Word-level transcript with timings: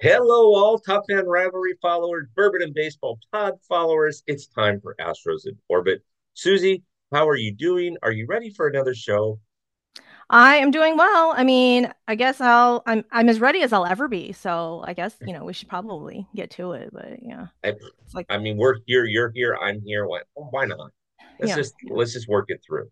Hello, 0.00 0.54
all 0.54 0.78
Top 0.78 1.02
Fan 1.10 1.26
Rivalry 1.26 1.74
followers, 1.82 2.28
Bourbon 2.36 2.62
and 2.62 2.72
Baseball 2.72 3.18
Pod 3.32 3.54
followers. 3.68 4.22
It's 4.28 4.46
time 4.46 4.80
for 4.80 4.94
Astros 5.00 5.44
in 5.44 5.58
Orbit. 5.68 6.04
Suzy, 6.34 6.84
how 7.12 7.28
are 7.28 7.34
you 7.34 7.52
doing? 7.52 7.96
Are 8.04 8.12
you 8.12 8.24
ready 8.28 8.48
for 8.50 8.68
another 8.68 8.94
show? 8.94 9.40
I 10.30 10.58
am 10.58 10.70
doing 10.70 10.96
well. 10.96 11.34
I 11.36 11.42
mean, 11.42 11.92
I 12.06 12.14
guess 12.14 12.40
I'll 12.40 12.84
I'm 12.86 13.04
I'm 13.10 13.28
as 13.28 13.40
ready 13.40 13.62
as 13.62 13.72
I'll 13.72 13.86
ever 13.86 14.06
be. 14.06 14.30
So 14.30 14.84
I 14.86 14.92
guess, 14.92 15.16
you 15.26 15.32
know, 15.32 15.44
we 15.44 15.52
should 15.52 15.68
probably 15.68 16.28
get 16.32 16.52
to 16.52 16.74
it. 16.74 16.90
But 16.92 17.20
yeah. 17.20 17.48
I, 17.64 17.70
It's 18.04 18.14
like 18.14 18.26
I 18.28 18.38
mean, 18.38 18.56
we're 18.56 18.76
here, 18.86 19.04
you're 19.04 19.32
here, 19.34 19.58
I'm 19.60 19.80
here. 19.84 20.06
Why, 20.06 20.20
why 20.34 20.66
not? 20.66 20.92
Let's 21.40 21.50
yeah. 21.50 21.56
just 21.56 21.74
let's 21.90 22.12
just 22.12 22.28
work 22.28 22.44
it 22.50 22.62
through. 22.64 22.88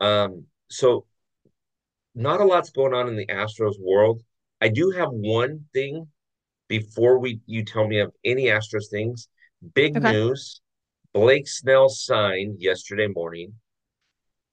Um, 0.00 0.46
so 0.70 1.04
not 2.14 2.40
a 2.40 2.44
lot's 2.46 2.70
going 2.70 2.94
on 2.94 3.06
in 3.08 3.16
the 3.16 3.26
Astros 3.26 3.78
world. 3.78 4.22
I 4.62 4.68
do 4.68 4.92
have 4.92 5.10
one 5.10 5.66
thing 5.74 6.06
before 6.76 7.18
we 7.18 7.40
you 7.46 7.64
tell 7.64 7.86
me 7.86 8.00
of 8.00 8.12
any 8.24 8.44
Astros 8.46 8.88
things. 8.90 9.28
Big 9.74 9.94
Okay. 9.96 10.14
news. 10.14 10.62
Blake 11.12 11.48
Snell 11.48 11.88
signed 11.88 12.62
yesterday 12.62 13.08
morning. 13.08 13.54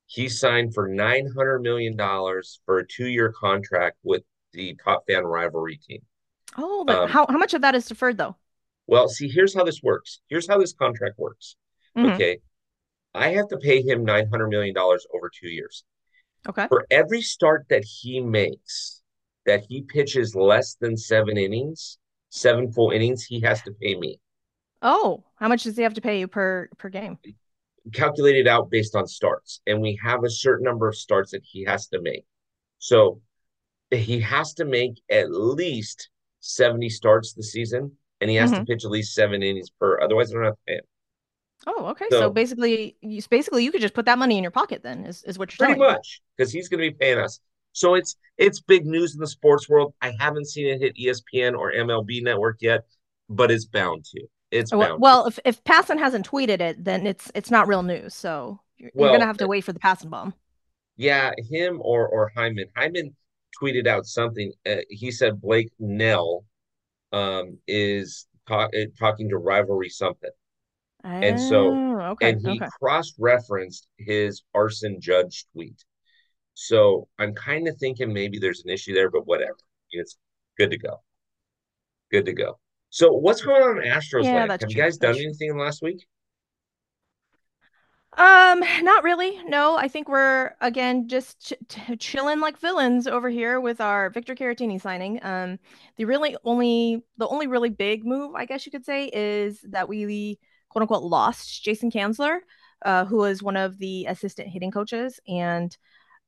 He 0.08 0.28
signed 0.28 0.74
for 0.74 0.90
$900 0.90 1.62
million 1.62 1.96
for 2.66 2.80
a 2.80 2.86
two-year 2.86 3.32
contract 3.32 3.98
with 4.04 4.24
the 4.52 4.76
Top 4.84 5.06
Fan 5.08 5.24
Rivalry 5.26 5.78
team. 5.78 6.02
Oh, 6.58 6.84
but 6.86 7.00
Um, 7.00 7.10
how 7.10 7.26
how 7.28 7.38
much 7.40 7.54
of 7.56 7.62
that 7.62 7.74
is 7.76 7.88
deferred 7.88 8.18
though? 8.18 8.36
well, 8.88 9.08
see, 9.08 9.30
here's 9.30 9.54
how 9.54 9.64
this 9.64 9.82
works. 9.84 10.22
Here's 10.28 10.48
how 10.48 10.58
this 10.58 10.74
contract 10.74 11.18
works. 11.18 11.56
hmm 11.96 12.20
Okay. 12.20 12.40
I 13.16 13.30
have 13.30 13.50
to 13.50 13.58
pay 13.58 13.82
him 13.82 14.06
$900 14.06 14.50
million 14.50 14.78
over 14.78 15.30
two 15.34 15.50
years. 15.50 15.84
Okay. 16.48 16.70
For 16.70 16.88
every 16.92 17.22
start 17.22 17.68
that 17.70 17.86
he 17.86 18.22
makes, 18.22 19.02
that 19.46 19.66
he 19.70 19.84
pitches 19.84 20.36
less 20.36 20.76
than 20.76 20.98
seven 20.98 21.38
innings, 21.38 22.00
seven 22.30 22.72
full 22.72 22.92
innings, 22.92 23.26
he 23.26 23.42
has 23.42 23.62
to 23.64 23.72
pay 23.72 23.96
me. 23.96 24.20
Oh, 24.82 25.24
how 25.38 25.48
much 25.48 25.64
does 25.64 25.78
he 25.78 25.84
have 25.84 25.94
to 25.96 26.02
pay 26.02 26.20
you 26.20 26.28
per 26.28 26.70
per 26.78 26.90
game? 26.90 27.20
Calculated 27.94 28.48
out 28.48 28.70
based 28.70 28.96
on 28.96 29.08
starts. 29.08 29.62
And 29.68 29.82
we 29.82 30.00
have 30.04 30.24
a 30.24 30.30
certain 30.30 30.66
number 30.66 30.88
of 30.88 30.96
starts 30.96 31.32
that 31.32 31.44
he 31.44 31.64
has 31.66 31.88
to 31.88 32.02
make. 32.02 32.26
So 32.80 33.22
he 33.92 34.20
has 34.22 34.54
to 34.56 34.66
make 34.66 35.02
at 35.10 35.32
least 35.32 36.10
70 36.42 36.90
starts 36.90 37.34
this 37.34 37.52
season, 37.54 37.98
and 38.22 38.30
he 38.32 38.38
has 38.38 38.54
to 38.54 38.62
hmm 38.62 38.64
pitch 38.64 38.86
at 38.86 38.92
least 38.92 39.16
seven 39.16 39.44
innings 39.44 39.70
per. 39.72 40.00
Otherwise, 40.02 40.32
I 40.32 40.36
don't 40.36 40.46
have 40.46 40.56
to 40.56 40.60
pay 40.68 40.76
him. 40.76 40.86
Oh, 41.68 41.88
okay. 41.88 42.10
So 42.12 42.30
So 42.30 42.30
basically, 42.30 42.96
you 43.02 43.22
basically 43.30 43.64
you 43.64 43.72
could 43.72 43.82
just 43.82 43.94
put 43.94 44.06
that 44.06 44.18
money 44.18 44.38
in 44.38 44.44
your 44.44 44.52
pocket 44.52 44.82
then, 44.84 45.06
is 45.06 45.24
is 45.24 45.38
what 45.38 45.52
you're 45.52 45.58
pretty 45.58 45.76
much 45.76 46.22
because 46.36 46.52
he's 46.52 46.70
going 46.70 46.82
to 46.84 46.90
be 46.92 46.98
paying 46.98 47.18
us. 47.20 47.40
So 47.74 47.96
it's 47.96 48.16
it's 48.38 48.62
big 48.62 48.86
news 48.86 49.14
in 49.16 49.20
the 49.20 49.28
sports 49.28 49.70
world. 49.70 49.94
I 50.02 50.14
haven't 50.20 50.48
seen 50.48 50.68
it 50.68 50.80
hit 50.82 50.96
ESPN 50.98 51.58
or 51.58 51.72
MLB 51.74 52.22
Network 52.22 52.58
yet, 52.62 52.86
but 53.30 53.52
it's 53.52 53.66
bound 53.66 54.06
to. 54.06 54.28
It's 54.52 54.74
Well, 54.74 54.80
bound 54.82 55.04
to. 55.04 55.04
well, 55.04 55.26
if 55.28 55.40
if 55.46 55.64
Passan 55.64 55.98
hasn't 55.98 56.30
tweeted 56.30 56.62
it, 56.62 56.84
then 56.84 57.08
it's 57.08 57.32
it's 57.36 57.52
not 57.52 57.68
real 57.68 57.84
news. 57.84 58.14
So 58.14 58.62
you're, 58.78 58.92
you're 58.96 59.10
gonna 59.10 59.26
have 59.26 59.38
to 59.38 59.48
wait 59.48 59.64
for 59.64 59.74
the 59.74 59.80
Passan 59.80 60.10
bomb. 60.10 60.34
yeah, 60.98 61.32
him 61.50 61.80
or 61.82 62.08
or 62.08 62.32
Heyman. 62.36 62.66
Heyman 62.78 63.14
tweeted 63.62 63.88
out 63.88 64.06
something. 64.06 64.52
Uh, 64.66 64.78
he 64.90 65.12
said 65.12 65.42
Blake 65.42 65.70
Snell 65.78 66.46
um, 67.14 67.60
is 67.68 68.28
talk, 68.48 68.72
uh, 68.76 68.86
talking 69.00 69.30
to 69.30 69.38
rivalry 69.38 69.90
something. 69.90 70.32
And 71.22 71.40
so, 71.40 71.82
Oh, 71.92 72.00
okay, 72.12 72.32
and 72.32 72.42
he 72.42 72.62
okay. 72.62 72.68
cross-referenced 72.80 73.88
his 73.98 74.44
Aaron 74.56 75.00
Judge 75.02 75.46
tweet. 75.54 75.84
So 76.62 77.08
I'm 77.18 77.34
kind 77.36 77.70
of 77.70 77.78
thinking 77.78 78.12
maybe 78.12 78.38
there's 78.38 78.64
an 78.66 78.70
issue 78.70 78.94
there, 78.94 79.10
but 79.10 79.26
whatever. 79.26 79.58
It's 79.92 80.18
good 80.58 80.72
to 80.72 80.78
go. 80.78 81.02
Good 82.12 82.26
to 82.26 82.34
go. 82.34 82.60
So 82.90 83.14
what's 83.14 83.42
going 83.42 83.64
on 83.64 83.78
in 83.82 83.90
Astros 83.90 84.26
Yeah, 84.26 84.34
land? 84.34 84.52
Have 84.60 84.70
you 84.70 84.76
guys 84.76 84.98
done 84.98 85.14
That's 85.14 85.24
anything 85.24 85.52
in 85.52 85.58
the 85.58 85.64
last 85.64 85.82
week? 85.82 86.06
Um, 88.18 88.62
not 88.82 89.04
really. 89.04 89.42
No, 89.46 89.78
I 89.78 89.88
think 89.88 90.10
we're 90.10 90.52
again 90.62 91.08
just 91.08 91.40
ch 91.40 91.54
ch 91.70 91.80
chilling 92.00 92.40
like 92.40 92.58
villains 92.60 93.08
over 93.08 93.30
here 93.30 93.62
with 93.62 93.80
our 93.80 94.10
Victor 94.10 94.36
Caratini 94.36 94.82
signing. 94.82 95.24
Um, 95.24 95.60
the 95.96 96.06
really 96.06 96.36
only 96.44 97.04
the 97.18 97.28
only 97.28 97.48
really 97.48 97.70
big 97.70 98.06
move, 98.06 98.36
I 98.36 98.46
guess 98.46 98.66
you 98.66 98.72
could 98.72 98.84
say, 98.86 99.10
is 99.14 99.62
that 99.70 99.88
we 99.88 100.40
quote 100.70 100.82
unquote 100.82 101.04
lost 101.04 101.64
Jason 101.64 101.92
Kanzler, 101.92 102.40
uh, 102.84 103.06
who 103.06 103.18
was 103.18 103.44
one 103.44 103.56
of 103.56 103.78
the 103.78 104.06
assistant 104.08 104.50
hitting 104.50 104.72
coaches, 104.72 105.20
and 105.28 105.78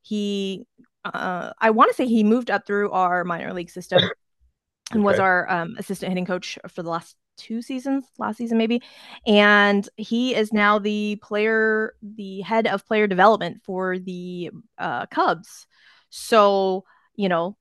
he, 0.02 0.66
uh, 1.06 1.52
I 1.60 1.70
want 1.72 1.90
to 1.92 1.96
say 1.96 2.08
he 2.08 2.24
moved 2.24 2.52
up 2.52 2.66
through 2.66 2.92
our 2.92 3.24
minor 3.24 3.54
league 3.54 3.70
system 3.70 4.02
and 4.92 5.04
was 5.04 5.20
our 5.20 5.50
um, 5.50 5.76
assistant 5.78 6.10
hitting 6.10 6.26
coach 6.26 6.58
for 6.68 6.84
the 6.84 6.90
last 6.90 7.16
two 7.38 7.62
seasons, 7.62 8.06
last 8.18 8.38
season 8.38 8.58
maybe. 8.58 8.82
And 9.26 9.88
he 9.98 10.36
is 10.36 10.54
now 10.54 10.80
the 10.80 11.18
player, 11.22 11.96
the 12.02 12.42
head 12.42 12.68
of 12.68 12.86
player 12.86 13.08
development 13.08 13.62
for 13.64 13.98
the 13.98 14.52
uh, 14.78 15.08
Cubs. 15.08 15.66
So, 16.10 16.84
you 17.16 17.30
know, 17.30 17.58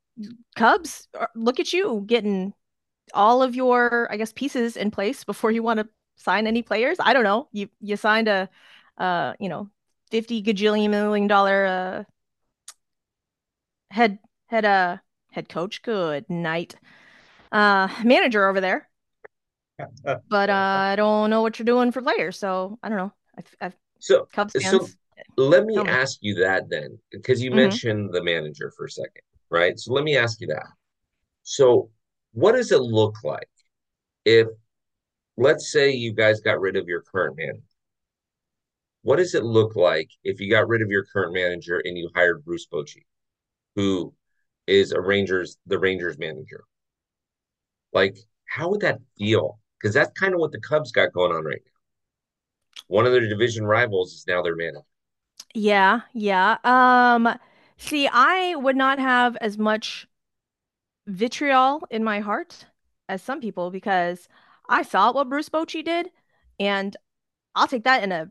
Cubs, 0.56 1.08
uh, 1.18 1.26
look 1.34 1.60
at 1.60 1.72
you 1.72 2.04
getting 2.06 2.52
all 3.14 3.42
of 3.42 3.54
your, 3.54 4.08
I 4.10 4.16
guess, 4.16 4.32
pieces 4.32 4.76
in 4.76 4.90
place 4.90 5.24
before 5.24 5.50
you 5.50 5.62
want 5.62 5.80
to 5.80 5.88
sign 6.16 6.46
any 6.46 6.62
players. 6.62 6.98
I 7.00 7.12
don't 7.12 7.24
know. 7.24 7.48
You 7.52 7.68
you 7.80 7.96
signed 7.96 8.28
a, 8.28 8.48
uh, 8.98 9.34
you 9.40 9.48
know, 9.48 9.70
fifty 10.10 10.42
gajillion 10.42 10.90
million 10.90 11.26
dollar 11.26 11.66
uh, 11.66 12.04
head 13.90 14.18
head 14.48 14.64
uh 14.64 14.98
head 15.32 15.48
coach. 15.48 15.82
Good 15.82 16.28
night, 16.30 16.76
uh, 17.52 17.88
manager 18.04 18.48
over 18.48 18.60
there 18.60 18.88
but 20.28 20.50
uh, 20.50 20.52
I 20.52 20.96
don't 20.96 21.30
know 21.30 21.42
what 21.42 21.58
you're 21.58 21.66
doing 21.66 21.92
for 21.92 22.02
players. 22.02 22.38
So 22.38 22.78
I 22.82 22.88
don't 22.88 22.98
know. 22.98 23.12
I've, 23.36 23.56
I've 23.60 23.76
So, 23.98 24.28
Cubs 24.32 24.56
so 24.60 24.88
let 25.36 25.64
me 25.64 25.84
ask 25.86 26.18
you 26.20 26.34
that 26.36 26.68
then, 26.68 26.98
because 27.10 27.42
you 27.42 27.50
hmm 27.50 27.56
mentioned 27.56 28.12
the 28.12 28.22
manager 28.22 28.72
for 28.76 28.86
a 28.86 28.90
second, 28.90 29.22
right? 29.50 29.78
So 29.78 29.92
let 29.92 30.04
me 30.04 30.16
ask 30.16 30.40
you 30.40 30.46
that. 30.48 30.66
So, 31.42 31.90
what 32.32 32.52
does 32.52 32.72
it 32.72 32.80
look 32.80 33.16
like 33.24 33.48
if, 34.24 34.48
let's 35.36 35.72
say, 35.72 35.92
you 35.92 36.12
guys 36.12 36.40
got 36.40 36.60
rid 36.60 36.76
of 36.76 36.88
your 36.88 37.02
current 37.02 37.36
manager? 37.38 37.62
What 39.02 39.16
does 39.16 39.34
it 39.34 39.44
look 39.44 39.76
like 39.76 40.10
if 40.24 40.40
you 40.40 40.50
got 40.50 40.66
rid 40.68 40.80
of 40.80 40.88
your 40.88 41.04
current 41.04 41.34
manager 41.34 41.82
and 41.84 41.98
you 41.98 42.10
hired 42.14 42.44
Bruce 42.44 42.66
Bochy, 42.66 43.04
who 43.76 44.14
is 44.66 44.92
a 44.92 45.00
Rangers, 45.00 45.58
the 45.66 45.78
Rangers 45.78 46.18
manager? 46.18 46.64
Like, 47.92 48.16
how 48.46 48.70
would 48.70 48.80
that 48.80 49.00
feel? 49.18 49.58
Because 49.80 49.94
that's 49.94 50.12
kind 50.18 50.34
of 50.34 50.40
what 50.40 50.52
the 50.52 50.60
Cubs 50.60 50.92
got 50.92 51.12
going 51.12 51.32
on 51.32 51.44
right 51.44 51.62
now. 51.64 51.72
One 52.88 53.06
of 53.06 53.12
their 53.12 53.28
division 53.28 53.64
rivals 53.64 54.12
is 54.12 54.26
now 54.26 54.42
their 54.42 54.56
manager. 54.56 54.84
Yeah, 55.54 56.02
yeah. 56.12 56.58
Um, 56.64 57.28
see, 57.76 58.08
I 58.12 58.54
would 58.56 58.76
not 58.76 58.98
have 58.98 59.36
as 59.36 59.58
much 59.58 60.06
vitriol 61.06 61.82
in 61.90 62.04
my 62.04 62.20
heart 62.20 62.66
as 63.08 63.22
some 63.22 63.40
people 63.40 63.70
because 63.70 64.28
I 64.68 64.82
saw 64.82 65.12
what 65.12 65.28
Bruce 65.28 65.48
Bochy 65.48 65.84
did, 65.84 66.10
and 66.58 66.96
I'll 67.54 67.68
take 67.68 67.84
that 67.84 68.02
in 68.02 68.12
a 68.12 68.28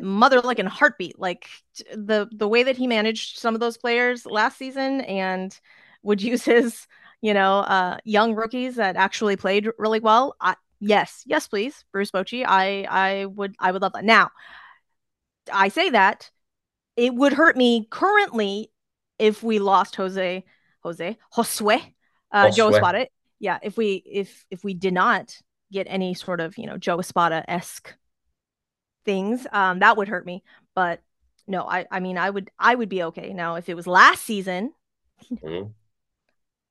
mother 0.00 0.40
like 0.40 0.58
in 0.58 0.66
heartbeat. 0.66 1.18
Like 1.18 1.48
the 1.94 2.28
the 2.32 2.48
way 2.48 2.62
that 2.62 2.76
he 2.76 2.86
managed 2.86 3.38
some 3.38 3.54
of 3.54 3.60
those 3.60 3.76
players 3.76 4.26
last 4.26 4.58
season 4.58 5.00
and 5.02 5.58
would 6.02 6.22
use 6.32 6.44
his, 6.44 6.86
you 7.20 7.34
know, 7.34 7.58
uh 7.60 7.98
young 8.04 8.34
rookies 8.34 8.76
that 8.76 8.96
actually 8.96 9.36
played 9.36 9.68
really 9.78 10.00
well. 10.00 10.36
I, 10.40 10.56
yes, 10.80 11.22
yes, 11.26 11.48
please, 11.48 11.84
Bruce 11.92 12.10
Bochy. 12.10 12.44
I 12.46 12.86
I 12.88 13.26
would 13.26 13.54
I 13.58 13.72
would 13.72 13.82
love 13.82 13.92
that. 13.94 14.04
Now, 14.04 14.30
I 15.52 15.68
say 15.68 15.90
that 15.90 16.30
it 16.96 17.14
would 17.14 17.32
hurt 17.32 17.56
me 17.56 17.86
currently 17.90 18.70
if 19.18 19.42
we 19.42 19.58
lost 19.58 19.96
Jose 19.96 20.44
Jose 20.82 21.18
Josue 21.34 21.82
uh 22.32 22.50
Joe 22.50 22.70
Josue. 22.70 22.74
Espada. 22.76 23.06
Yeah, 23.38 23.58
if 23.62 23.76
we 23.76 24.02
if 24.06 24.44
if 24.50 24.64
we 24.64 24.74
did 24.74 24.92
not 24.92 25.36
get 25.72 25.86
any 25.88 26.14
sort 26.14 26.40
of, 26.40 26.58
you 26.58 26.66
know, 26.66 26.76
Joe 26.76 26.98
Espada-esque 26.98 27.94
things, 29.10 29.44
um, 29.52 29.80
that 29.80 29.96
would 29.96 30.06
hurt 30.06 30.24
me. 30.24 30.44
But 30.74 31.02
no, 31.48 31.62
I 31.62 31.86
I 31.90 31.98
mean 31.98 32.16
I 32.16 32.30
would 32.30 32.50
I 32.58 32.76
would 32.76 32.88
be 32.88 33.02
okay. 33.04 33.32
Now, 33.32 33.56
if 33.56 33.68
it 33.68 33.74
was 33.74 33.86
last 33.88 34.24
season, 34.24 34.72
Mhm. 35.42 35.74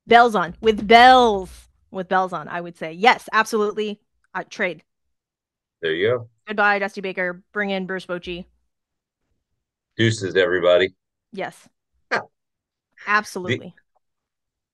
bells 0.08 0.36
on 0.36 0.56
with 0.62 0.88
bells 0.88 1.68
with 1.92 2.08
bells 2.08 2.32
on, 2.32 2.48
I 2.48 2.62
would 2.62 2.78
say 2.78 2.94
yes, 2.94 3.28
absolutely. 3.34 4.00
I 4.34 4.44
trade. 4.44 4.84
There 5.82 5.94
you 5.94 6.08
go. 6.08 6.30
Goodbye, 6.48 6.80
Dusty 6.80 7.02
Baker. 7.02 7.44
Bring 7.52 7.72
in 7.72 7.86
Bruce 7.86 8.06
Bochy. 8.06 8.46
Deuces, 9.98 10.36
everybody. 10.36 10.94
Yes, 11.34 11.68
The, 12.10 12.24
absolutely. 13.06 13.74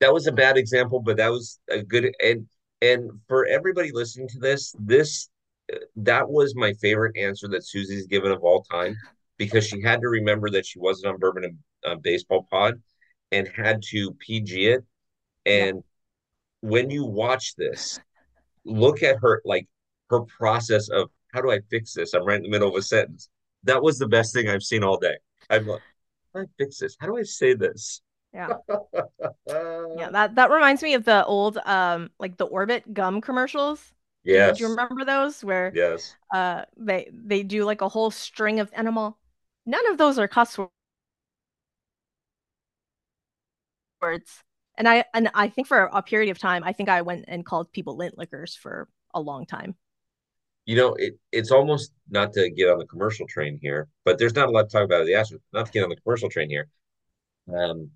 that 0.00 0.12
was 0.12 0.26
a 0.26 0.32
bad 0.32 0.56
example, 0.56 1.00
but 1.00 1.16
that 1.16 1.32
was 1.32 1.58
a 1.68 1.82
good 1.82 2.12
and 2.22 2.46
and 2.82 3.10
for 3.26 3.46
everybody 3.46 3.90
listening 3.92 4.28
to 4.28 4.38
this, 4.38 4.74
this 4.78 5.28
that 5.96 6.28
was 6.28 6.54
my 6.54 6.72
favorite 6.74 7.16
answer 7.16 7.48
that 7.48 7.66
Suzy's 7.66 8.06
given 8.06 8.32
of 8.32 8.42
all 8.42 8.62
time 8.62 8.96
because 9.36 9.66
she 9.66 9.80
had 9.82 10.00
to 10.00 10.08
remember 10.08 10.50
that 10.50 10.66
she 10.66 10.78
wasn't 10.78 11.12
on 11.12 11.18
Bourbon 11.18 11.44
and 11.44 11.58
uh, 11.84 11.96
Baseball 11.96 12.46
Pod 12.50 12.80
and 13.32 13.48
had 13.48 13.82
to 13.90 14.12
PG 14.12 14.66
it. 14.68 14.84
Yeah. 15.44 15.52
And 15.52 15.84
when 16.60 16.90
you 16.90 17.04
watch 17.04 17.54
this, 17.56 18.00
look 18.64 19.02
at 19.02 19.16
her 19.20 19.42
like 19.44 19.66
her 20.10 20.20
process 20.20 20.88
of 20.88 21.10
how 21.32 21.42
do 21.42 21.50
I 21.50 21.60
fix 21.70 21.92
this? 21.94 22.14
I'm 22.14 22.24
right 22.24 22.36
in 22.36 22.42
the 22.42 22.48
middle 22.48 22.68
of 22.68 22.74
a 22.74 22.82
sentence. 22.82 23.28
That 23.64 23.82
was 23.82 23.98
the 23.98 24.08
best 24.08 24.32
thing 24.32 24.48
I've 24.48 24.62
seen 24.62 24.84
all 24.84 24.98
day. 24.98 25.16
I'm 25.50 25.66
like, 25.66 25.82
how 26.32 26.40
do 26.40 26.46
I 26.46 26.64
fix 26.64 26.78
this? 26.78 26.96
How 26.98 27.06
do 27.06 27.18
I 27.18 27.22
say 27.22 27.54
this? 27.54 28.02
Yeah. 28.32 28.54
Yeah, 29.96 30.10
that 30.10 30.34
that 30.34 30.50
reminds 30.50 30.82
me 30.82 30.94
of 30.94 31.04
the 31.04 31.24
old 31.24 31.58
um 31.64 32.10
like 32.18 32.36
the 32.36 32.44
Orbit 32.44 32.92
gum 32.92 33.20
commercials. 33.20 33.94
You, 34.26 34.52
do 34.54 34.64
you 34.64 34.70
remember 34.70 35.04
those 35.04 35.44
where 35.44 35.72
yes. 35.74 36.16
uh 36.34 36.62
they 36.76 37.08
they 37.12 37.42
do 37.42 37.64
like 37.64 37.80
a 37.80 37.88
whole 37.88 38.10
string 38.10 38.60
of 38.60 38.70
animal? 38.72 39.18
None 39.66 39.86
of 39.90 39.98
those 39.98 40.18
are 40.18 40.26
cuss 40.28 40.58
words. 44.02 44.42
And 44.78 44.88
I 44.88 45.04
and 45.14 45.30
I 45.34 45.48
think 45.48 45.68
for 45.68 45.88
a 45.92 46.02
period 46.02 46.30
of 46.30 46.38
time, 46.38 46.62
I 46.64 46.72
think 46.72 46.88
I 46.88 47.02
went 47.02 47.24
and 47.28 47.46
called 47.46 47.72
people 47.72 47.96
lint 47.96 48.18
lickers 48.18 48.54
for 48.54 48.88
a 49.14 49.20
long 49.20 49.46
time. 49.46 49.74
You 50.66 50.76
know, 50.76 50.94
it 50.94 51.18
it's 51.32 51.50
almost 51.50 51.92
not 52.10 52.32
to 52.34 52.50
get 52.50 52.68
on 52.68 52.78
the 52.78 52.86
commercial 52.86 53.26
train 53.26 53.58
here, 53.62 53.88
but 54.04 54.18
there's 54.18 54.34
not 54.34 54.48
a 54.48 54.50
lot 54.50 54.68
to 54.68 54.76
talk 54.76 54.84
about 54.84 55.06
the 55.06 55.12
Astros. 55.12 55.40
Not 55.52 55.66
to 55.66 55.72
get 55.72 55.84
on 55.84 55.90
the 55.90 55.96
commercial 55.96 56.28
train 56.28 56.50
here. 56.50 56.68
Um, 57.56 57.90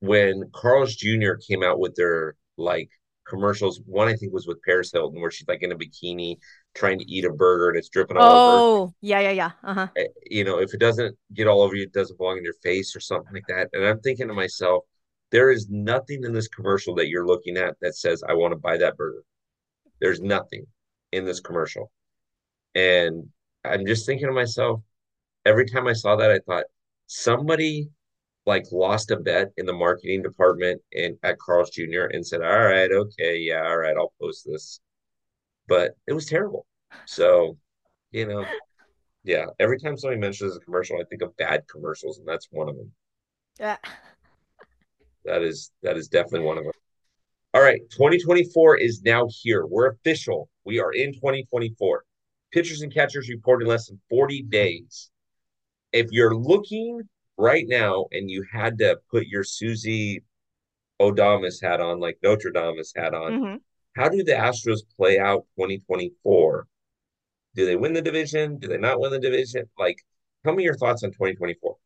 when 0.00 0.50
Carl's 0.52 0.96
Jr. 0.96 1.34
came 1.46 1.62
out 1.62 1.78
with 1.78 1.94
their 1.94 2.36
like 2.56 2.90
commercials, 3.28 3.80
one 3.86 4.08
I 4.08 4.14
think 4.14 4.32
was 4.32 4.46
with 4.46 4.62
Paris 4.62 4.92
Hilton, 4.92 5.20
where 5.20 5.30
she's 5.30 5.48
like 5.48 5.62
in 5.62 5.72
a 5.72 5.76
bikini 5.76 6.36
trying 6.74 6.98
to 6.98 7.10
eat 7.10 7.24
a 7.24 7.30
burger 7.32 7.68
and 7.70 7.78
it's 7.78 7.88
dripping 7.88 8.16
all 8.16 8.32
over. 8.32 8.62
Oh, 8.62 8.94
yeah, 9.00 9.20
yeah, 9.20 9.30
yeah. 9.30 9.50
Uh-huh. 9.62 9.88
Eh, 9.96 10.06
You 10.30 10.44
know, 10.44 10.58
if 10.60 10.74
it 10.74 10.80
doesn't 10.80 11.16
get 11.34 11.46
all 11.46 11.62
over 11.62 11.74
you, 11.74 11.84
it 11.84 11.92
doesn't 11.92 12.16
belong 12.18 12.38
in 12.38 12.44
your 12.44 12.54
face 12.62 12.94
or 12.94 13.00
something 13.00 13.32
like 13.34 13.46
that. 13.48 13.68
And 13.72 13.84
I'm 13.84 14.00
thinking 14.00 14.28
to 14.28 14.34
myself, 14.34 14.84
there 15.30 15.50
is 15.50 15.68
nothing 15.68 16.24
in 16.24 16.32
this 16.32 16.48
commercial 16.48 16.94
that 16.96 17.08
you're 17.08 17.26
looking 17.26 17.56
at 17.56 17.76
that 17.80 17.96
says, 17.96 18.22
I 18.28 18.34
want 18.34 18.52
to 18.52 18.58
buy 18.58 18.76
that 18.78 18.96
burger. 18.96 19.22
There's 20.00 20.20
nothing 20.20 20.66
in 21.12 21.24
this 21.24 21.40
commercial. 21.40 21.90
And 22.74 23.28
I'm 23.64 23.86
just 23.86 24.06
thinking 24.06 24.28
to 24.28 24.32
myself, 24.32 24.82
every 25.44 25.66
time 25.66 25.86
I 25.86 25.94
saw 25.94 26.16
that, 26.16 26.30
I 26.30 26.40
thought 26.40 26.64
somebody 27.06 27.88
like 28.46 28.64
lost 28.70 29.10
a 29.10 29.16
bet 29.16 29.50
in 29.56 29.66
the 29.66 29.72
marketing 29.72 30.22
department 30.22 30.80
and 30.94 31.16
at 31.24 31.38
Carl's 31.38 31.70
Jr. 31.70 32.06
and 32.12 32.26
said, 32.26 32.42
All 32.42 32.64
right, 32.64 32.90
okay, 32.90 33.38
yeah, 33.38 33.66
all 33.66 33.76
right, 33.76 33.96
I'll 33.96 34.12
post 34.20 34.46
this. 34.46 34.80
But 35.68 35.96
it 36.06 36.12
was 36.12 36.26
terrible. 36.26 36.64
So, 37.06 37.58
you 38.12 38.26
know, 38.26 38.46
yeah, 39.24 39.46
every 39.58 39.80
time 39.80 39.96
somebody 39.98 40.20
mentions 40.20 40.56
a 40.56 40.60
commercial, 40.60 40.98
I 41.00 41.04
think 41.04 41.22
of 41.22 41.36
bad 41.36 41.64
commercials, 41.68 42.18
and 42.18 42.28
that's 42.28 42.46
one 42.50 42.68
of 42.68 42.76
them. 42.76 42.92
Yeah. 43.58 43.76
That 45.24 45.42
is 45.42 45.72
that 45.82 45.96
is 45.96 46.06
definitely 46.06 46.46
one 46.46 46.58
of 46.58 46.64
them. 46.64 46.72
All 47.52 47.62
right, 47.62 47.80
2024 47.90 48.76
is 48.78 49.02
now 49.02 49.26
here. 49.42 49.66
We're 49.66 49.88
official. 49.88 50.48
We 50.64 50.78
are 50.78 50.92
in 50.92 51.14
2024. 51.14 52.04
Pitchers 52.52 52.82
and 52.82 52.94
catchers 52.94 53.28
report 53.28 53.62
in 53.62 53.68
less 53.68 53.88
than 53.88 54.00
40 54.08 54.42
days. 54.42 55.10
If 55.92 56.12
you're 56.12 56.36
looking 56.36 57.00
right 57.38 57.64
now 57.68 58.06
and 58.12 58.30
you 58.30 58.44
had 58.50 58.78
to 58.78 58.98
put 59.10 59.26
your 59.26 59.44
Suzy 59.44 60.22
Odamas 61.00 61.62
hat 61.62 61.80
on, 61.80 62.00
like 62.00 62.18
Notre 62.22 62.50
Dame's 62.52 62.92
hat 62.96 63.14
on, 63.14 63.38
hmm 63.38 63.56
how 63.96 64.08
do 64.08 64.24
the 64.24 64.32
Astros 64.32 64.80
play 64.96 65.18
out 65.18 65.46
2024? 65.56 66.66
Do 67.56 67.66
they 67.66 67.76
win 67.76 67.94
the 67.94 68.02
division? 68.02 68.58
Do 68.58 68.68
they 68.68 68.78
not 68.78 69.00
win 69.00 69.12
the 69.12 69.20
division? 69.20 69.68
Like, 69.78 69.98
tell 70.44 70.54
me 70.54 70.64
your 70.64 70.76
thoughts 70.76 71.04
on 71.04 71.12
2024. 71.12 71.76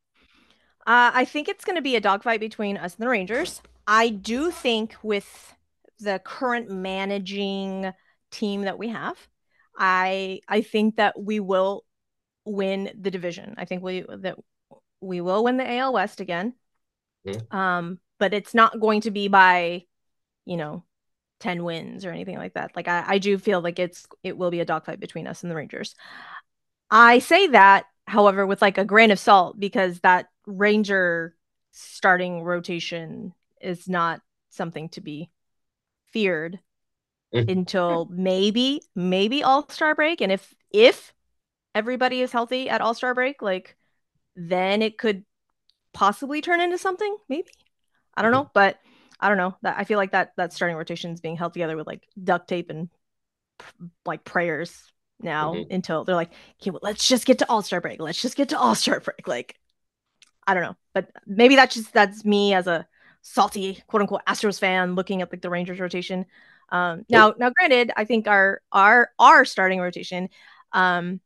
Uh, 0.87 1.11
I 1.15 1.25
think 1.25 1.49
it's 1.49 1.65
going 1.65 1.77
to 1.77 1.83
be 1.83 1.97
a 1.97 2.01
dogfight 2.01 2.41
between 2.41 2.77
us 2.77 2.95
and 2.95 3.05
the 3.05 3.09
Rangers. 3.09 3.63
I 3.87 4.09
do 4.09 4.51
think 4.51 4.97
with 5.03 5.55
the 5.99 6.21
current 6.25 6.71
managing 6.71 7.93
team 8.31 8.63
that 8.63 8.79
we 8.79 8.89
have, 8.89 9.29
I 9.77 10.41
I 10.49 10.63
think 10.63 10.97
that 10.97 11.21
we 11.21 11.39
will 11.39 11.85
win 12.47 12.93
the 12.99 13.11
division. 13.11 13.55
I 13.59 13.67
think 13.67 13.83
we 13.83 14.05
that 14.09 14.39
we 15.01 15.21
will 15.21 15.45
win 15.45 15.57
the 15.57 15.71
AL 15.79 15.93
West 15.93 16.21
again. 16.21 16.55
Um, 17.51 17.99
but 18.19 18.35
it's 18.35 18.55
not 18.55 18.81
going 18.81 19.03
to 19.03 19.11
be 19.11 19.29
by, 19.29 19.85
you 20.45 20.57
know, 20.57 20.85
10 21.41 21.65
wins 21.65 22.05
or 22.05 22.11
anything 22.11 22.37
like 22.37 22.55
that. 22.55 22.77
Like 22.77 22.89
I, 22.89 23.05
I 23.07 23.19
do 23.19 23.39
feel 23.39 23.61
like 23.61 23.79
it's 23.79 24.07
it 24.23 24.37
will 24.37 24.51
be 24.51 24.61
a 24.61 24.65
dogfight 24.65 25.01
between 25.01 25.27
us 25.27 25.43
and 25.43 25.51
the 25.51 25.57
Rangers. 25.57 25.95
I 26.91 27.19
say 27.21 27.47
that, 27.49 27.87
however, 28.07 28.47
with 28.47 28.61
like 28.63 28.79
a 28.79 28.85
grain 28.85 29.11
of 29.11 29.19
salt 29.19 29.59
because 29.59 30.01
that 30.01 30.29
Ranger 30.47 31.35
starting 31.73 32.43
rotation 32.43 33.33
is 33.61 33.89
not 33.89 34.21
something 34.51 34.89
to 34.91 35.01
be 35.01 35.31
feared 36.13 36.59
until 37.47 38.09
maybe 38.11 38.83
maybe 38.95 39.43
All-Star 39.43 39.95
break 39.95 40.21
and 40.21 40.33
if 40.33 40.55
if 40.73 41.13
everybody 41.75 42.21
is 42.21 42.33
healthy 42.33 42.69
at 42.69 42.81
All-Star 42.81 43.15
break, 43.15 43.43
like 43.43 43.77
then 44.49 44.83
it 44.83 44.99
could 44.99 45.25
possibly 45.93 46.41
turn 46.41 46.61
into 46.61 46.79
something, 46.79 47.17
maybe. 47.29 47.49
I 48.15 48.23
don't 48.23 48.33
know, 48.33 48.51
but 48.55 48.79
I 49.19 49.29
don't 49.29 49.39
know. 49.39 49.57
That 49.63 49.77
I 49.79 49.85
feel 49.85 49.99
like 49.99 50.13
that 50.13 50.33
that 50.37 50.53
starting 50.53 50.77
rotation 50.77 51.13
is 51.13 51.21
being 51.21 51.37
held 51.37 51.53
together 51.53 51.77
with 51.77 51.87
like 51.87 52.07
duct 52.23 52.49
tape 52.49 52.71
and 52.71 52.89
like 54.05 54.25
prayers 54.25 54.93
now 55.23 55.55
until 55.71 56.05
they're 56.05 56.15
like, 56.17 56.33
okay, 56.61 56.71
well, 56.71 56.81
let's 56.83 57.07
just 57.07 57.27
get 57.27 57.39
to 57.41 57.49
All 57.51 57.63
Star 57.63 57.81
break. 57.81 58.01
Let's 58.01 58.21
just 58.21 58.37
get 58.37 58.51
to 58.51 58.59
All 58.59 58.75
Star 58.75 59.01
break. 59.01 59.27
Like, 59.27 59.57
I 60.47 60.55
don't 60.55 60.63
know, 60.63 60.77
but 60.95 61.11
maybe 61.27 61.57
that's 61.57 61.75
just 61.75 61.93
that's 61.93 62.25
me 62.25 62.55
as 62.55 62.67
a 62.67 62.87
salty 63.23 63.83
quote 63.87 64.03
unquote 64.03 64.25
Astros 64.27 64.59
fan 64.59 64.95
looking 64.95 65.23
at 65.23 65.31
like 65.31 65.43
the 65.43 65.51
Rangers 65.51 65.81
rotation. 65.81 66.27
Um, 66.71 67.05
now, 67.09 67.35
now, 67.37 67.51
granted, 67.51 67.91
I 67.97 68.05
think 68.05 68.29
our 68.29 68.63
our 68.73 69.11
our 69.19 69.45
starting 69.45 69.81
rotation 69.81 70.29
um, 70.73 71.21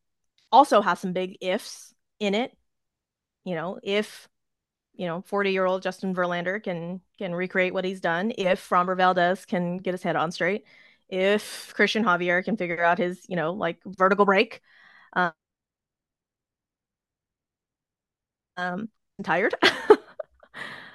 also 0.51 0.81
has 0.81 1.01
some 1.01 1.13
big 1.13 1.37
ifs 1.41 1.95
in 2.19 2.35
it. 2.35 2.57
You 3.45 3.55
know, 3.55 3.79
if 3.83 4.29
you 4.95 5.07
know, 5.07 5.23
40 5.23 5.53
year 5.53 5.67
old 5.67 5.83
Justin 5.83 6.15
Verlander 6.15 6.63
can 6.63 7.01
can 7.19 7.35
recreate 7.35 7.75
what 7.75 7.85
he's 7.85 8.01
done. 8.01 8.33
If 8.39 8.67
Framber 8.69 8.97
Valdez 8.97 9.45
can 9.47 9.79
get 9.79 9.93
his 9.95 10.03
head 10.03 10.17
on 10.17 10.33
straight, 10.33 10.65
if 11.09 11.73
Christian 11.75 12.05
Javier 12.05 12.45
can 12.45 12.57
figure 12.57 12.83
out 12.85 12.99
his, 12.99 13.25
you 13.29 13.37
know, 13.37 13.53
like 13.53 13.79
vertical 13.87 14.25
break. 14.25 14.63
Um, 15.15 15.33
I'm 18.57 18.89
tired. 19.25 19.55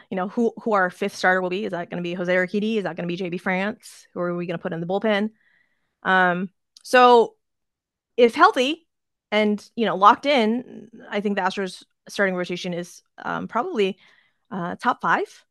you 0.10 0.16
know, 0.16 0.28
who 0.28 0.54
who 0.64 0.74
our 0.74 0.90
fifth 0.90 1.16
starter 1.16 1.42
will 1.42 1.50
be. 1.50 1.66
Is 1.66 1.72
that 1.72 1.90
going 1.90 2.02
to 2.02 2.08
be 2.08 2.14
Jose 2.14 2.34
Urquidy? 2.34 2.78
Is 2.78 2.84
that 2.84 2.96
going 2.96 3.08
to 3.08 3.16
be 3.16 3.18
JP 3.18 3.38
France? 3.38 4.08
Who 4.14 4.22
are 4.22 4.36
we 4.36 4.46
going 4.48 4.58
to 4.58 4.62
put 4.62 4.74
in 4.74 4.80
the 4.80 4.88
bullpen? 4.88 5.32
Um, 6.04 6.50
so 6.84 7.36
if 8.18 8.36
healthy 8.36 8.88
and 9.32 9.64
you 9.76 9.86
know 9.86 9.96
locked 9.96 10.26
in, 10.26 10.90
I 11.10 11.22
think 11.22 11.36
the 11.36 11.44
Astros 11.44 11.84
starting 12.10 12.36
rotation 12.36 12.74
is 12.74 13.02
um, 13.18 13.48
probably 13.48 13.98
uh, 14.52 14.76
top 14.76 15.02
five. 15.02 15.46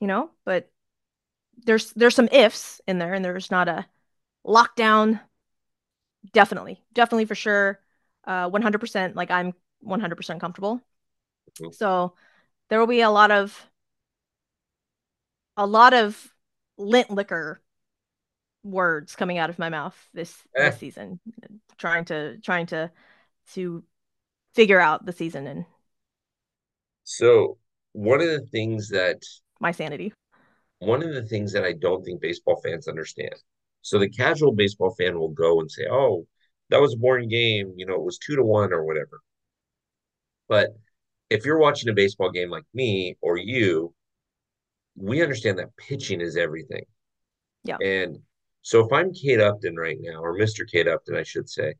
You 0.00 0.06
know, 0.06 0.30
but 0.44 0.70
there's 1.64 1.92
there's 1.92 2.14
some 2.14 2.28
ifs 2.30 2.80
in 2.86 2.98
there, 2.98 3.14
and 3.14 3.24
there's 3.24 3.50
not 3.50 3.68
a 3.68 3.86
lockdown. 4.46 5.20
Definitely, 6.32 6.82
definitely 6.92 7.26
for 7.26 7.34
sure. 7.34 7.80
Uh, 8.24 8.48
100%. 8.48 9.14
Like 9.14 9.30
I'm 9.30 9.52
100% 9.80 10.40
comfortable. 10.40 10.80
So 11.72 12.14
there 12.68 12.80
will 12.80 12.86
be 12.86 13.02
a 13.02 13.10
lot 13.10 13.30
of 13.30 13.68
a 15.56 15.66
lot 15.66 15.94
of 15.94 16.32
lint 16.76 17.10
licker 17.10 17.60
words 18.62 19.14
coming 19.14 19.38
out 19.38 19.50
of 19.50 19.58
my 19.58 19.68
mouth 19.68 19.96
this 20.14 20.34
Eh, 20.56 20.70
this 20.70 20.78
season, 20.78 21.20
trying 21.78 22.04
to 22.06 22.38
trying 22.38 22.66
to 22.66 22.90
to 23.52 23.84
figure 24.54 24.80
out 24.80 25.04
the 25.06 25.12
season 25.12 25.46
and 25.46 25.66
so 27.04 27.58
one 27.92 28.20
of 28.20 28.26
the 28.28 28.40
things 28.50 28.88
that 28.90 29.22
my 29.60 29.72
sanity. 29.72 30.12
one 30.78 31.02
of 31.02 31.12
the 31.12 31.22
things 31.24 31.52
that 31.52 31.64
I 31.64 31.72
don't 31.72 32.04
think 32.04 32.20
baseball 32.20 32.60
fans 32.62 32.86
understand. 32.88 33.34
So 33.82 33.98
the 33.98 34.08
casual 34.08 34.52
baseball 34.52 34.94
fan 34.94 35.18
will 35.18 35.30
go 35.30 35.60
and 35.60 35.70
say, 35.70 35.86
"Oh, 35.90 36.26
that 36.70 36.80
was 36.80 36.94
a 36.94 36.96
boring 36.98 37.28
game. 37.28 37.74
You 37.76 37.86
know, 37.86 37.94
it 37.96 38.02
was 38.04 38.18
two 38.18 38.36
to 38.36 38.44
one 38.44 38.72
or 38.72 38.84
whatever." 38.84 39.20
But 40.48 40.70
if 41.30 41.44
you're 41.44 41.58
watching 41.58 41.88
a 41.90 41.94
baseball 41.94 42.30
game 42.30 42.50
like 42.50 42.64
me 42.74 43.16
or 43.20 43.36
you, 43.36 43.94
we 44.96 45.22
understand 45.22 45.58
that 45.58 45.76
pitching 45.76 46.20
is 46.20 46.36
everything. 46.36 46.84
Yeah. 47.64 47.78
And 47.80 48.18
so 48.62 48.84
if 48.84 48.92
I'm 48.92 49.12
Kate 49.12 49.40
Upton 49.40 49.76
right 49.76 49.98
now, 50.00 50.22
or 50.22 50.34
Mr. 50.36 50.64
Kate 50.66 50.88
Upton, 50.88 51.16
I 51.16 51.22
should 51.24 51.48
say, 51.48 51.74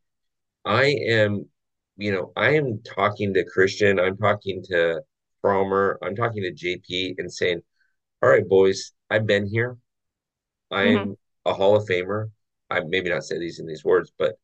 I 0.65 0.87
am, 1.09 1.49
you 1.97 2.13
know, 2.13 2.33
I 2.37 2.55
am 2.55 2.81
talking 2.83 3.35
to 3.35 3.45
Christian, 3.45 3.99
I'm 3.99 4.17
talking 4.17 4.63
to 4.69 5.01
Framber, 5.43 5.97
I'm 6.03 6.17
talking 6.17 6.43
to 6.43 6.53
JP 6.53 7.15
and 7.19 7.33
saying, 7.33 7.61
All 8.23 8.29
right, 8.29 8.49
boys, 8.49 8.93
I've 9.11 9.27
been 9.27 9.47
here. 9.47 9.77
I'm 10.71 10.97
mm-hmm. 10.97 11.13
a 11.47 11.55
Hall 11.55 11.77
of 11.77 11.87
Famer. 11.87 12.31
I 12.71 12.81
maybe 12.81 13.11
not 13.11 13.25
say 13.25 13.39
these 13.39 13.61
in 13.61 13.67
these 13.67 13.85
words, 13.85 14.13
but 14.19 14.37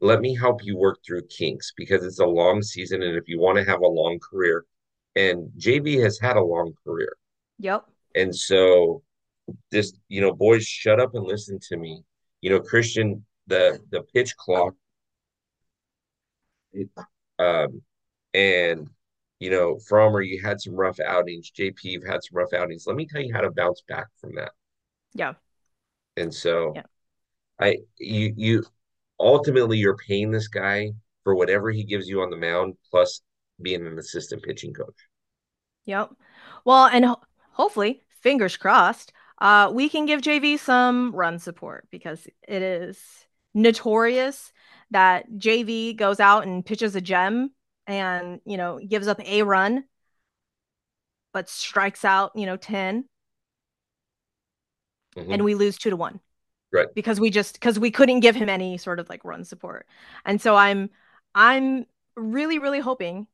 let 0.00 0.20
me 0.20 0.34
help 0.34 0.64
you 0.64 0.76
work 0.76 0.98
through 1.06 1.26
kinks 1.28 1.72
because 1.76 2.04
it's 2.04 2.18
a 2.18 2.26
long 2.26 2.62
season. 2.62 3.02
And 3.02 3.16
if 3.16 3.28
you 3.28 3.38
want 3.38 3.58
to 3.58 3.64
have 3.64 3.80
a 3.80 3.86
long 3.86 4.18
career, 4.18 4.64
and 5.16 5.50
JB 5.58 6.02
has 6.02 6.18
had 6.18 6.36
a 6.36 6.42
long 6.42 6.72
career. 6.84 7.16
Yep. 7.58 7.84
And 8.14 8.34
so 8.34 9.02
this, 9.70 9.92
you 10.08 10.20
know, 10.20 10.32
boys, 10.32 10.66
shut 10.66 11.00
up 11.00 11.14
and 11.14 11.24
listen 11.24 11.58
to 11.68 11.76
me. 11.76 12.02
You 12.40 12.50
know, 12.50 12.60
Christian, 12.60 13.24
the 13.46 13.78
the 13.90 14.02
pitch 14.14 14.36
clock, 14.36 14.74
it, 16.74 16.88
um, 17.38 17.82
and 18.34 18.88
you 19.40 19.50
know, 19.50 19.76
Framber, 19.90 20.26
you 20.26 20.40
had 20.42 20.60
some 20.60 20.74
rough 20.74 21.00
outings. 21.00 21.50
JP, 21.50 21.84
you've 21.84 22.06
had 22.06 22.22
some 22.22 22.38
rough 22.38 22.52
outings. 22.52 22.86
Let 22.86 22.96
me 22.96 23.06
tell 23.06 23.20
you 23.20 23.34
how 23.34 23.40
to 23.40 23.50
bounce 23.50 23.82
back 23.88 24.06
from 24.20 24.34
that. 24.36 24.52
Yeah. 25.14 25.34
And 26.16 26.32
so, 26.32 26.72
Yeah. 26.74 26.82
I 27.60 27.78
you 27.98 28.34
you 28.36 28.64
ultimately 29.20 29.78
you're 29.78 29.96
paying 29.96 30.30
this 30.30 30.48
guy 30.48 30.92
for 31.24 31.34
whatever 31.34 31.70
he 31.70 31.84
gives 31.84 32.08
you 32.08 32.22
on 32.22 32.30
the 32.30 32.36
mound, 32.36 32.74
plus 32.90 33.22
being 33.62 33.86
an 33.86 33.98
assistant 33.98 34.42
pitching 34.42 34.74
coach. 34.74 34.96
Yep. 35.86 36.10
Well, 36.64 36.86
and 36.86 37.04
ho 37.04 37.20
hopefully, 37.52 38.02
fingers 38.20 38.56
crossed, 38.56 39.12
uh, 39.38 39.70
we 39.72 39.88
can 39.88 40.06
give 40.06 40.20
JV 40.20 40.58
some 40.58 41.14
run 41.14 41.38
support 41.38 41.86
because 41.90 42.26
it 42.48 42.62
is 42.62 42.98
notorious 43.54 44.52
that 44.90 45.26
JV 45.38 45.94
goes 45.94 46.20
out 46.20 46.46
and 46.46 46.64
pitches 46.64 46.94
a 46.96 47.00
gem 47.00 47.52
and, 47.86 48.40
you 48.44 48.56
know, 48.56 48.78
gives 48.78 49.08
up 49.08 49.20
a 49.20 49.42
run, 49.42 49.84
but 51.32 51.48
strikes 51.48 52.04
out, 52.04 52.32
you 52.34 52.46
know, 52.46 52.56
10 52.56 53.08
Mhm. 55.16 55.32
and 55.32 55.44
we 55.44 55.54
lose 55.54 55.78
two 55.78 55.90
to 55.90 55.96
one. 55.96 56.20
Right. 56.72 56.88
Because 56.94 57.20
we 57.20 57.30
just 57.30 57.54
because 57.54 57.78
we 57.78 57.90
couldn't 57.90 58.20
give 58.20 58.34
him 58.34 58.48
any 58.48 58.78
sort 58.78 58.98
of 58.98 59.08
like 59.08 59.24
run 59.24 59.44
support. 59.44 59.86
And 60.24 60.40
so 60.40 60.56
I'm 60.56 60.90
I'm 61.34 61.86
really, 62.16 62.58
really 62.58 62.80
hoping, 62.80 63.26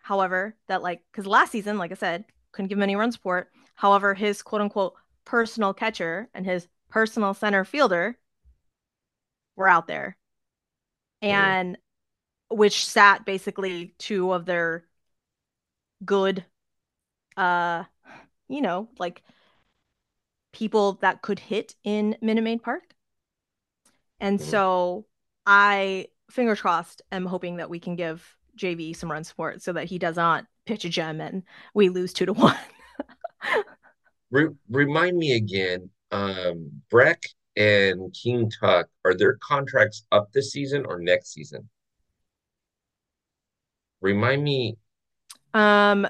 however, 0.00 0.56
that 0.66 0.82
like 0.82 1.02
because 1.10 1.26
last 1.26 1.52
season, 1.52 1.78
like 1.78 1.90
I 1.92 1.94
said, 1.94 2.24
couldn't 2.52 2.68
give 2.68 2.78
him 2.78 2.82
any 2.82 2.96
run 2.96 3.12
support. 3.12 3.50
However, 3.74 4.14
his 4.14 4.42
quote 4.42 4.60
unquote 4.62 4.94
personal 5.24 5.72
catcher 5.74 6.28
and 6.34 6.44
his 6.44 6.68
personal 6.90 7.34
center 7.34 7.64
fielder 7.64 8.18
were 9.56 9.68
out 9.68 9.86
there. 9.86 10.16
And 11.22 11.78
which 12.50 12.86
sat 12.86 13.24
basically 13.26 13.94
two 13.98 14.32
of 14.32 14.46
their 14.46 14.86
good 16.04 16.44
uh 17.36 17.84
you 18.48 18.62
know, 18.62 18.88
like 18.98 19.22
people 20.52 20.94
that 21.02 21.20
could 21.22 21.38
hit 21.38 21.74
in 21.84 22.16
Minute 22.20 22.42
Maid 22.44 22.62
Park. 22.62 22.94
And 24.20 24.38
Mhm. 24.38 24.44
so 24.44 25.06
I, 25.46 26.06
fingers 26.30 26.60
crossed, 26.60 27.02
am 27.10 27.26
hoping 27.26 27.56
that 27.56 27.70
we 27.70 27.80
can 27.80 27.96
give 27.96 28.36
JV 28.56 28.92
some 28.92 29.10
run 29.10 29.24
support 29.24 29.62
so 29.62 29.72
that 29.72 29.86
he 29.86 29.98
does 29.98 30.16
not 30.16 30.46
pitch 30.66 30.84
a 30.84 30.88
gem 30.88 31.20
and 31.20 31.42
we 31.74 31.88
lose 31.88 32.12
two 32.12 32.26
to 32.26 32.32
one. 32.32 32.56
Re 34.30 34.48
remind 34.68 35.16
me 35.18 35.32
again, 35.36 35.90
um, 36.10 36.82
Breck 36.90 37.22
and 37.56 38.14
King 38.14 38.50
Tuck, 38.50 38.88
are 39.04 39.14
their 39.14 39.36
contracts 39.36 40.04
up 40.12 40.32
this 40.32 40.52
season 40.52 40.84
or 40.86 40.98
next 41.00 41.32
season? 41.32 41.68
Remind 44.00 44.42
me. 44.42 44.76
um, 45.54 46.06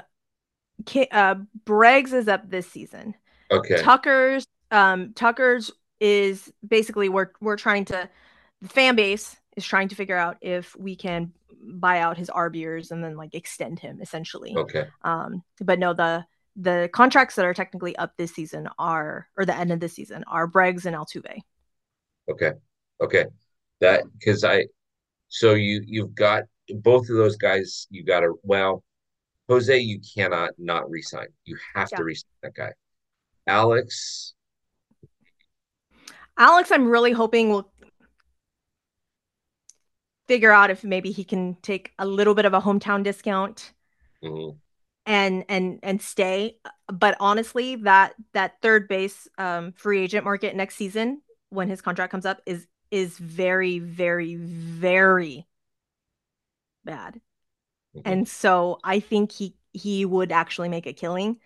uh, 1.10 1.34
Breggs 1.64 2.12
is 2.12 2.28
up 2.28 2.48
this 2.48 2.66
season. 2.66 3.14
Okay. 3.50 3.82
Tucker's 3.82 4.46
um 4.70 5.12
Tucker's 5.12 5.70
is 6.00 6.52
basically 6.66 7.08
we're 7.08 7.30
we're 7.40 7.56
trying 7.56 7.84
to 7.84 8.08
the 8.62 8.68
fan 8.68 8.96
base 8.96 9.36
is 9.56 9.64
trying 9.64 9.88
to 9.88 9.94
figure 9.94 10.16
out 10.16 10.38
if 10.40 10.74
we 10.76 10.96
can 10.96 11.32
buy 11.64 12.00
out 12.00 12.16
his 12.16 12.30
arb 12.30 12.56
years 12.56 12.90
and 12.90 13.04
then 13.04 13.16
like 13.16 13.34
extend 13.34 13.78
him 13.78 14.00
essentially. 14.00 14.54
Okay. 14.56 14.86
Um, 15.02 15.42
but 15.60 15.78
no, 15.78 15.92
the 15.92 16.24
the 16.56 16.90
contracts 16.92 17.36
that 17.36 17.44
are 17.44 17.54
technically 17.54 17.96
up 17.96 18.16
this 18.16 18.34
season 18.34 18.68
are 18.78 19.28
or 19.36 19.44
the 19.44 19.56
end 19.56 19.72
of 19.72 19.80
this 19.80 19.94
season 19.94 20.24
are 20.26 20.46
Breggs 20.46 20.86
and 20.86 20.94
Altuve. 20.96 21.40
Okay. 22.30 22.52
Okay. 23.00 23.26
That 23.80 24.04
because 24.18 24.44
I 24.44 24.66
so 25.28 25.54
you 25.54 25.82
you've 25.84 26.14
got 26.14 26.44
both 26.76 27.08
of 27.10 27.16
those 27.16 27.36
guys 27.36 27.86
you 27.90 28.04
got 28.04 28.20
to 28.20 28.34
well 28.42 28.84
Jose 29.48 29.76
you 29.78 30.00
cannot 30.14 30.50
not 30.58 30.88
resign. 30.90 31.26
You 31.44 31.56
have 31.74 31.88
Yeah. 31.90 31.98
to 31.98 32.04
resign 32.04 32.30
that 32.42 32.54
guy. 32.54 32.72
Alex 33.46 34.34
Alex, 36.38 36.70
I'm 36.70 36.88
really 36.88 37.12
hoping 37.12 37.50
will 37.50 37.70
figure 40.28 40.52
out 40.52 40.70
if 40.70 40.84
maybe 40.84 41.10
he 41.12 41.24
can 41.24 41.56
take 41.62 41.92
a 41.98 42.06
little 42.06 42.34
bit 42.34 42.44
of 42.44 42.54
a 42.54 42.60
hometown 42.60 43.02
discount 43.02 43.72
mhm, 44.22 44.58
and 45.06 45.44
and 45.48 45.80
and 45.82 46.00
stay. 46.00 46.58
But 46.92 47.16
honestly, 47.20 47.76
that 47.76 48.14
that 48.32 48.60
third 48.62 48.88
base 48.88 49.28
um, 49.38 49.72
free 49.72 50.00
agent 50.02 50.24
market 50.24 50.54
next 50.56 50.76
season 50.76 51.22
when 51.50 51.68
his 51.68 51.80
contract 51.82 52.10
comes 52.10 52.26
up 52.26 52.40
is 52.46 52.66
is 52.90 53.18
very 53.18 53.78
very 53.78 54.36
very 54.36 55.46
bad. 56.84 57.20
mhm. 57.94 58.02
And 58.04 58.28
so 58.28 58.78
I 58.84 59.00
think 59.00 59.32
he 59.32 59.56
he 59.72 60.04
would 60.06 60.32
actually 60.32 60.68
make 60.68 60.86
a 60.86 60.92
killing. 60.92 61.38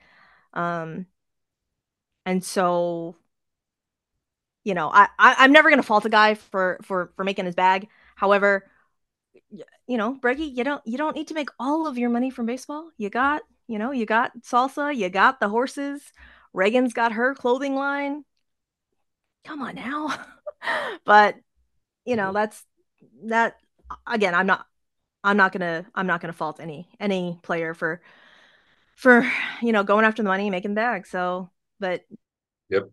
Um, 0.55 1.07
and 2.25 2.45
so 2.45 3.17
you 4.65 4.75
know, 4.75 4.91
I, 4.93 5.09
I 5.19 5.37
I'm 5.39 5.53
never 5.53 5.71
gonna 5.71 5.83
fault 5.83 6.05
a 6.05 6.09
guy 6.09 6.35
for 6.35 6.79
for 6.83 7.13
for 7.17 7.25
making 7.25 7.47
his 7.47 7.55
bag. 7.55 7.89
However, 8.17 8.69
you 9.87 9.97
know, 9.97 10.15
Breggy, 10.21 10.55
you 10.57 10.65
don't 10.65 10.83
you 10.87 10.99
don't 10.99 11.17
need 11.17 11.29
to 11.29 11.35
make 11.35 11.51
all 11.59 11.87
of 11.87 11.99
your 11.99 12.11
money 12.11 12.31
from 12.31 12.47
baseball. 12.47 12.91
You 12.99 13.11
got, 13.11 13.43
you 13.69 13.79
know, 13.79 13.93
you 13.93 14.07
got 14.07 14.33
salsa, 14.43 14.95
you 14.97 15.09
got 15.11 15.41
the 15.41 15.49
horses. 15.49 16.03
Reagan's 16.53 16.93
got 16.95 17.13
her 17.13 17.35
clothing 17.35 17.75
line. 17.75 18.25
Come 19.45 19.63
on 19.63 19.75
now. 19.77 20.09
but, 21.05 21.37
you 22.05 22.17
know, 22.17 22.31
Mhm. 22.31 22.35
that's 22.35 22.65
that 23.25 23.57
again, 24.07 24.35
I'm 24.35 24.47
not 24.47 24.67
I'm 25.25 25.37
not 25.37 25.53
gonna 25.53 25.87
I'm 25.95 26.07
not 26.07 26.21
gonna 26.21 26.33
fault 26.35 26.61
any 26.61 26.89
any 27.01 27.39
player 27.43 27.75
for 27.75 28.03
for 28.97 29.31
you 29.63 29.73
know 29.73 29.85
going 29.85 30.05
after 30.05 30.23
the 30.23 30.29
money 30.29 30.51
making 30.51 30.75
bags. 30.75 31.11
So, 31.11 31.51
but 31.81 32.05
Yep. 32.69 32.91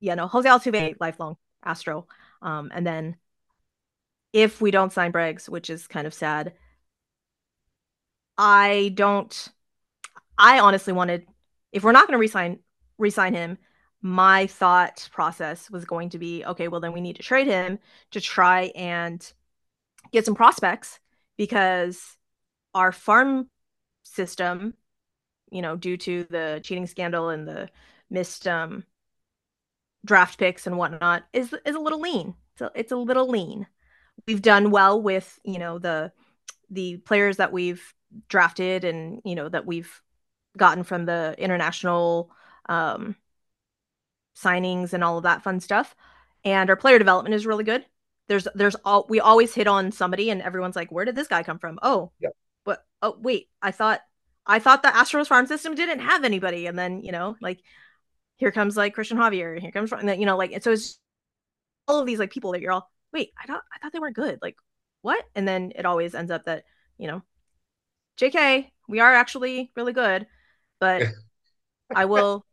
yeah, 0.00 0.14
no, 0.14 0.26
Jose 0.26 0.48
Altuve, 0.48 0.96
lifelong 1.00 1.36
Astro. 1.64 2.06
Um, 2.42 2.70
and 2.74 2.86
then 2.86 3.16
if 4.34 4.60
we 4.60 4.72
don't 4.72 4.92
sign 4.92 5.12
Breggs, 5.12 5.48
which 5.48 5.70
is 5.70 5.86
kind 5.86 6.06
of 6.06 6.12
sad, 6.12 6.52
I 8.36 8.92
don't. 8.94 9.48
I 10.36 10.58
honestly 10.58 10.92
wanted, 10.92 11.24
if 11.72 11.84
we're 11.84 11.92
not 11.92 12.08
going 12.08 12.14
to 12.14 12.20
resign 12.20 12.58
resign 12.98 13.32
him, 13.32 13.58
my 14.02 14.46
thought 14.48 15.08
process 15.12 15.70
was 15.70 15.84
going 15.84 16.10
to 16.10 16.18
be, 16.18 16.44
okay, 16.44 16.68
well 16.68 16.80
then 16.80 16.92
we 16.92 17.00
need 17.00 17.16
to 17.16 17.22
trade 17.22 17.46
him 17.46 17.78
to 18.10 18.20
try 18.20 18.72
and 18.74 19.32
get 20.12 20.24
some 20.24 20.34
prospects 20.34 20.98
because 21.36 22.16
our 22.74 22.92
farm 22.92 23.48
system, 24.02 24.74
you 25.50 25.62
know, 25.62 25.76
due 25.76 25.96
to 25.96 26.24
the 26.28 26.60
cheating 26.64 26.88
scandal 26.88 27.28
and 27.28 27.46
the 27.46 27.70
missed 28.10 28.48
um, 28.48 28.84
draft 30.04 30.38
picks 30.40 30.66
and 30.66 30.76
whatnot, 30.76 31.24
is 31.32 31.54
is 31.64 31.76
a 31.76 31.80
little 31.80 32.00
lean. 32.00 32.34
So 32.58 32.70
it's 32.74 32.92
a 32.92 32.96
little 32.96 33.28
lean. 33.28 33.68
We've 34.26 34.42
done 34.42 34.70
well 34.70 35.00
with 35.00 35.38
you 35.44 35.58
know 35.58 35.78
the 35.78 36.12
the 36.70 36.96
players 36.98 37.36
that 37.36 37.52
we've 37.52 37.94
drafted 38.28 38.84
and 38.84 39.20
you 39.24 39.34
know 39.34 39.48
that 39.48 39.66
we've 39.66 40.00
gotten 40.56 40.84
from 40.84 41.04
the 41.04 41.34
international 41.38 42.30
um, 42.68 43.16
signings 44.36 44.92
and 44.92 45.02
all 45.04 45.16
of 45.18 45.24
that 45.24 45.42
fun 45.42 45.60
stuff. 45.60 45.94
And 46.44 46.68
our 46.70 46.76
player 46.76 46.98
development 46.98 47.34
is 47.34 47.46
really 47.46 47.64
good. 47.64 47.84
There's 48.28 48.48
there's 48.54 48.76
all 48.84 49.06
we 49.08 49.20
always 49.20 49.54
hit 49.54 49.66
on 49.66 49.92
somebody 49.92 50.30
and 50.30 50.40
everyone's 50.42 50.76
like, 50.76 50.90
where 50.90 51.04
did 51.04 51.16
this 51.16 51.28
guy 51.28 51.42
come 51.42 51.58
from? 51.58 51.78
Oh, 51.82 52.12
Yep. 52.20 52.32
but 52.64 52.84
oh 53.02 53.16
wait, 53.20 53.48
I 53.60 53.70
thought 53.70 54.00
I 54.46 54.58
thought 54.58 54.82
the 54.82 54.88
Astros 54.88 55.26
farm 55.26 55.46
system 55.46 55.74
didn't 55.74 56.00
have 56.00 56.24
anybody. 56.24 56.66
And 56.66 56.78
then 56.78 57.02
you 57.02 57.12
know 57.12 57.36
like 57.40 57.60
here 58.36 58.52
comes 58.52 58.76
like 58.76 58.94
Christian 58.94 59.18
Javier, 59.18 59.58
here 59.58 59.70
comes 59.72 59.92
and 59.92 60.08
then, 60.08 60.20
you 60.20 60.26
know 60.26 60.36
like 60.36 60.62
so 60.62 60.72
it's 60.72 60.98
all 61.86 62.00
of 62.00 62.06
these 62.06 62.18
like 62.18 62.30
people 62.30 62.52
that 62.52 62.60
you're 62.60 62.72
all 62.72 62.90
wait 63.14 63.32
I 63.42 63.46
thought 63.46 63.62
I 63.72 63.78
thought 63.78 63.92
they 63.92 64.00
weren't 64.00 64.16
good 64.16 64.38
like 64.42 64.56
what? 65.00 65.22
And 65.34 65.46
then 65.46 65.72
it 65.74 65.86
always 65.86 66.14
ends 66.14 66.30
up 66.30 66.44
that 66.44 66.64
you 66.98 67.06
know 67.06 67.22
JK 68.18 68.70
we 68.88 69.00
are 69.00 69.14
actually 69.14 69.70
really 69.76 69.92
good, 69.92 70.26
but 70.80 71.02
I 71.94 72.04
will 72.04 72.44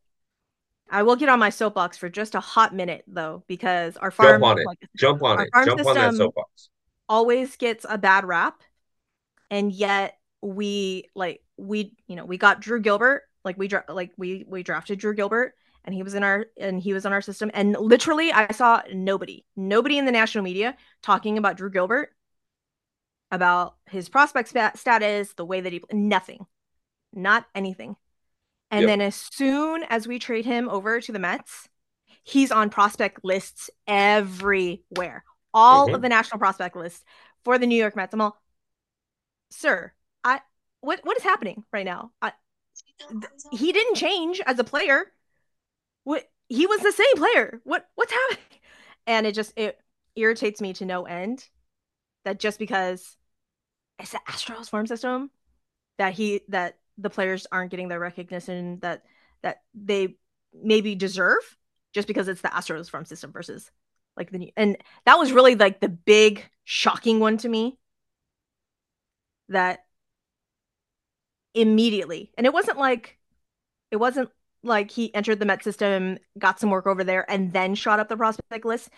I 0.89 1.03
will 1.03 1.15
get 1.15 1.29
on 1.29 1.39
my 1.39 1.49
soapbox 1.49 1.97
for 1.97 2.09
just 2.09 2.35
a 2.35 2.39
hot 2.39 2.75
minute 2.75 3.03
though, 3.07 3.43
because 3.47 3.97
our 3.97 4.11
Jump 4.11 4.17
farm, 4.17 4.43
on 4.43 4.59
it. 4.59 4.65
like 4.65 4.79
Jump 4.97 5.23
on 5.23 5.41
it. 5.41 5.49
Jump 5.65 5.85
on 5.85 5.95
that 5.95 6.13
soapbox. 6.15 6.69
always 7.07 7.55
gets 7.55 7.85
a 7.89 7.97
bad 7.97 8.25
rap, 8.25 8.61
and 9.49 9.71
yet 9.71 10.17
we 10.41 11.09
like 11.15 11.41
we 11.57 11.95
you 12.07 12.15
know 12.15 12.25
we 12.25 12.37
got 12.37 12.59
Drew 12.59 12.81
Gilbert, 12.81 13.23
like 13.45 13.57
we 13.57 13.69
like 13.87 14.11
we 14.17 14.45
we 14.47 14.63
drafted 14.63 14.99
Drew 14.99 15.15
Gilbert, 15.15 15.53
and 15.85 15.93
he 15.95 16.03
was 16.03 16.13
in 16.13 16.23
our 16.23 16.47
and 16.57 16.79
he 16.79 16.93
was 16.93 17.05
on 17.05 17.13
our 17.13 17.21
system, 17.21 17.51
and 17.53 17.73
literally 17.79 18.31
I 18.31 18.51
saw 18.51 18.81
nobody, 18.93 19.45
nobody 19.55 19.97
in 19.97 20.05
the 20.05 20.11
national 20.11 20.43
media 20.43 20.77
talking 21.01 21.37
about 21.37 21.57
Drew 21.57 21.69
Gilbert, 21.69 22.13
about 23.31 23.75
his 23.89 24.09
prospect 24.09 24.49
status, 24.77 25.33
the 25.33 25.45
way 25.45 25.61
that 25.61 25.71
he 25.71 25.81
nothing, 25.91 26.45
not 27.13 27.45
anything. 27.55 27.97
And 28.71 28.87
Yep. 28.87 28.89
then 28.89 29.01
as 29.01 29.15
soon 29.15 29.83
as 29.85 30.07
we 30.07 30.19
trade 30.19 30.45
him 30.45 30.69
over 30.69 31.01
to 31.01 31.11
the 31.11 31.19
Mets, 31.19 31.69
he's 32.23 32.51
on 32.51 32.69
prospect 32.69 33.21
lists 33.23 33.69
everywhere. 33.87 35.25
All 35.53 35.89
hmm 35.89 35.95
of 35.95 36.01
the 36.01 36.09
national 36.09 36.39
prospect 36.39 36.75
lists 36.75 37.03
for 37.45 37.57
the 37.57 37.67
New 37.67 37.77
York 37.77 37.95
Mets. 37.95 38.13
I'm 38.13 38.21
all, 38.21 38.37
sir, 39.49 39.91
I 40.23 40.41
what 40.81 41.01
what 41.03 41.17
is 41.17 41.23
happening 41.23 41.63
right 41.71 41.85
now? 41.85 42.11
I, 42.21 42.33
th- 43.09 43.33
he 43.51 43.71
didn't 43.71 43.95
change 43.95 44.41
as 44.45 44.59
a 44.59 44.63
player. 44.63 45.11
What 46.03 46.29
he 46.49 46.65
was 46.65 46.81
the 46.81 46.91
same 46.91 47.15
player. 47.15 47.61
What 47.63 47.87
what's 47.95 48.11
happening? 48.11 48.43
And 49.07 49.25
it 49.25 49.33
just 49.33 49.53
it 49.55 49.79
irritates 50.15 50.61
me 50.61 50.73
to 50.73 50.85
no 50.85 51.05
end 51.05 51.47
that 52.23 52.39
just 52.39 52.59
because 52.59 53.17
it's 53.97 54.11
the 54.11 54.19
Astros 54.27 54.69
farm 54.69 54.85
system 54.87 55.31
that 55.97 56.13
he 56.13 56.41
that 56.49 56.77
the 56.97 57.09
players 57.09 57.47
aren't 57.51 57.71
getting 57.71 57.87
the 57.87 57.99
recognition 57.99 58.79
that 58.81 59.03
that 59.41 59.61
they 59.73 60.15
maybe 60.53 60.95
deserve 60.95 61.57
just 61.93 62.07
because 62.07 62.27
it's 62.27 62.41
the 62.41 62.49
Astros 62.49 62.89
farm 62.89 63.05
system 63.05 63.31
versus 63.31 63.71
like 64.17 64.31
the 64.31 64.37
new 64.37 64.51
and 64.57 64.77
that 65.05 65.15
was 65.15 65.31
really 65.31 65.55
like 65.55 65.79
the 65.79 65.89
big 65.89 66.47
shocking 66.63 67.19
one 67.19 67.37
to 67.37 67.49
me 67.49 67.77
that 69.49 69.85
immediately 71.53 72.31
and 72.37 72.45
it 72.45 72.53
wasn't 72.53 72.77
like 72.77 73.17
it 73.91 73.97
wasn't 73.97 74.29
like 74.63 74.91
he 74.91 75.13
entered 75.13 75.39
the 75.39 75.45
Met 75.45 75.63
system, 75.63 76.17
got 76.37 76.59
some 76.59 76.69
work 76.69 76.87
over 76.87 77.03
there, 77.03 77.29
and 77.29 77.53
then 77.53 77.75
shot 77.75 77.99
up 77.99 78.09
the 78.09 78.17
prospect 78.17 78.65
list. 78.65 78.89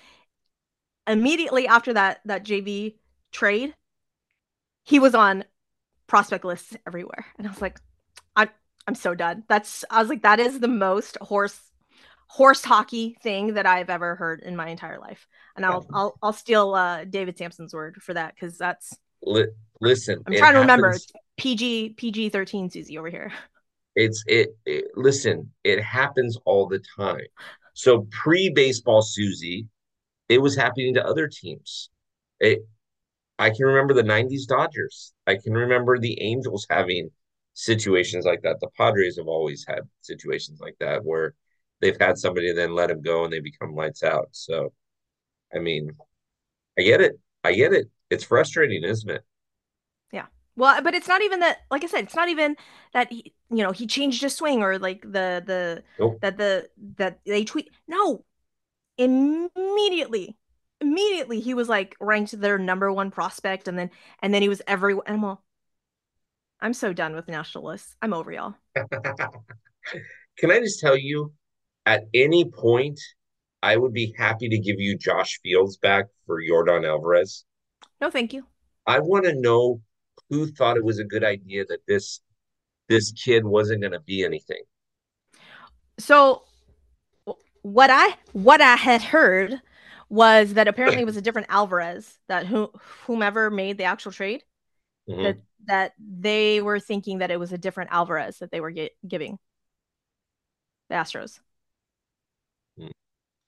Immediately 1.07 1.67
after 1.67 1.93
that 1.93 2.19
that 2.25 2.45
JV 2.45 2.95
trade, 3.31 3.75
he 4.83 4.99
was 4.99 5.15
on 5.15 5.43
prospect 6.07 6.45
lists 6.45 6.75
everywhere. 6.87 7.25
And 7.37 7.47
I 7.47 7.49
was 7.49 7.61
like, 7.61 7.79
I'm 8.35 8.49
I'm 8.87 8.95
so 8.95 9.15
done. 9.15 9.43
That's 9.47 9.83
I 9.89 9.99
was 9.99 10.09
like, 10.09 10.23
that 10.23 10.39
is 10.39 10.59
the 10.59 10.67
most 10.67 11.17
horse 11.21 11.59
horse 12.27 12.63
hockey 12.63 13.17
thing 13.21 13.53
that 13.55 13.65
I've 13.65 13.89
ever 13.89 14.15
heard 14.15 14.41
in 14.41 14.55
my 14.55 14.69
entire 14.69 14.99
life. 14.99 15.27
And 15.55 15.65
I'll 15.65 15.85
I'll 15.93 16.17
I'll 16.21 16.33
steal 16.33 16.73
uh, 16.73 17.05
David 17.05 17.37
Samson's 17.37 17.73
word 17.73 18.01
for 18.01 18.13
that 18.13 18.33
because 18.33 18.57
that's 18.57 18.97
Li- 19.23 19.47
listen, 19.79 20.21
I'm 20.25 20.35
trying 20.35 20.53
to 20.53 20.59
remember. 20.59 20.89
It's. 20.89 21.11
PG 21.35 21.95
PG 21.97 22.29
thirteen 22.29 22.69
Suzy 22.69 22.97
over 22.97 23.09
here. 23.09 23.31
It's 23.95 24.23
it, 24.27 24.55
it. 24.65 24.85
Listen, 24.95 25.51
it 25.63 25.81
happens 25.81 26.37
all 26.45 26.67
the 26.67 26.81
time. 26.97 27.25
So 27.73 28.07
pre-baseball, 28.11 29.01
Suzy, 29.01 29.67
it 30.29 30.39
was 30.39 30.55
happening 30.55 30.95
to 30.95 31.05
other 31.05 31.27
teams. 31.27 31.89
It, 32.39 32.67
I 33.39 33.49
can 33.51 33.65
remember 33.65 33.93
the 33.93 34.03
'90s 34.03 34.47
Dodgers. 34.47 35.13
I 35.27 35.37
can 35.37 35.53
remember 35.53 35.99
the 35.99 36.21
Angels 36.21 36.67
having 36.69 37.11
situations 37.53 38.25
like 38.25 38.41
that. 38.43 38.59
The 38.61 38.69
Padres 38.77 39.17
have 39.17 39.27
always 39.27 39.65
had 39.67 39.81
situations 40.01 40.59
like 40.61 40.75
that 40.79 41.05
where 41.05 41.35
they've 41.81 41.99
had 41.99 42.17
somebody 42.17 42.49
and 42.49 42.57
then 42.57 42.75
let 42.75 42.87
them 42.89 43.01
go 43.01 43.23
and 43.25 43.33
they 43.33 43.39
become 43.41 43.75
lights 43.75 44.03
out. 44.03 44.29
So, 44.31 44.73
I 45.55 45.59
mean, 45.59 45.91
I 46.79 46.83
get 46.83 47.01
it. 47.01 47.19
I 47.43 47.53
get 47.53 47.73
it. 47.73 47.89
It's 48.09 48.23
frustrating, 48.23 48.83
isn't 48.83 49.09
it? 49.09 49.23
Well, 50.55 50.81
but 50.81 50.93
it's 50.93 51.07
not 51.07 51.21
even 51.21 51.39
that. 51.39 51.59
Like 51.71 51.83
I 51.83 51.87
said, 51.87 52.03
it's 52.05 52.15
not 52.15 52.29
even 52.29 52.55
that 52.93 53.11
he, 53.11 53.33
you 53.49 53.63
know, 53.63 53.71
he 53.71 53.87
changed 53.87 54.21
his 54.21 54.35
swing 54.35 54.61
or 54.61 54.77
like 54.77 55.01
the 55.01 55.43
the 55.45 55.83
Nope. 55.99 56.19
that 56.21 56.37
the 56.37 56.69
that 56.97 57.19
they 57.25 57.43
tweet. 57.43 57.71
No, 57.87 58.23
immediately, 58.97 60.37
immediately 60.79 61.39
he 61.39 61.53
was 61.53 61.69
like 61.69 61.95
ranked 61.99 62.39
their 62.39 62.57
number 62.57 62.91
one 62.91 63.11
prospect, 63.11 63.67
and 63.67 63.77
then 63.77 63.89
and 64.21 64.33
then 64.33 64.41
he 64.41 64.49
was 64.49 64.61
every. 64.67 64.93
And 64.93 65.01
I'm 65.17 65.23
all, 65.23 65.43
I'm 66.61 66.73
so 66.73 66.93
done 66.93 67.15
with 67.15 67.27
nationalists. 67.27 67.95
I'm 68.01 68.13
over 68.13 68.31
y'all. 68.31 68.55
Can 70.37 70.51
I 70.51 70.59
just 70.59 70.79
tell 70.79 70.97
you, 70.97 71.31
at 71.85 72.03
any 72.13 72.45
point, 72.45 72.99
I 73.61 73.77
would 73.77 73.93
be 73.93 74.13
happy 74.17 74.49
to 74.49 74.57
give 74.57 74.79
you 74.79 74.97
Josh 74.97 75.39
Fields 75.41 75.77
back 75.77 76.05
for 76.25 76.41
Yordan 76.41 76.87
Alvarez. 76.87 77.45
No, 78.01 78.09
thank 78.09 78.33
you. 78.33 78.45
I 78.85 78.99
want 78.99 79.25
to 79.25 79.33
know 79.33 79.81
who 80.29 80.47
thought 80.47 80.77
it 80.77 80.83
was 80.83 80.99
a 80.99 81.03
good 81.03 81.23
idea 81.23 81.65
that 81.65 81.85
this 81.87 82.21
this 82.89 83.11
kid 83.13 83.45
wasn't 83.45 83.81
going 83.81 83.93
to 83.93 84.01
be 84.01 84.23
anything. 84.25 84.63
So 85.99 86.43
what 87.61 87.89
I 87.89 88.15
what 88.33 88.61
I 88.61 88.75
had 88.75 89.01
heard 89.01 89.61
was 90.09 90.53
that 90.55 90.67
apparently 90.67 91.01
it 91.01 91.05
was 91.05 91.17
a 91.17 91.21
different 91.21 91.47
Alvarez 91.49 92.19
that 92.27 92.45
who, 92.45 92.69
whomever 93.05 93.49
made 93.49 93.77
the 93.77 93.85
actual 93.85 94.11
trade 94.11 94.43
that 95.21 95.37
hmm 95.37 95.43
that 95.67 95.93
they 95.99 96.61
were 96.61 96.79
thinking 96.79 97.19
that 97.19 97.31
it 97.31 97.39
was 97.39 97.53
a 97.53 97.59
different 97.59 97.91
Alvarez 97.93 98.39
that 98.39 98.51
they 98.51 98.61
were 98.61 98.71
get, 98.71 98.93
giving 99.07 99.39
the 100.89 100.95
Astros. 100.95 101.39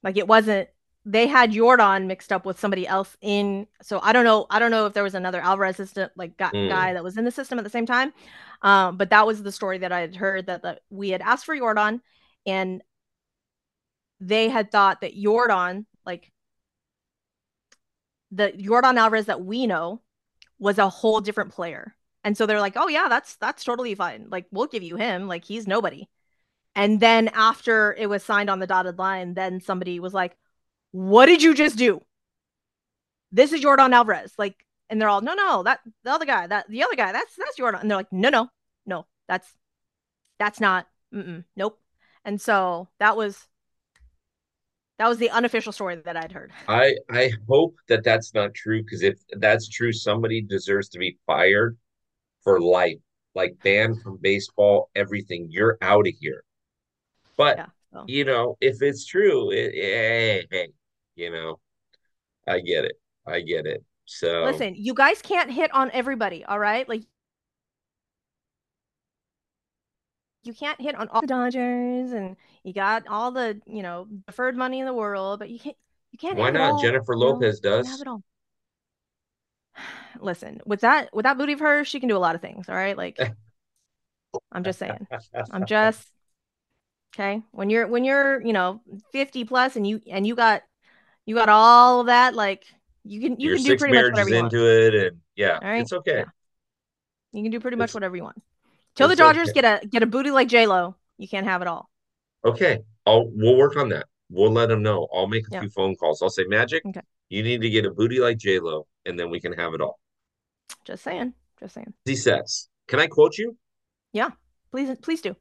Like 0.03 0.17
it 0.17 0.27
wasn't 0.27 0.69
they 1.07 1.27
had 1.27 1.51
Yordan 1.51 2.07
mixed 2.07 2.31
up 2.31 2.45
with 2.45 2.59
somebody 2.59 2.87
else 2.87 3.15
in 3.21 3.67
so 3.81 3.99
I 4.01 4.11
don't 4.11 4.25
know 4.25 4.47
I 4.49 4.59
don't 4.59 4.71
know 4.71 4.87
if 4.87 4.93
there 4.93 5.03
was 5.03 5.13
another 5.15 5.39
Alvarez 5.39 5.79
assistant 5.79 6.11
like 6.15 6.37
guy 6.37 6.49
Mm. 6.51 6.69
that 6.93 7.03
was 7.03 7.17
in 7.17 7.25
the 7.25 7.31
system 7.31 7.59
at 7.59 7.63
the 7.63 7.69
same 7.69 7.85
time. 7.85 8.13
Um, 8.61 8.97
but 8.97 9.11
that 9.11 9.27
was 9.27 9.43
the 9.43 9.51
story 9.51 9.77
that 9.79 9.91
I 9.91 10.01
had 10.01 10.15
heard 10.15 10.47
that, 10.47 10.63
that 10.63 10.81
we 10.89 11.09
had 11.09 11.21
asked 11.21 11.45
for 11.45 11.55
Yordan 11.55 12.01
and 12.45 12.81
they 14.19 14.49
had 14.49 14.71
thought 14.71 15.01
that 15.01 15.15
Yordan 15.15 15.85
like 16.05 16.31
the 18.31 18.51
Yordan 18.51 18.97
Alvarez 18.97 19.25
that 19.27 19.43
we 19.43 19.67
know 19.67 20.01
was 20.59 20.77
a 20.77 20.89
whole 20.89 21.21
different 21.21 21.51
player. 21.53 21.95
And 22.23 22.35
so 22.37 22.45
they're 22.45 22.59
like, 22.59 22.73
"Oh 22.75 22.87
yeah, 22.87 23.07
that's 23.07 23.35
that's 23.37 23.63
totally 23.63 23.93
fine. 23.95 24.27
Like 24.31 24.47
we'll 24.51 24.67
give 24.67 24.83
you 24.83 24.95
him. 24.95 25.27
Like 25.27 25.45
he's 25.45 25.67
nobody." 25.67 26.07
And 26.75 26.99
then 26.99 27.29
after 27.29 27.93
it 27.97 28.09
was 28.09 28.23
signed 28.23 28.49
on 28.49 28.59
the 28.59 28.67
dotted 28.67 28.97
line, 28.99 29.33
then 29.33 29.61
somebody 29.61 29.99
was 29.99 30.13
like, 30.13 30.37
"What 30.95 31.25
did 31.25 31.43
you 31.43 31.53
just 31.53 31.77
do? 31.77 32.01
This 33.29 33.51
is 33.51 33.61
Yordan 33.61 33.91
Alvarez." 33.91 34.33
Like, 34.37 34.65
and 34.89 35.01
they're 35.01 35.09
all, 35.09 35.19
"No, 35.19 35.33
no, 35.33 35.61
that 35.63 35.81
the 36.03 36.11
other 36.11 36.25
guy, 36.25 36.47
that 36.47 36.69
the 36.69 36.83
other 36.83 36.95
guy, 36.95 37.11
that's 37.11 37.35
that's 37.35 37.59
Yordan." 37.59 37.81
And 37.81 37.91
they're 37.91 37.97
like, 37.97 38.13
"No, 38.13 38.29
no, 38.29 38.49
no, 38.85 39.05
that's 39.27 39.53
that's 40.39 40.61
not. 40.61 40.87
Mm-mm, 41.13 41.43
nope." 41.57 41.81
And 42.23 42.39
so 42.39 42.87
that 42.99 43.17
was 43.17 43.45
that 44.97 45.09
was 45.09 45.17
the 45.17 45.31
unofficial 45.31 45.73
story 45.73 45.97
that 45.97 46.15
I'd 46.15 46.31
heard. 46.31 46.53
I 46.69 46.95
I 47.09 47.33
hope 47.49 47.75
that 47.89 48.05
that's 48.05 48.33
not 48.33 48.53
true 48.53 48.81
because 48.81 49.03
if 49.03 49.19
that's 49.33 49.67
true, 49.67 49.91
somebody 49.91 50.41
deserves 50.41 50.87
to 50.89 50.99
be 50.99 51.17
fired 51.27 51.77
for 52.41 52.61
life, 52.61 52.99
like 53.33 53.57
banned 53.63 54.01
from 54.03 54.17
baseball, 54.21 54.89
everything. 54.95 55.47
You're 55.49 55.77
out 55.81 56.07
of 56.07 56.13
here. 56.21 56.45
But 57.35 57.57
Yeah. 57.57 57.65
So 57.91 58.05
you 58.07 58.23
know, 58.23 58.57
if 58.61 58.81
it's 58.81 59.05
true, 59.05 59.51
it, 59.51 59.73
hey, 59.73 60.47
hey, 60.49 60.67
you 61.15 61.31
know, 61.31 61.59
I 62.47 62.59
get 62.59 62.85
it. 62.85 62.99
I 63.27 63.41
get 63.41 63.65
it. 63.65 63.83
So 64.05 64.43
listen, 64.43 64.75
you 64.75 64.93
guys 64.93 65.21
can't 65.21 65.51
hit 65.51 65.73
on 65.73 65.89
everybody, 65.91 66.45
all 66.45 66.59
right? 66.59 66.87
Like 66.87 67.03
you 70.43 70.53
can't 70.53 70.79
hit 70.79 70.95
on 70.95 71.07
all 71.09 71.21
the 71.21 71.27
Dodgers 71.27 72.11
and 72.11 72.35
you 72.63 72.73
got 72.73 73.07
all 73.07 73.31
the, 73.31 73.59
you 73.65 73.81
know, 73.81 74.07
deferred 74.27 74.55
money 74.55 74.79
in 74.79 74.85
the 74.85 74.93
world, 74.93 75.39
but 75.39 75.49
you 75.49 75.59
can't 75.59 75.75
you 76.11 76.19
can't 76.19 76.37
why 76.37 76.51
not? 76.51 76.81
Jennifer? 76.81 77.17
Lopez 77.17 77.55
have 77.57 77.63
does. 77.63 78.01
it 78.01 78.07
all. 78.07 78.21
Listen, 80.21 80.61
with 80.65 80.81
that 80.81 81.13
with 81.13 81.23
that 81.23 81.37
booty 81.37 81.53
of 81.53 81.59
hers, 81.59 81.87
she 81.87 81.99
can 81.99 82.07
do 82.07 82.15
a 82.15 82.19
lot 82.19 82.35
of 82.35 82.41
things, 82.41 82.69
all 82.69 82.75
right? 82.75 82.95
Like 82.95 83.19
I'm 84.51 84.63
just 84.63 84.79
saying. 84.79 85.07
I'm 85.51 85.65
just 85.67 86.07
okay. 87.15 87.41
When 87.51 87.69
you're 87.69 87.87
when 87.87 88.03
you're, 88.03 88.41
you 88.41 88.53
know, 88.53 88.81
50 89.11 89.45
plus 89.45 89.75
and 89.75 89.85
you 89.85 90.01
and 90.09 90.25
you 90.25 90.35
got 90.35 90.61
you 91.25 91.35
got 91.35 91.49
all 91.49 92.01
of 92.01 92.07
that, 92.07 92.35
like 92.35 92.63
you 93.03 93.21
can 93.21 93.39
you 93.39 93.49
You're 93.49 93.57
can 93.57 93.63
do 93.63 93.69
six 93.71 93.81
pretty 93.81 93.95
much 93.95 94.11
whatever 94.11 94.29
you 94.29 94.35
want. 94.35 94.53
into 94.53 94.65
it, 94.67 94.95
and 94.95 95.21
yeah, 95.35 95.59
All 95.61 95.69
right? 95.69 95.81
it's 95.81 95.93
okay. 95.93 96.19
Yeah. 96.19 96.25
You 97.33 97.43
can 97.43 97.51
do 97.51 97.59
pretty 97.59 97.77
much 97.77 97.89
It's 97.89 97.93
whatever 97.93 98.15
you 98.15 98.23
want. 98.23 98.41
Till 98.95 99.07
the 99.07 99.15
Dodgers 99.15 99.49
okay. 99.49 99.61
get 99.61 99.83
a 99.83 99.87
get 99.87 100.03
a 100.03 100.05
booty 100.05 100.31
like 100.31 100.47
J 100.47 100.67
Lo, 100.67 100.95
you 101.17 101.27
can't 101.27 101.45
have 101.45 101.61
it 101.61 101.67
all. 101.67 101.89
Okay. 102.45 102.79
I'll 103.05 103.27
we'll 103.29 103.57
work 103.57 103.75
on 103.75 103.89
that. 103.89 104.05
We'll 104.29 104.51
let 104.51 104.69
them 104.69 104.81
know. 104.81 105.07
I'll 105.13 105.27
make 105.27 105.45
a 105.47 105.49
Yeah. 105.51 105.59
few 105.61 105.69
phone 105.69 105.95
calls. 105.95 106.21
I'll 106.21 106.29
say, 106.29 106.45
Magic, 106.45 106.83
Okay. 106.85 107.01
you 107.29 107.43
need 107.43 107.61
to 107.61 107.69
get 107.69 107.85
a 107.85 107.91
booty 107.91 108.19
like 108.19 108.37
J 108.37 108.59
Lo, 108.59 108.87
and 109.05 109.19
then 109.19 109.29
we 109.29 109.39
can 109.39 109.53
have 109.53 109.73
it 109.73 109.81
all. 109.81 109.99
Just 110.85 111.03
saying. 111.03 111.33
Just 111.59 111.75
saying. 111.75 111.93
He 112.05 112.15
says, 112.15 112.69
Can 112.87 112.99
I 112.99 113.07
quote 113.07 113.37
you? 113.37 113.57
Yeah. 114.13 114.29
Please 114.71 114.97
please 115.01 115.21
do. 115.21 115.35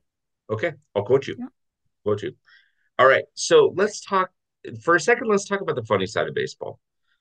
Okay, 0.51 0.73
I'll 0.94 1.05
quote 1.05 1.27
you. 1.27 1.37
Yeah. 1.38 1.47
Quote 2.05 2.23
you. 2.23 2.33
All 2.99 3.07
right. 3.07 3.25
So 3.35 3.73
let's 3.77 4.05
talk 4.05 4.31
for 4.83 4.96
a 4.96 5.00
second. 5.00 5.29
Let's 5.29 5.46
talk 5.46 5.61
about 5.61 5.77
the 5.77 5.85
funny 5.85 6.07
side 6.07 6.29
of 6.29 6.35
baseball 6.35 6.79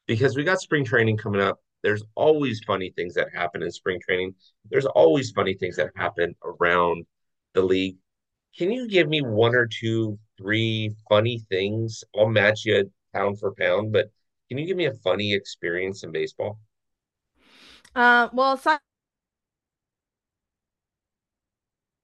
because 0.07 0.35
we 0.35 0.43
got 0.43 0.61
spring 0.61 0.85
training 0.85 1.17
coming 1.17 1.41
up. 1.41 1.59
There's 1.83 2.03
always 2.15 2.61
funny 2.65 2.91
things 2.95 3.13
that 3.15 3.27
happen 3.33 3.61
in 3.63 3.71
spring 3.71 3.99
training. 4.01 4.35
There's 4.69 4.85
always 4.85 5.31
funny 5.31 5.53
things 5.53 5.75
that 5.75 5.91
happen 5.95 6.35
around 6.43 7.05
the 7.53 7.61
league. 7.61 7.97
Can 8.57 8.71
you 8.71 8.87
give 8.87 9.09
me 9.09 9.21
one 9.21 9.55
or 9.55 9.67
two, 9.67 10.17
three 10.37 10.95
funny 11.09 11.39
things? 11.49 12.03
I'll 12.17 12.29
match 12.29 12.65
you 12.65 12.91
pound 13.13 13.39
for 13.39 13.53
pound, 13.55 13.91
but 13.91 14.11
can 14.49 14.57
you 14.57 14.65
give 14.65 14.77
me 14.77 14.85
a 14.85 14.93
funny 14.93 15.33
experience 15.33 16.03
in 16.03 16.11
baseball? 16.11 16.59
Uh 17.95 18.29
well, 18.33 18.53
aside 18.53 18.79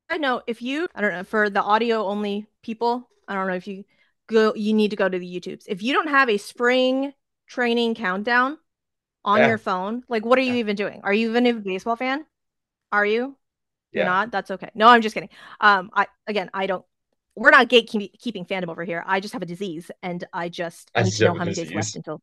I 0.10 0.18
know 0.18 0.42
if 0.48 0.62
you, 0.62 0.88
I 0.96 1.02
don't 1.02 1.14
know, 1.14 1.24
for 1.24 1.50
the 1.50 1.62
audio 1.62 2.06
only 2.06 2.48
people, 2.64 3.10
I 3.28 3.36
don't 3.36 3.48
know 3.48 3.54
if 3.54 3.68
you 3.68 3.86
go, 4.30 4.54
you 4.56 4.74
need 4.74 4.92
to 4.92 4.98
go 4.98 5.10
to 5.10 5.20
the 5.20 5.28
YouTubes. 5.40 5.66
If 5.68 5.84
you 5.84 5.94
don't 5.94 6.08
have 6.10 6.30
a 6.30 6.38
spring 6.38 7.14
training 7.48 7.96
countdown 7.96 8.58
on 9.26 9.40
Yeah. 9.40 9.50
your 9.50 9.58
phone, 9.58 10.04
like 10.10 10.26
what 10.26 10.40
are 10.40 10.44
you 10.44 10.56
even 10.56 10.76
doing? 10.76 11.02
Are 11.04 11.14
you 11.14 11.30
even 11.30 11.46
a 11.48 11.54
baseball 11.54 11.96
fan? 11.96 12.26
Are 12.92 13.06
you? 13.06 13.38
You're 13.94 14.06
not? 14.06 14.32
That's 14.32 14.52
okay. 14.52 14.70
No, 14.76 14.88
I'm 14.88 15.02
just 15.02 15.14
kidding. 15.16 15.30
Um, 15.60 15.90
I 15.94 16.08
again, 16.28 16.50
I 16.54 16.68
don't. 16.68 16.86
We're 17.36 17.52
not 17.52 17.70
gatekeeping 17.70 18.48
fandom 18.48 18.70
over 18.70 18.84
here. 18.84 19.04
I 19.06 19.20
just 19.20 19.34
have 19.34 19.42
a 19.42 19.46
disease, 19.48 19.92
and 20.04 20.24
I 20.34 20.50
just 20.50 20.92
I 20.96 21.04
need 21.04 21.14
to 21.14 21.26
know 21.26 21.34
how 21.34 21.40
many 21.46 21.56
days 21.56 21.74
left 21.74 21.96
until 21.96 22.22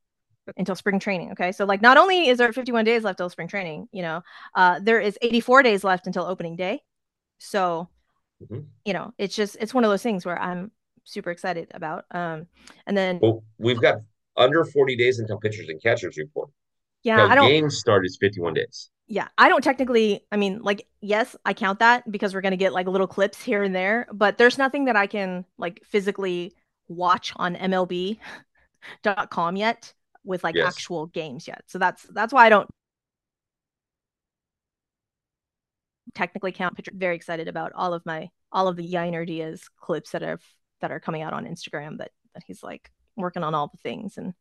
until 0.56 0.76
spring 0.76 1.00
training. 1.00 1.32
Okay, 1.32 1.52
so 1.52 1.64
like 1.64 1.82
not 1.82 1.96
only 1.96 2.28
is 2.28 2.38
there 2.38 2.52
51 2.52 2.84
days 2.84 3.04
left 3.04 3.18
till 3.18 3.30
spring 3.30 3.48
training, 3.48 3.88
you 3.92 4.02
know, 4.02 4.22
uh, 4.54 4.78
there 4.80 5.00
is 5.00 5.18
84 5.22 5.62
days 5.62 5.84
left 5.84 6.06
until 6.06 6.24
opening 6.24 6.56
day. 6.56 6.82
So, 7.38 7.88
Mhm. 8.40 8.66
you 8.84 8.92
know, 8.92 9.12
it's 9.18 9.34
just 9.34 9.56
it's 9.60 9.74
one 9.74 9.84
of 9.84 9.90
those 9.90 10.02
things 10.02 10.24
where 10.24 10.38
I'm 10.40 10.70
super 11.06 11.30
excited 11.30 11.68
about. 11.74 12.04
Um, 12.12 12.48
and 12.86 12.96
then 12.96 13.18
Well, 13.20 13.44
we've 13.58 13.80
got 13.80 13.96
under 14.36 14.64
40 14.64 14.96
days 14.96 15.18
until 15.18 15.38
pitchers 15.38 15.68
and 15.68 15.82
catchers 15.82 16.16
report. 16.18 16.50
yeah, 17.02 17.18
Now, 17.18 17.28
I 17.28 17.34
don't. 17.34 17.52
game 17.52 17.70
start 17.70 18.06
is 18.06 18.18
51 18.20 18.54
days. 18.54 18.90
yeah, 19.08 19.28
I 19.38 19.48
don't 19.48 19.62
technically, 19.62 20.24
I 20.32 20.36
mean, 20.36 20.60
like, 20.62 20.86
yes, 21.00 21.36
I 21.44 21.54
count 21.54 21.78
that 21.78 22.10
because 22.10 22.34
we're 22.34 22.40
going 22.40 22.52
to 22.52 22.56
get 22.56 22.72
like 22.72 22.88
little 22.88 23.06
clips 23.06 23.40
here 23.40 23.62
and 23.62 23.74
there, 23.74 24.06
but 24.12 24.36
there's 24.36 24.58
nothing 24.58 24.86
that 24.86 24.96
I 24.96 25.06
can 25.06 25.44
like 25.58 25.80
physically 25.84 26.54
watch 26.88 27.32
on 27.36 27.54
MLB.com 27.54 28.18
yet 29.56 29.92
with 30.24 30.42
like 30.42 30.56
Yes. 30.56 30.74
actual 30.74 31.06
games 31.06 31.46
yet. 31.46 31.62
So 31.66 31.78
that's 31.78 32.02
that's 32.04 32.32
why 32.32 32.46
I 32.46 32.48
don't 32.48 32.68
technically 36.14 36.52
count. 36.52 36.78
Very 36.92 37.16
excited 37.16 37.48
about 37.48 37.72
all 37.74 37.94
of 37.94 38.04
my 38.06 38.28
all 38.52 38.68
of 38.68 38.76
the 38.76 38.88
Yainer 38.88 39.26
Diaz 39.26 39.64
clips 39.80 40.10
that 40.12 40.22
have 40.22 40.42
that 40.80 40.90
are 40.90 41.00
coming 41.00 41.22
out 41.22 41.32
on 41.32 41.46
Instagram 41.46 41.98
that 41.98 42.10
that 42.34 42.42
he's 42.46 42.62
like 42.62 42.90
working 43.16 43.42
on 43.42 43.54
all 43.54 43.68
the 43.68 43.78
things 43.78 44.18
and 44.18 44.34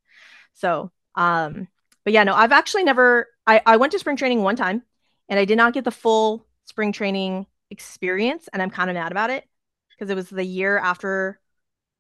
so 0.54 0.92
um 1.16 1.68
but 2.04 2.14
yeah 2.14 2.24
no 2.24 2.34
I've 2.36 2.52
actually 2.52 2.84
never 2.84 3.28
I 3.48 3.62
I 3.66 3.78
went 3.78 3.92
to 3.94 4.00
spring 4.00 4.18
training 4.18 4.42
one 4.42 4.56
time 4.56 4.84
and 5.30 5.40
I 5.40 5.46
did 5.46 5.58
not 5.58 5.74
get 5.74 5.84
the 5.84 5.92
full 5.92 6.46
spring 6.66 6.92
training 6.92 7.46
experience 7.72 8.48
and 8.52 8.62
I'm 8.62 8.70
kind 8.70 8.90
of 8.90 8.96
mad 8.96 9.12
about 9.12 9.30
it 9.30 9.46
because 9.92 10.10
it 10.10 10.16
was 10.16 10.30
the 10.30 10.44
year 10.44 10.78
after 10.78 11.40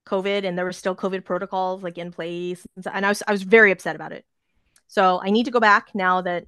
COVID 0.08 0.45
and 0.45 0.58
there 0.58 0.65
were 0.65 0.74
still 0.74 0.95
COVID 0.95 1.24
protocols 1.26 1.82
like 1.82 1.98
in 1.98 2.12
place 2.12 2.65
and, 2.76 2.84
so, 2.84 2.91
and 2.93 3.06
I 3.06 3.10
was 3.10 3.24
I 3.28 3.32
was 3.32 3.43
very 3.43 3.71
upset 3.71 3.95
about 3.95 4.12
it. 4.12 4.26
So 4.88 5.19
I 5.24 5.32
need 5.32 5.45
to 5.45 5.52
go 5.52 5.60
back 5.60 5.89
now 5.95 6.21
that 6.21 6.45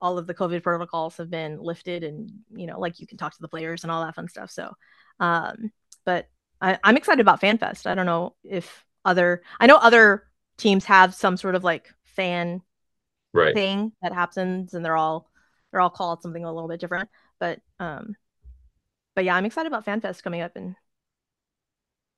all 0.00 0.16
of 0.16 0.26
the 0.26 0.34
COVID 0.34 0.62
protocols 0.62 1.16
have 1.16 1.28
been 1.28 1.60
lifted 1.60 2.04
and 2.04 2.30
you 2.54 2.66
know 2.66 2.78
like 2.78 3.00
you 3.00 3.06
can 3.06 3.18
talk 3.18 3.34
to 3.34 3.42
the 3.42 3.48
players 3.48 3.82
and 3.82 3.90
all 3.90 4.04
that 4.04 4.14
fun 4.14 4.28
stuff. 4.28 4.50
So 4.50 4.72
um 5.20 5.72
but 6.04 6.28
I, 6.60 6.78
I'm 6.82 6.96
excited 6.96 7.20
about 7.20 7.40
FanFest. 7.40 7.86
I 7.86 7.94
don't 7.94 8.06
know 8.06 8.34
if 8.44 8.84
other 9.04 9.42
I 9.60 9.66
know 9.66 9.76
other 9.76 10.24
teams 10.56 10.84
have 10.86 11.14
some 11.14 11.36
sort 11.36 11.54
of 11.54 11.64
like 11.64 11.92
fan 12.04 12.62
Right. 13.32 13.54
thing 13.54 13.92
that 14.02 14.12
happens 14.12 14.74
and 14.74 14.84
they're 14.84 14.96
all 14.96 15.30
they're 15.70 15.80
all 15.80 15.90
called 15.90 16.22
something 16.22 16.44
a 16.44 16.52
little 16.52 16.68
bit 16.68 16.80
different. 16.80 17.10
But 17.38 17.60
um 17.80 18.16
but 19.14 19.24
yeah, 19.24 19.34
I'm 19.34 19.44
excited 19.44 19.68
about 19.68 19.86
FanFest 19.86 20.22
coming 20.22 20.40
up 20.40 20.56
and 20.56 20.76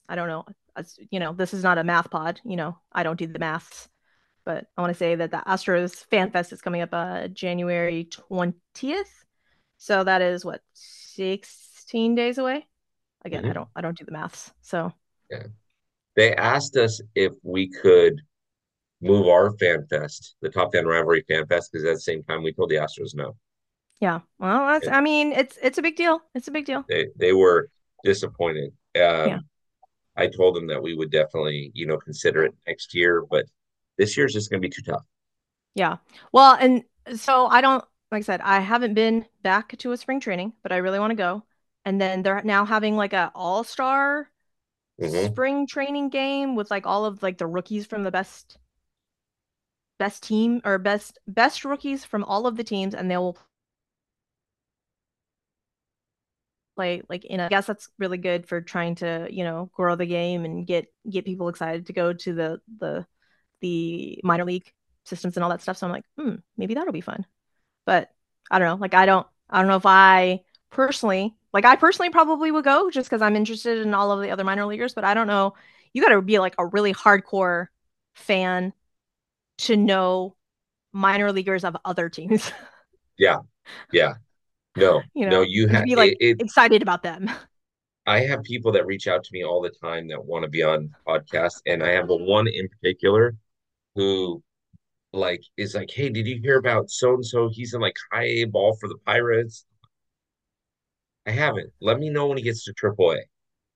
I 0.08 0.14
don't 0.16 0.28
know. 0.28 0.44
As, 0.76 0.98
you 1.10 1.18
know, 1.20 1.32
this 1.32 1.52
is 1.54 1.62
not 1.62 1.78
a 1.78 1.84
math 1.84 2.10
pod, 2.10 2.40
you 2.44 2.56
know, 2.56 2.78
I 2.92 3.02
don't 3.02 3.18
do 3.18 3.26
the 3.26 3.38
maths. 3.38 3.88
But 4.44 4.66
I 4.76 4.80
want 4.80 4.92
to 4.92 4.98
say 4.98 5.14
that 5.14 5.30
the 5.30 5.42
Astros 5.46 6.06
FanFest 6.08 6.52
is 6.52 6.62
coming 6.62 6.80
up 6.82 6.90
uh 6.92 7.28
January 7.28 8.04
20th. 8.10 9.24
So 9.78 10.04
that 10.04 10.22
is 10.22 10.44
what 10.44 10.62
16 10.74 12.14
days 12.14 12.38
away. 12.38 12.66
Again, 13.24 13.44
I 13.44 13.52
Mhm. 13.52 13.54
don't 13.54 13.68
I 13.76 13.80
don't 13.82 13.98
do 13.98 14.04
the 14.04 14.12
maths. 14.12 14.52
So 14.62 14.92
yeah. 15.30 15.44
They 16.16 16.34
asked 16.36 16.76
us 16.76 17.00
if 17.14 17.32
we 17.42 17.68
could 17.70 18.20
move 19.02 19.28
our 19.28 19.56
fan 19.58 19.86
fest, 19.88 20.36
the 20.42 20.50
Top 20.50 20.72
Fan 20.72 20.86
Rivalry 20.86 21.24
Fan 21.28 21.46
Fest, 21.46 21.70
because 21.72 21.86
at 21.86 21.94
the 21.94 22.00
same 22.00 22.22
time 22.24 22.42
we 22.42 22.52
told 22.52 22.70
the 22.70 22.76
Astros 22.76 23.14
no. 23.14 23.36
yeah. 24.00 24.20
Well, 24.38 24.66
that's. 24.68 24.88
I 24.88 25.00
mean, 25.00 25.32
it's 25.32 25.58
it's 25.62 25.78
a 25.78 25.82
big 25.82 25.96
deal. 25.96 26.22
It's 26.34 26.48
a 26.48 26.50
big 26.50 26.64
deal. 26.64 26.84
They 26.88 27.08
they 27.16 27.32
were 27.32 27.68
disappointed. 28.04 28.72
Um, 29.00 29.28
Yeah. 29.28 29.40
I 30.16 30.28
told 30.28 30.56
them 30.56 30.68
that 30.68 30.82
we 30.82 30.94
would 30.94 31.10
definitely, 31.10 31.72
you 31.74 31.86
know, 31.86 31.98
consider 31.98 32.44
it 32.44 32.54
next 32.66 32.94
year, 32.94 33.24
but 33.30 33.46
this 33.98 34.16
year's 34.16 34.34
just 34.34 34.50
going 34.50 34.62
to 34.62 34.68
be 34.68 34.74
too 34.74 34.82
tough. 34.82 35.04
Yeah. 35.74 35.98
Well, 36.32 36.56
and 36.58 36.84
so 37.18 37.46
I 37.46 37.60
don't, 37.60 37.84
like 38.10 38.20
I 38.20 38.22
said, 38.22 38.40
I 38.40 38.60
haven't 38.60 38.94
been 38.94 39.26
back 39.42 39.76
to 39.78 39.92
a 39.92 39.96
spring 39.96 40.20
training, 40.20 40.52
but 40.62 40.72
I 40.72 40.78
really 40.78 40.98
want 40.98 41.12
to 41.12 41.14
go. 41.16 41.44
And 41.84 42.00
then 42.00 42.22
they're 42.22 42.42
now 42.42 42.64
having 42.64 42.96
like 42.96 43.12
a 43.12 43.30
all-star 43.34 44.30
Mhm. 44.98 45.32
spring 45.32 45.66
training 45.66 46.10
game 46.10 46.56
with 46.56 46.70
like 46.70 46.86
all 46.86 47.04
of 47.04 47.22
like 47.22 47.38
the 47.38 47.46
rookies 47.46 47.86
from 47.86 48.04
the 48.04 48.10
best 48.10 48.58
best 49.98 50.22
team 50.24 50.60
or 50.64 50.78
best 50.78 51.18
best 51.28 51.64
rookies 51.64 52.04
from 52.04 52.24
all 52.24 52.46
of 52.48 52.56
the 52.56 52.64
teams 52.64 52.92
and 52.94 53.08
they 53.10 53.16
will 53.16 53.38
play 56.76 57.02
like 57.08 57.24
in 57.24 57.40
a 57.40 57.46
I 57.46 57.48
guess 57.48 57.66
that's 57.66 57.88
really 57.98 58.18
good 58.18 58.46
for 58.46 58.60
trying 58.60 58.94
to, 58.96 59.28
you 59.30 59.44
know, 59.44 59.70
grow 59.74 59.96
the 59.96 60.06
game 60.06 60.44
and 60.44 60.66
get 60.66 60.86
get 61.08 61.24
people 61.24 61.48
excited 61.48 61.86
to 61.86 61.92
go 61.92 62.12
to 62.12 62.34
the 62.34 62.60
the 62.78 63.06
the 63.60 64.20
minor 64.24 64.44
league 64.44 64.72
systems 65.04 65.36
and 65.36 65.44
all 65.44 65.50
that 65.50 65.62
stuff. 65.62 65.76
So 65.76 65.86
I'm 65.86 65.92
like, 65.92 66.04
hmm, 66.18 66.36
maybe 66.56 66.74
that'll 66.74 66.92
be 66.92 67.00
fun. 67.00 67.26
But 67.86 68.10
I 68.50 68.58
don't 68.58 68.68
know. 68.68 68.76
Like 68.82 68.94
I 68.94 69.06
don't 69.06 69.26
I 69.50 69.60
don't 69.60 69.68
know 69.68 69.76
if 69.76 69.86
I 69.86 70.42
personally 70.70 71.34
like 71.52 71.64
I 71.64 71.76
personally 71.76 72.10
probably 72.10 72.50
would 72.52 72.64
go 72.64 72.90
just 72.90 73.08
because 73.10 73.22
I'm 73.22 73.36
interested 73.36 73.78
in 73.78 73.94
all 73.94 74.12
of 74.12 74.20
the 74.22 74.30
other 74.30 74.44
minor 74.44 74.66
leaguers, 74.66 74.94
but 74.94 75.04
I 75.04 75.14
don't 75.14 75.26
know. 75.26 75.54
You 75.92 76.02
gotta 76.02 76.22
be 76.22 76.38
like 76.38 76.54
a 76.58 76.66
really 76.66 76.94
hardcore 76.94 77.68
fan 78.14 78.72
to 79.58 79.76
know 79.76 80.36
minor 80.92 81.32
leaguers 81.32 81.64
of 81.64 81.76
other 81.84 82.08
teams. 82.10 82.52
Yeah. 83.18 83.38
Yeah. 83.92 84.14
No, 84.76 85.10
you 85.14 85.26
know, 85.26 85.36
no, 85.36 85.42
you 85.42 85.68
have 85.68 85.84
to 85.90 85.94
be 85.94 85.96
like 85.96 86.12
it, 86.12 86.16
it 86.20 86.38
excited 86.38 86.82
about 86.82 87.02
them. 87.02 87.30
I 88.06 88.20
have 88.20 88.42
people 88.42 88.72
that 88.72 88.86
reach 88.86 89.06
out 89.06 89.24
to 89.24 89.32
me 89.32 89.44
all 89.44 89.60
the 89.62 89.70
time 89.70 90.08
that 90.08 90.24
want 90.24 90.42
to 90.44 90.48
be 90.50 90.62
on 90.62 90.94
podcasts, 91.06 91.60
and 91.66 91.82
I 91.82 91.90
have 91.90 92.08
the 92.08 92.16
one 92.16 92.48
in 92.48 92.68
particular 92.68 93.36
who 93.96 94.42
like 95.12 95.42
is 95.56 95.74
like, 95.74 95.90
"Hey, 95.92 96.10
did 96.10 96.26
you 96.28 96.40
hear 96.42 96.58
about 96.58 96.90
so 96.90 97.14
and 97.14 97.26
so? 97.26 97.48
He's 97.50 97.74
in 97.74 97.80
like 97.82 97.96
high 98.12 98.24
A 98.26 98.44
ball 98.46 98.76
for 98.80 98.88
the 98.88 98.98
Pirates." 99.06 99.66
I 101.26 101.30
haven't. 101.32 101.72
Let 101.80 101.98
me 101.98 102.10
know 102.10 102.26
when 102.26 102.38
he 102.38 102.44
gets 102.44 102.64
to 102.64 102.72
Triple 102.74 103.12
A. 103.12 103.20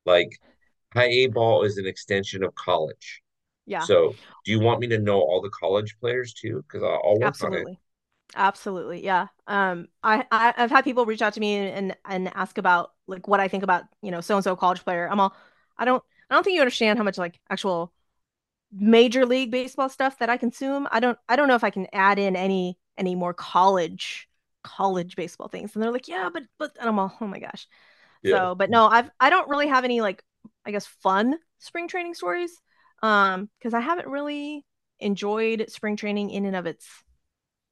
Like 0.06 0.30
high 0.94 1.10
A 1.10 1.28
ball 1.28 1.64
is 1.64 1.78
an 1.78 1.86
extension 1.86 2.44
of 2.44 2.54
college. 2.56 3.22
Yeah, 3.66 3.88
So, 3.88 4.18
do 4.44 4.52
you 4.52 4.60
want 4.60 4.80
me 4.80 4.88
to 4.88 4.98
know 5.00 5.20
all 5.20 5.42
the 5.42 5.50
college 5.50 5.96
players 6.00 6.34
too? 6.34 6.64
Because 6.68 6.82
I'll, 6.84 7.02
I'll 7.04 7.18
work 7.20 7.36
on 7.42 7.54
it. 7.54 7.68
absolutely. 7.68 7.78
Absolutely. 8.36 9.04
Yeah. 9.04 9.28
Um, 9.48 9.88
I, 10.04 10.26
I 10.32 10.54
I've 10.56 10.70
had 10.70 10.84
people 10.84 11.06
reach 11.06 11.22
out 11.22 11.34
to 11.34 11.40
me 11.40 11.56
and 11.56 11.96
and 12.06 12.28
ask 12.36 12.58
about 12.58 12.92
like 13.08 13.28
what 13.28 13.40
I 13.40 13.48
think 13.48 13.64
about, 13.64 13.84
you 14.02 14.10
know, 14.12 14.20
so 14.22 14.36
and 14.36 14.44
so 14.44 14.56
college 14.56 14.84
player. 14.84 15.08
I'm 15.10 15.20
all 15.20 15.36
I 15.78 15.84
don't 15.86 16.02
I 16.30 16.34
don't 16.34 16.44
think 16.44 16.54
you 16.56 16.62
understand 16.62 16.98
how 16.98 17.04
much 17.04 17.18
like 17.18 17.40
actual 17.50 17.92
major 18.72 19.26
league 19.26 19.50
baseball 19.52 19.88
stuff 19.90 20.18
that 20.20 20.30
I 20.30 20.38
consume. 20.38 20.88
I 20.92 21.00
don't 21.00 21.18
I 21.28 21.36
don't 21.36 21.48
know 21.48 21.56
if 21.56 21.64
I 21.64 21.70
can 21.70 21.88
add 21.92 22.18
in 22.18 22.36
any 22.36 22.78
any 22.98 23.14
more 23.16 23.34
college 23.34 24.28
college 24.64 25.16
baseball 25.16 25.48
things. 25.48 25.74
And 25.74 25.82
they're 25.84 25.92
like, 25.92 26.08
"Yeah, 26.08 26.30
but 26.32 26.44
but 26.58 26.76
and 26.80 26.88
I'm 26.88 26.98
all, 26.98 27.16
"Oh 27.20 27.28
my 27.28 27.40
gosh." 27.40 27.68
Yeah. 28.22 28.48
So, 28.48 28.54
but 28.54 28.70
no, 28.70 28.86
I've 28.88 29.10
I 29.20 29.30
don't 29.30 29.48
really 29.48 29.68
have 29.68 29.84
any 29.84 30.00
like 30.00 30.22
I 30.66 30.70
guess 30.72 30.86
fun 30.86 31.38
spring 31.60 31.88
training 31.88 32.14
stories. 32.14 32.60
Um, 33.02 33.50
because 33.58 33.74
I 33.74 33.80
haven't 33.80 34.08
really 34.08 34.64
enjoyed 35.00 35.66
spring 35.68 35.96
training 35.96 36.30
in 36.30 36.46
and 36.46 36.56
of 36.56 36.66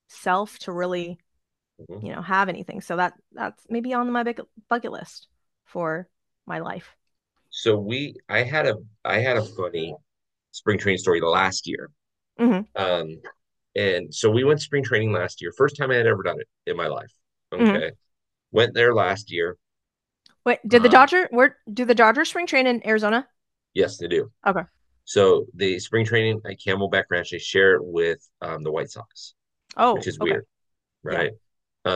itself 0.09 0.59
to 0.61 0.72
really, 0.72 1.18
Mhm. 1.78 2.02
you 2.05 2.12
know, 2.14 2.22
have 2.22 2.48
anything. 2.48 2.81
So 2.81 2.96
that 2.96 3.14
that's 3.33 3.64
maybe 3.68 3.94
on 3.94 4.11
my 4.11 4.24
bucket 4.24 4.46
bucket 4.68 4.92
list 4.92 5.28
for 5.64 6.09
my 6.46 6.61
life. 6.61 6.96
So 7.50 7.76
we, 7.78 8.16
I 8.28 8.42
had 8.42 8.66
a, 8.66 8.76
I 9.05 9.18
had 9.18 9.37
a 9.37 9.42
funny 9.44 9.94
spring 10.52 10.78
training 10.78 10.98
story 10.98 11.20
last 11.20 11.66
year. 11.66 11.90
Mhm. 12.38 12.66
Um, 12.76 13.20
and 13.77 14.15
so 14.15 14.31
we 14.31 14.45
went 14.45 14.61
spring 14.61 14.85
training 14.85 15.13
last 15.13 15.41
year. 15.43 15.53
First 15.57 15.77
time 15.77 15.91
I 15.91 15.97
had 15.97 16.07
ever 16.07 16.23
done 16.23 16.41
it 16.41 16.49
in 16.67 16.77
my 16.77 16.89
life. 16.89 17.13
Mhm. 17.59 17.77
Okay. 17.77 17.93
Went 18.53 18.75
there 18.75 18.95
last 18.95 19.33
year. 19.33 19.59
Wait, 20.45 20.61
did 20.69 20.83
the 20.85 20.89
Um, 20.89 20.89
Dodger 20.89 21.27
where 21.33 21.59
do 21.73 21.85
the 21.85 21.97
Dodgers 21.97 22.29
spring 22.29 22.47
train 22.47 22.67
in 22.69 22.87
Arizona? 22.87 23.29
Yes, 23.75 23.97
they 23.99 24.09
do. 24.09 24.31
Okay. 24.47 24.63
So 25.05 25.47
the 25.55 25.79
spring 25.81 26.07
training 26.07 26.43
at 26.47 26.59
Camelback 26.61 27.05
Ranch, 27.11 27.31
they 27.33 27.39
share 27.39 27.77
it 27.77 27.85
with 27.85 28.27
um, 28.43 28.63
the 28.63 28.73
White 28.73 28.91
Sox, 28.91 29.35
Oh, 29.77 29.95
which 29.95 30.09
is 30.09 30.21
okay. 30.21 30.37
weird, 30.37 30.47
right? 31.05 31.33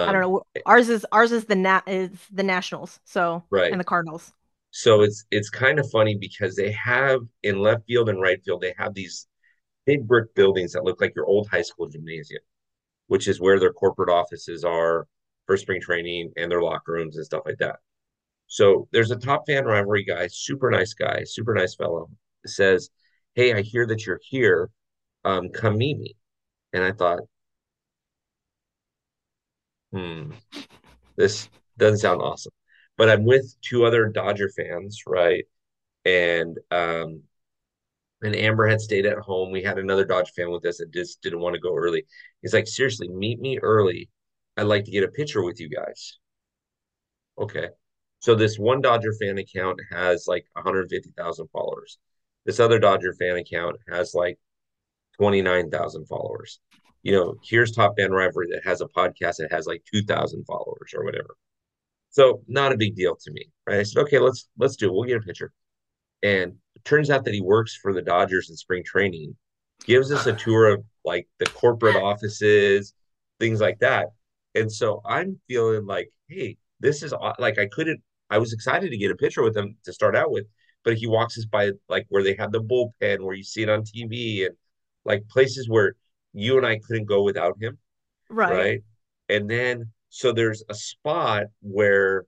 I 0.06 0.12
don't 0.12 0.20
Um, 0.20 0.22
know. 0.22 0.42
Ours 0.64 0.88
is 0.88 1.06
ours 1.12 1.32
is 1.32 1.46
the 1.46 1.54
nat 1.56 1.82
is 1.86 2.10
the 2.30 2.42
Nationals. 2.42 3.00
So 3.04 3.44
Right. 3.50 3.72
and 3.72 3.80
the 3.80 3.84
Cardinals. 3.84 4.32
So 4.72 5.02
it's 5.02 5.24
it's 5.30 5.50
kind 5.50 5.78
of 5.78 5.90
funny 5.90 6.16
because 6.16 6.56
they 6.56 6.72
have 6.72 7.20
in 7.42 7.60
left 7.60 7.86
field 7.86 8.08
and 8.08 8.20
right 8.20 8.42
field, 8.44 8.62
they 8.62 8.74
have 8.78 8.94
these 8.94 9.26
big 9.86 10.06
brick 10.06 10.34
buildings 10.34 10.72
that 10.72 10.84
look 10.84 11.00
like 11.00 11.14
your 11.16 11.26
old 11.26 11.48
high 11.48 11.62
school 11.62 11.88
gymnasium, 11.88 12.42
which 13.08 13.28
is 13.28 13.40
where 13.40 13.60
their 13.60 13.72
corporate 13.72 14.10
offices 14.10 14.64
are 14.64 15.06
for 15.46 15.56
spring 15.56 15.80
training 15.80 16.32
and 16.36 16.50
their 16.50 16.62
locker 16.62 16.92
rooms 16.92 17.16
and 17.16 17.26
stuff 17.26 17.42
like 17.46 17.58
that. 17.58 17.78
So 18.48 18.88
there's 18.92 19.10
a 19.10 19.16
top 19.16 19.44
fan 19.46 19.64
rivalry 19.64 20.04
guy, 20.04 20.28
super 20.28 20.70
nice 20.70 20.94
guy, 20.94 21.24
super 21.24 21.54
nice 21.54 21.74
fellow, 21.74 22.10
says, 22.46 22.90
Hey, 23.34 23.54
I 23.54 23.62
hear 23.62 23.86
that 23.86 24.06
you're 24.06 24.20
here. 24.22 24.70
Um, 25.24 25.50
come 25.50 25.78
meet 25.78 25.98
me. 25.98 26.16
And 26.72 26.84
I 26.84 26.92
thought, 26.92 27.20
hmm, 29.92 30.32
this 31.16 31.48
doesn't 31.78 31.98
sound 32.00 32.22
awesome. 32.22 32.52
But 32.96 33.10
I'm 33.10 33.24
with 33.24 33.56
two 33.62 33.84
other 33.84 34.08
Dodger 34.08 34.50
fans, 34.50 35.02
right? 35.06 35.44
And 36.04 36.58
um, 36.70 37.22
and 38.22 38.34
Amber 38.34 38.66
had 38.66 38.80
stayed 38.80 39.06
at 39.06 39.18
home. 39.18 39.50
We 39.50 39.62
had 39.62 39.78
another 39.78 40.04
Dodge 40.04 40.30
fan 40.30 40.50
with 40.50 40.64
us 40.64 40.78
that 40.78 40.92
just 40.92 41.22
didn't 41.22 41.40
want 41.40 41.54
to 41.54 41.60
go 41.60 41.74
early. 41.74 42.04
He's 42.42 42.54
like, 42.54 42.66
seriously, 42.66 43.08
meet 43.08 43.40
me 43.40 43.58
early. 43.58 44.08
I'd 44.56 44.62
like 44.64 44.84
to 44.84 44.90
get 44.90 45.04
a 45.04 45.08
picture 45.08 45.44
with 45.44 45.60
you 45.60 45.68
guys. 45.68 46.18
Okay. 47.38 47.68
So 48.20 48.34
this 48.34 48.58
one 48.58 48.80
Dodger 48.80 49.12
fan 49.20 49.38
account 49.38 49.78
has 49.90 50.26
like 50.26 50.46
150,000 50.54 51.48
followers. 51.52 51.98
This 52.46 52.60
other 52.60 52.78
Dodger 52.78 53.12
fan 53.12 53.36
account 53.36 53.76
has 53.88 54.14
like 54.14 54.38
29,000 55.18 56.06
followers. 56.06 56.60
You 57.02 57.12
know, 57.12 57.34
here's 57.44 57.72
Top 57.72 57.94
Fan 57.98 58.10
Rivalry 58.10 58.48
that 58.52 58.64
has 58.64 58.80
a 58.80 58.86
podcast 58.86 59.36
that 59.36 59.52
has 59.52 59.66
like 59.66 59.84
2,000 59.92 60.44
followers 60.44 60.92
or 60.96 61.04
whatever. 61.04 61.36
So 62.10 62.42
not 62.48 62.72
a 62.72 62.76
big 62.76 62.96
deal 62.96 63.16
to 63.16 63.30
me, 63.30 63.50
right? 63.66 63.80
I 63.80 63.82
said, 63.82 64.00
okay, 64.04 64.18
let's 64.18 64.48
let's 64.58 64.76
do 64.76 64.86
it. 64.86 64.92
We'll 64.92 65.04
get 65.04 65.18
a 65.18 65.20
picture. 65.20 65.52
And 66.22 66.54
it 66.74 66.84
turns 66.84 67.10
out 67.10 67.24
that 67.24 67.34
he 67.34 67.40
works 67.40 67.76
for 67.76 67.92
the 67.92 68.02
Dodgers 68.02 68.50
in 68.50 68.56
spring 68.56 68.84
training, 68.84 69.36
gives 69.84 70.10
us 70.12 70.26
a 70.26 70.32
tour 70.34 70.68
of 70.74 70.84
like 71.04 71.28
the 71.38 71.46
corporate 71.46 71.96
offices, 71.96 72.94
things 73.38 73.60
like 73.60 73.78
that. 73.80 74.08
And 74.54 74.72
so 74.72 75.00
I'm 75.04 75.40
feeling 75.48 75.86
like, 75.86 76.10
hey, 76.28 76.56
this 76.80 77.02
is 77.02 77.14
like 77.38 77.58
I 77.58 77.66
couldn't. 77.66 78.02
I 78.30 78.38
was 78.38 78.52
excited 78.52 78.90
to 78.90 78.96
get 78.96 79.10
a 79.12 79.16
picture 79.16 79.42
with 79.42 79.56
him 79.56 79.76
to 79.84 79.92
start 79.92 80.16
out 80.16 80.30
with, 80.32 80.46
but 80.84 80.96
he 80.96 81.06
walks 81.06 81.38
us 81.38 81.44
by 81.44 81.70
like 81.88 82.06
where 82.08 82.22
they 82.24 82.34
have 82.38 82.52
the 82.52 82.60
bullpen, 82.62 83.20
where 83.22 83.34
you 83.36 83.44
see 83.44 83.62
it 83.62 83.68
on 83.68 83.84
TV, 83.84 84.46
and 84.46 84.56
like 85.04 85.28
places 85.28 85.68
where 85.68 85.94
you 86.32 86.56
and 86.56 86.66
I 86.66 86.78
couldn't 86.78 87.04
go 87.06 87.22
without 87.22 87.56
him, 87.62 87.78
Right. 88.28 88.52
right? 88.58 88.80
And 89.28 89.48
then 89.50 89.92
so 90.08 90.32
there's 90.32 90.62
a 90.68 90.74
spot 90.74 91.44
where 91.62 92.24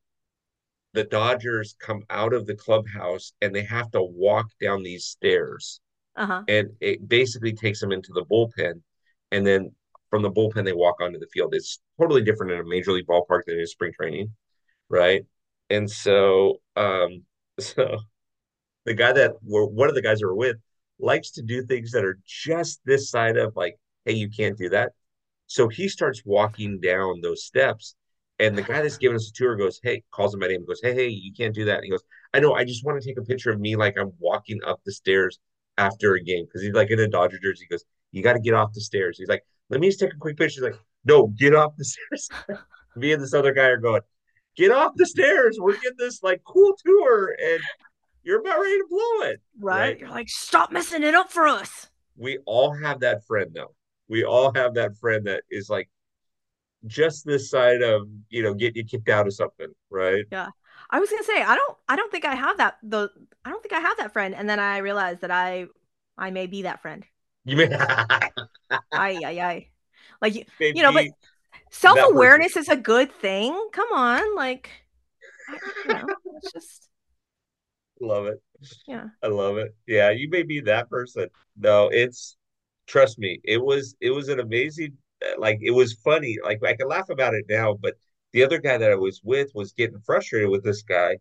the 0.94 1.04
Dodgers 1.04 1.74
come 1.78 2.02
out 2.10 2.32
of 2.32 2.46
the 2.46 2.54
clubhouse 2.54 3.32
and 3.42 3.54
they 3.54 3.64
have 3.64 3.90
to 3.92 4.02
walk 4.02 4.46
down 4.60 4.82
these 4.82 5.04
stairs. 5.04 5.80
Uh-huh. 6.16 6.42
And 6.48 6.70
it 6.80 7.08
basically 7.08 7.52
takes 7.52 7.80
them 7.80 7.92
into 7.92 8.12
the 8.12 8.24
bullpen. 8.24 8.80
And 9.30 9.46
then 9.46 9.72
from 10.10 10.22
the 10.22 10.30
bullpen, 10.30 10.64
they 10.64 10.72
walk 10.72 11.00
onto 11.00 11.18
the 11.18 11.28
field. 11.32 11.54
It's 11.54 11.80
totally 12.00 12.22
different 12.22 12.52
in 12.52 12.60
a 12.60 12.64
major 12.64 12.92
league 12.92 13.06
ballpark 13.06 13.42
than 13.46 13.58
in 13.58 13.66
spring 13.66 13.92
training. 13.92 14.32
Right. 14.88 15.22
And 15.70 15.90
so, 15.90 16.56
um, 16.76 17.24
so 17.60 17.98
the 18.84 18.94
guy 18.94 19.12
that 19.12 19.32
were 19.42 19.66
one 19.66 19.88
of 19.88 19.94
the 19.94 20.02
guys 20.02 20.20
that 20.20 20.26
we're 20.26 20.34
with 20.34 20.56
likes 20.98 21.30
to 21.32 21.42
do 21.42 21.62
things 21.62 21.92
that 21.92 22.04
are 22.04 22.18
just 22.26 22.80
this 22.84 23.10
side 23.10 23.36
of 23.36 23.54
like, 23.54 23.76
hey, 24.04 24.14
you 24.14 24.30
can't 24.30 24.58
do 24.58 24.70
that. 24.70 24.92
So 25.46 25.68
he 25.68 25.88
starts 25.88 26.22
walking 26.24 26.80
down 26.80 27.20
those 27.20 27.44
steps 27.44 27.94
and 28.38 28.56
the 28.56 28.62
guy 28.62 28.80
that's 28.82 28.98
giving 28.98 29.16
us 29.16 29.28
a 29.28 29.32
tour 29.32 29.56
goes, 29.56 29.80
Hey, 29.82 30.02
calls 30.10 30.34
him 30.34 30.40
by 30.40 30.48
name, 30.48 30.64
goes, 30.66 30.80
Hey, 30.82 30.94
hey, 30.94 31.08
you 31.08 31.32
can't 31.32 31.54
do 31.54 31.64
that. 31.66 31.76
And 31.76 31.84
he 31.84 31.90
goes, 31.90 32.02
I 32.34 32.40
know, 32.40 32.54
I 32.54 32.64
just 32.64 32.84
want 32.84 33.00
to 33.00 33.06
take 33.06 33.18
a 33.18 33.22
picture 33.22 33.50
of 33.50 33.60
me 33.60 33.76
like 33.76 33.96
I'm 33.98 34.12
walking 34.18 34.60
up 34.66 34.80
the 34.84 34.92
stairs 34.92 35.38
after 35.76 36.14
a 36.14 36.22
game. 36.22 36.46
Cause 36.52 36.62
he's 36.62 36.72
like 36.72 36.90
in 36.90 37.00
a 37.00 37.08
Dodger 37.08 37.38
jersey. 37.42 37.66
He 37.68 37.74
goes, 37.74 37.84
You 38.12 38.22
got 38.22 38.34
to 38.34 38.40
get 38.40 38.54
off 38.54 38.72
the 38.72 38.80
stairs. 38.80 39.18
He's 39.18 39.28
like, 39.28 39.44
Let 39.70 39.80
me 39.80 39.88
just 39.88 40.00
take 40.00 40.12
a 40.12 40.18
quick 40.18 40.36
picture. 40.36 40.60
He's 40.60 40.72
like, 40.72 40.80
No, 41.04 41.28
get 41.28 41.54
off 41.54 41.74
the 41.76 41.84
stairs. 42.10 42.28
me 42.96 43.12
and 43.12 43.22
this 43.22 43.34
other 43.34 43.52
guy 43.52 43.66
are 43.66 43.78
going, 43.78 44.02
Get 44.56 44.72
off 44.72 44.92
the 44.96 45.06
stairs. 45.06 45.58
We're 45.60 45.74
getting 45.74 45.98
this 45.98 46.22
like 46.22 46.42
cool 46.44 46.74
tour 46.84 47.34
and 47.40 47.60
you're 48.28 48.40
about 48.40 48.60
ready 48.60 48.76
to 48.76 48.86
blow 48.90 49.30
it. 49.30 49.40
Right? 49.58 49.80
right? 49.80 50.00
You're 50.00 50.10
like, 50.10 50.28
stop 50.28 50.70
messing 50.70 51.02
it 51.02 51.14
up 51.14 51.30
for 51.30 51.48
us. 51.48 51.88
We 52.16 52.38
all 52.44 52.74
have 52.74 53.00
that 53.00 53.24
friend 53.24 53.50
though. 53.54 53.74
We 54.08 54.24
all 54.24 54.52
have 54.54 54.74
that 54.74 54.96
friend 54.96 55.26
that 55.26 55.44
is 55.50 55.70
like, 55.70 55.88
just 56.86 57.26
this 57.26 57.50
side 57.50 57.82
of 57.82 58.08
you 58.28 58.42
know 58.42 58.54
get 58.54 58.76
you 58.76 58.84
kicked 58.84 59.08
out 59.08 59.26
of 59.26 59.34
something, 59.34 59.68
right? 59.90 60.24
Yeah. 60.30 60.48
I 60.90 61.00
was 61.00 61.10
gonna 61.10 61.24
say 61.24 61.42
I 61.42 61.54
don't 61.54 61.76
I 61.88 61.96
don't 61.96 62.10
think 62.10 62.24
I 62.24 62.34
have 62.34 62.56
that 62.58 62.78
the 62.82 63.10
I 63.44 63.50
don't 63.50 63.62
think 63.62 63.74
I 63.74 63.80
have 63.80 63.96
that 63.98 64.12
friend, 64.12 64.34
and 64.34 64.48
then 64.48 64.58
I 64.58 64.78
realized 64.78 65.20
that 65.20 65.30
I 65.30 65.66
I 66.16 66.30
may 66.30 66.46
be 66.46 66.62
that 66.62 66.80
friend. 66.80 67.04
You 67.44 67.56
may. 67.56 67.68
I 67.74 68.30
I 68.70 68.80
I 68.92 69.66
like 70.20 70.34
you, 70.34 70.44
you 70.60 70.82
know, 70.82 70.92
but 70.92 71.06
self 71.70 71.98
awareness 72.02 72.56
is 72.56 72.68
a 72.68 72.76
good 72.76 73.12
thing. 73.12 73.68
Come 73.72 73.88
on, 73.92 74.36
like 74.36 74.70
you 75.86 75.94
know, 75.94 76.06
it's 76.36 76.52
just 76.52 76.88
love 78.00 78.26
it. 78.26 78.40
Yeah, 78.86 79.06
I 79.22 79.28
love 79.28 79.58
it. 79.58 79.74
Yeah, 79.86 80.10
you 80.10 80.28
may 80.30 80.42
be 80.42 80.60
that 80.62 80.88
person. 80.88 81.28
No, 81.56 81.88
it's 81.88 82.36
trust 82.86 83.18
me, 83.18 83.40
it 83.44 83.62
was 83.62 83.94
it 84.00 84.10
was 84.10 84.28
an 84.28 84.40
amazing 84.40 84.94
like 85.38 85.58
it 85.62 85.70
was 85.70 85.94
funny. 86.04 86.36
Like 86.42 86.60
I 86.64 86.74
can 86.74 86.88
laugh 86.88 87.08
about 87.10 87.34
it 87.34 87.44
now, 87.48 87.74
but 87.74 87.94
the 88.32 88.44
other 88.44 88.58
guy 88.58 88.78
that 88.78 88.90
I 88.90 88.96
was 88.96 89.20
with 89.24 89.50
was 89.54 89.72
getting 89.72 90.00
frustrated 90.00 90.50
with 90.50 90.64
this 90.64 90.82
guy. 90.82 91.18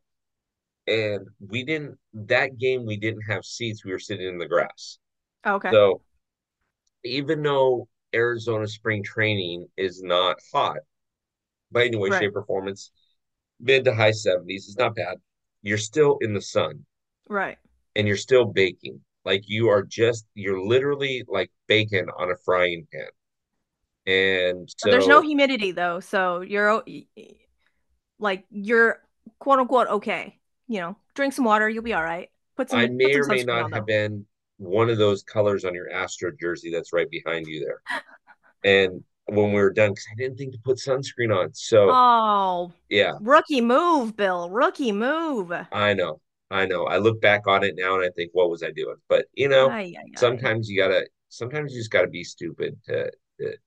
And 0.88 1.27
we 1.39 1.63
didn't 1.63 1.97
that 2.13 2.57
game 2.57 2.86
we 2.86 2.97
didn't 2.97 3.23
have 3.23 3.43
seats. 3.43 3.83
We 3.83 3.91
were 3.91 3.99
sitting 3.99 4.27
in 4.27 4.38
the 4.38 4.47
grass. 4.47 4.99
Okay. 5.45 5.71
So 5.71 6.01
even 7.03 7.43
though 7.43 7.88
Arizona 8.15 8.67
spring 8.67 9.03
training 9.03 9.67
is 9.77 10.01
not 10.01 10.38
hot 10.53 10.77
by 11.71 11.86
any 11.86 11.97
way, 11.97 12.10
right. 12.10 12.21
shape, 12.21 12.36
or 12.36 12.43
form, 12.43 12.67
it's 12.67 12.91
mid 13.60 13.86
to 13.86 13.93
high 13.93 14.12
70s. 14.12 14.43
It's 14.47 14.77
not 14.77 14.95
bad. 14.95 15.17
You're 15.62 15.77
still 15.77 16.17
in 16.21 16.33
the 16.33 16.41
sun. 16.41 16.86
Right. 17.29 17.57
And 17.95 18.07
you're 18.07 18.17
still 18.17 18.45
baking. 18.45 19.01
Like 19.25 19.43
you 19.47 19.69
are 19.69 19.83
just, 19.83 20.25
you're 20.33 20.62
literally 20.62 21.23
like 21.27 21.51
bacon 21.67 22.07
on 22.17 22.31
a 22.31 22.36
frying 22.45 22.88
pan. 22.93 23.07
And 24.08 24.70
so, 24.78 24.89
there's 24.89 25.06
no 25.08 25.22
humidity 25.22 25.74
though, 25.74 26.00
so 26.00 26.39
you're 26.39 26.82
like 28.20 28.46
you're 28.50 29.02
quote 29.38 29.60
unquote 29.60 29.88
okay. 29.88 30.39
You 30.70 30.80
know, 30.80 30.98
drink 31.13 31.34
some 31.34 31.46
water, 31.46 31.70
you'll 31.70 31.84
be 31.84 31.93
all 31.93 32.04
right. 32.04 32.30
Put 32.56 32.70
some. 32.70 32.80
I 32.80 32.88
may 32.88 33.13
or 33.15 33.26
may 33.26 33.43
not 33.43 33.74
have 33.74 33.86
been 33.86 34.26
one 34.58 34.89
of 34.89 34.98
those 34.98 35.24
colors 35.24 35.65
on 35.65 35.74
your 35.74 35.91
Astro 35.91 36.32
jersey 36.39 36.72
that's 36.72 36.93
right 36.93 37.10
behind 37.10 37.48
you 37.48 37.60
there. 37.60 38.04
and 38.63 39.04
when 39.26 39.52
we 39.52 39.60
were 39.60 39.72
done, 39.74 39.91
because 39.91 40.06
I 40.12 40.15
didn't 40.15 40.38
think 40.38 40.54
to 40.54 40.60
put 40.60 40.78
sunscreen 40.78 41.36
on. 41.36 41.54
So, 41.54 41.89
oh, 41.91 42.72
yeah, 42.89 43.13
rookie 43.20 43.62
move, 43.62 44.15
Bill. 44.15 44.50
Rookie 44.50 44.93
move. 44.93 45.52
I 45.72 45.93
know, 45.93 46.22
I 46.50 46.65
know. 46.65 46.86
I 46.86 46.98
look 46.98 47.20
back 47.22 47.46
on 47.46 47.63
it 47.63 47.76
now 47.78 47.96
and 47.96 48.06
I 48.06 48.10
think, 48.15 48.32
what 48.34 48.50
was 48.50 48.63
I 48.63 48.72
doing? 48.72 48.96
But 49.10 49.26
you 49.34 49.50
know, 49.50 49.70
aye, 49.70 49.93
aye, 49.96 49.96
aye. 50.00 50.17
sometimes 50.17 50.70
you 50.70 50.80
gotta, 50.82 51.08
sometimes 51.28 51.74
you 51.74 51.80
just 51.82 51.91
gotta 51.91 52.08
be 52.08 52.24
stupid 52.24 52.78
to, 52.86 53.12
to 53.39 53.58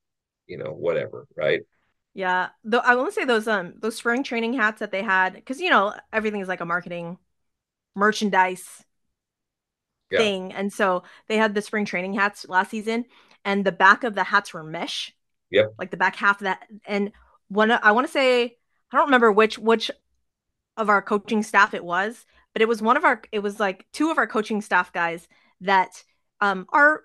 you 0.51 0.59
know, 0.59 0.73
whatever, 0.73 1.27
right? 1.37 1.61
Yeah. 2.13 2.49
Though 2.65 2.79
I 2.79 2.97
want 2.97 3.09
to 3.09 3.15
say 3.15 3.25
those 3.25 3.47
um 3.47 3.75
those 3.79 3.97
spring 3.97 4.25
training 4.25 4.55
hats 4.55 4.81
that 4.81 4.91
they 4.91 5.03
had, 5.03 5.35
because 5.35 5.61
you 5.61 5.71
know, 5.71 5.95
everything 6.13 6.41
is 6.41 6.49
like 6.49 6.61
a 6.61 6.67
marketing 6.67 7.19
merchandise 7.95 8.85
yeah. 10.11 10.19
thing. 10.19 10.53
And 10.53 10.73
so 10.73 11.05
they 11.29 11.37
had 11.37 11.55
the 11.55 11.63
spring 11.63 11.85
training 11.85 12.15
hats 12.15 12.47
last 12.49 12.71
season, 12.71 13.05
and 13.45 13.65
the 13.65 13.73
back 13.73 14.03
of 14.03 14.15
the 14.15 14.25
hats 14.25 14.53
were 14.53 14.65
mesh. 14.65 15.15
Yep. 15.51 15.75
Like 15.79 15.91
the 15.91 15.97
back 15.97 16.17
half 16.17 16.41
of 16.41 16.45
that. 16.45 16.67
And 16.85 17.13
one 17.49 17.71
I 17.71 17.93
want 17.93 18.07
to 18.07 18.13
say, 18.13 18.57
I 18.93 18.97
don't 18.97 19.07
remember 19.07 19.31
which 19.31 19.59
which 19.59 19.91
of 20.77 20.89
our 20.89 21.03
coaching 21.03 21.43
staff 21.45 21.75
it 21.75 21.85
was, 21.85 22.27
but 22.53 22.63
it 22.63 22.69
was 22.69 22.83
one 22.83 22.97
of 22.97 23.05
our 23.05 23.23
it 23.31 23.41
was 23.41 23.61
like 23.61 23.87
two 23.93 24.11
of 24.11 24.19
our 24.19 24.27
coaching 24.27 24.61
staff 24.61 24.93
guys 24.93 25.29
that 25.61 26.03
um 26.41 26.67
are 26.73 27.03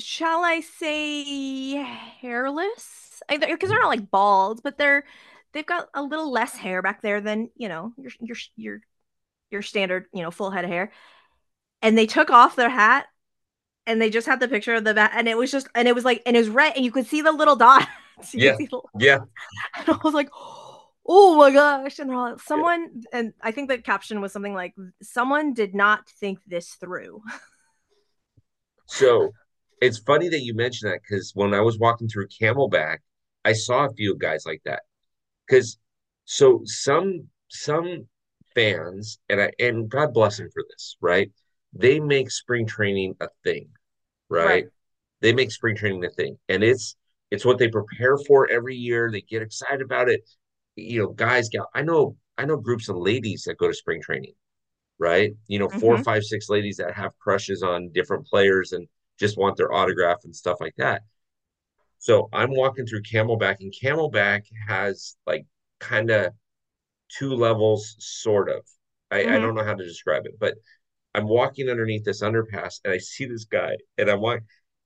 shall 0.00 0.44
I 0.44 0.60
say 0.60 1.74
hairless? 2.20 3.22
Because 3.28 3.70
they're 3.70 3.80
not 3.80 3.88
like 3.88 4.10
bald, 4.10 4.62
but 4.62 4.78
they're 4.78 5.04
they've 5.52 5.66
got 5.66 5.88
a 5.94 6.02
little 6.02 6.30
less 6.30 6.56
hair 6.56 6.82
back 6.82 7.02
there 7.02 7.20
than 7.20 7.50
you 7.56 7.68
know 7.68 7.92
your 7.96 8.12
your 8.20 8.36
your 8.56 8.80
your 9.50 9.62
standard 9.62 10.06
you 10.12 10.22
know 10.22 10.30
full 10.30 10.50
head 10.50 10.64
of 10.64 10.70
hair. 10.70 10.92
And 11.82 11.96
they 11.96 12.06
took 12.06 12.30
off 12.30 12.56
their 12.56 12.70
hat, 12.70 13.06
and 13.86 14.00
they 14.00 14.10
just 14.10 14.26
had 14.26 14.40
the 14.40 14.48
picture 14.48 14.74
of 14.74 14.84
the 14.84 14.94
bat, 14.94 15.12
and 15.14 15.28
it 15.28 15.36
was 15.36 15.50
just 15.50 15.68
and 15.74 15.86
it 15.86 15.94
was 15.94 16.04
like 16.04 16.22
and 16.26 16.36
it 16.36 16.40
was 16.40 16.48
red, 16.48 16.74
and 16.76 16.84
you 16.84 16.92
could 16.92 17.06
see 17.06 17.22
the 17.22 17.32
little 17.32 17.56
dots. 17.56 17.86
yeah, 18.34 18.56
yeah. 18.98 19.18
And 19.76 19.88
I 19.88 19.98
was 20.02 20.14
like. 20.14 20.30
Oh 21.12 21.36
my 21.36 21.50
gosh. 21.50 21.98
And 21.98 22.12
uh, 22.12 22.14
all, 22.14 22.38
someone, 22.38 22.88
yeah. 22.94 23.18
and 23.18 23.32
I 23.40 23.50
think 23.50 23.68
the 23.68 23.78
caption 23.78 24.20
was 24.20 24.32
something 24.32 24.54
like, 24.54 24.74
someone 25.02 25.54
did 25.54 25.74
not 25.74 26.08
think 26.08 26.38
this 26.46 26.74
through. 26.74 27.22
So 28.86 29.32
it's 29.80 29.98
funny 29.98 30.28
that 30.28 30.42
you 30.42 30.54
mentioned 30.54 30.92
that 30.92 31.00
because 31.02 31.32
when 31.34 31.54
I 31.54 31.60
was 31.60 31.78
walking 31.78 32.08
through 32.08 32.28
Camelback, 32.28 32.98
I 33.44 33.52
saw 33.52 33.86
a 33.86 33.94
few 33.94 34.16
guys 34.16 34.44
like 34.46 34.62
that. 34.64 34.82
Because 35.46 35.78
so 36.24 36.62
some 36.64 37.28
some 37.48 38.08
fans 38.54 39.18
and 39.28 39.40
I 39.42 39.52
and 39.58 39.88
God 39.90 40.14
bless 40.14 40.38
them 40.38 40.50
for 40.52 40.64
this, 40.70 40.96
right? 41.00 41.30
They 41.74 42.00
make 42.00 42.30
spring 42.30 42.66
training 42.66 43.16
a 43.20 43.28
thing, 43.44 43.68
right? 44.28 44.64
right? 44.64 44.66
They 45.20 45.32
make 45.32 45.50
spring 45.52 45.76
training 45.76 46.04
a 46.04 46.10
thing, 46.10 46.38
and 46.48 46.62
it's 46.64 46.96
it's 47.30 47.44
what 47.44 47.58
they 47.58 47.68
prepare 47.68 48.18
for 48.18 48.50
every 48.50 48.76
year. 48.76 49.10
They 49.10 49.22
get 49.22 49.42
excited 49.42 49.82
about 49.82 50.08
it. 50.08 50.22
You 50.76 51.00
know, 51.00 51.08
guys, 51.10 51.48
gal. 51.48 51.68
I 51.74 51.82
know 51.82 52.16
I 52.38 52.44
know 52.46 52.56
groups 52.56 52.88
of 52.88 52.96
ladies 52.96 53.44
that 53.44 53.58
go 53.58 53.68
to 53.68 53.74
spring 53.74 54.02
training, 54.02 54.34
right? 54.98 55.32
You 55.48 55.58
know, 55.58 55.68
four, 55.68 55.96
hmm 55.96 56.02
five, 56.02 56.24
six 56.24 56.48
ladies 56.48 56.76
that 56.78 56.94
have 56.94 57.18
crushes 57.18 57.62
on 57.62 57.90
different 57.92 58.26
players 58.26 58.72
and 58.72 58.88
just 59.20 59.38
want 59.38 59.58
their 59.58 59.72
autograph 59.72 60.20
and 60.24 60.36
stuff 60.36 60.58
like 60.60 60.76
that. 60.78 61.02
So 61.98 62.28
I'm 62.32 62.50
walking 62.54 62.86
through 62.86 63.02
Camelback, 63.02 63.56
and 63.60 63.72
Camelback 63.72 64.44
has 64.68 65.16
like 65.26 65.46
kind 65.80 66.10
of 66.10 66.32
two 67.10 67.34
levels, 67.34 67.96
sort 67.98 68.50
of. 68.50 68.62
I, 69.10 69.26
I 69.36 69.38
hmm 69.38 69.40
don't 69.40 69.54
know 69.54 69.64
how 69.64 69.74
to 69.74 69.84
describe 69.84 70.26
it, 70.26 70.34
but 70.40 70.54
I'm 71.14 71.28
walking 71.28 71.68
underneath 71.70 72.04
this 72.04 72.22
underpass 72.22 72.80
and 72.84 72.92
I 72.94 72.98
see 72.98 73.26
this 73.26 73.44
guy 73.46 73.76
and 73.98 74.10
I'm 74.10 74.20
like, 74.20 74.42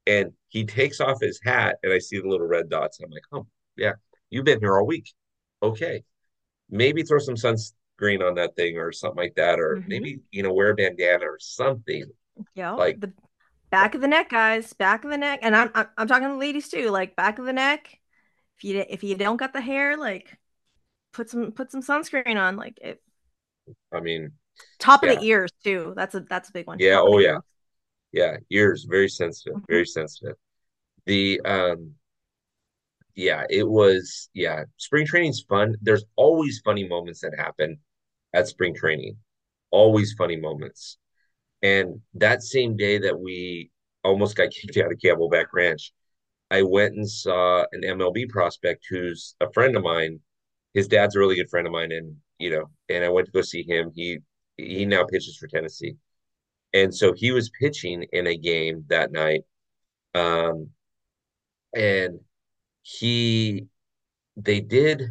and 0.07 0.33
he 0.49 0.65
takes 0.67 1.01
off 1.01 1.21
his 1.21 1.41
hat 1.45 1.79
and 1.83 1.93
I 1.93 1.99
see 1.99 2.21
the 2.21 2.29
little 2.29 2.47
red 2.49 2.71
dots. 2.71 3.01
And 3.01 3.07
I'm 3.07 3.13
like, 3.13 3.25
oh, 3.33 3.47
yeah, 3.77 3.95
you've 4.31 4.45
been 4.47 4.61
here 4.61 4.79
all 4.79 4.87
week. 4.87 5.13
Okay. 5.63 6.05
Maybe 6.71 7.03
throw 7.05 7.19
some 7.21 7.37
sunscreen 7.37 8.27
on 8.27 8.35
that 8.37 8.57
thing 8.57 8.79
or 8.79 8.93
something 8.93 9.19
like 9.23 9.35
that. 9.37 9.61
Or 9.61 9.83
hmm 9.83 9.85
maybe, 9.87 10.21
you 10.33 10.43
know, 10.43 10.53
wear 10.55 10.71
a 10.71 10.75
bandana 10.77 11.27
or 11.27 11.39
something. 11.41 12.07
Yeah, 12.55 12.79
Like, 12.79 12.99
the 12.99 13.13
back 13.75 13.95
of 13.97 14.01
the 14.01 14.09
neck, 14.09 14.31
guys, 14.31 14.73
back 14.73 15.05
of 15.05 15.11
the 15.11 15.17
neck, 15.19 15.41
and 15.43 15.57
I'm 15.57 15.71
I'm, 15.75 15.87
I'm 15.99 16.07
talking 16.09 16.29
to 16.29 16.37
ladies 16.37 16.69
too, 16.69 16.91
like 16.91 17.17
back 17.17 17.41
of 17.41 17.45
the 17.45 17.53
neck. 17.53 17.99
If 18.59 18.65
you 18.65 18.85
if 18.89 19.03
you 19.03 19.17
don't 19.17 19.37
got 19.37 19.53
the 19.53 19.61
hair, 19.61 19.97
like 19.97 20.39
put 21.13 21.31
some 21.31 21.53
put 21.53 21.73
some 21.73 21.83
sunscreen 21.83 22.37
on, 22.41 22.57
like 22.57 22.79
it. 22.81 23.03
I 23.93 24.01
mean, 24.01 24.33
Top 24.79 25.03
of 25.03 25.09
the 25.09 25.25
ears 25.25 25.51
too. 25.65 25.93
That's 25.97 26.15
a 26.15 26.21
that's 26.21 26.49
a 26.49 26.53
big 26.53 26.67
one. 26.67 26.79
yeah, 26.79 27.01
Top 27.01 27.05
oh 27.05 27.19
yeah, 27.19 27.39
yeah. 28.13 28.37
Ears, 28.51 28.87
very 28.89 29.09
sensitive, 29.09 29.59
hmm 29.59 29.65
very 29.69 29.87
sensitive. 29.87 30.37
The, 31.07 31.41
um, 31.45 31.95
yeah, 33.15 33.45
it 33.49 33.69
was, 33.69 34.29
yeah, 34.35 34.65
spring 34.77 35.07
training's 35.07 35.43
fun. 35.43 35.77
There's 35.83 36.05
always 36.17 36.61
funny 36.65 36.87
moments 36.87 37.21
that 37.21 37.33
happen 37.39 37.79
at 38.33 38.49
spring 38.49 38.75
training, 38.75 39.17
always 39.71 40.15
funny 40.19 40.37
moments. 40.37 40.99
And 41.63 42.01
that 42.15 42.43
same 42.43 42.77
day 42.77 42.99
that 42.99 43.19
we 43.19 43.71
almost 44.03 44.37
got 44.37 44.51
kicked 44.51 44.77
out 44.77 44.93
of 44.93 44.99
Camelback 44.99 45.47
Ranch, 45.53 45.93
I 46.51 46.63
went 46.63 46.95
and 46.95 47.11
saw 47.11 47.65
an 47.73 47.85
MLB 47.85 48.29
prospect 48.29 48.87
who's 48.89 49.35
a 49.41 49.51
friend 49.53 49.77
of 49.77 49.83
mine. 49.83 50.21
His 50.75 50.89
dad's 50.89 51.17
a 51.17 51.19
really 51.19 51.37
good 51.37 51.51
friend 51.51 51.67
of 51.67 51.73
mine, 51.73 51.93
and 51.93 52.17
you 52.39 52.51
know, 52.51 52.71
and 52.89 53.05
I 53.05 53.09
went 53.09 53.27
to 53.27 53.33
go 53.33 53.43
see 53.43 53.65
him. 53.65 53.93
He 53.95 54.19
he 54.57 54.85
now 54.85 55.05
pitches 55.05 55.37
for 55.37 55.49
Tennessee, 55.49 55.97
and 56.75 56.95
so 56.95 57.13
he 57.13 57.33
was 57.33 57.51
pitching 57.61 58.05
in 58.13 58.27
a 58.27 58.37
game 58.37 58.85
that 58.89 59.13
night. 59.13 59.43
Um, 60.15 60.71
and 61.75 62.21
he 62.83 63.67
they 64.37 64.61
did 64.61 65.03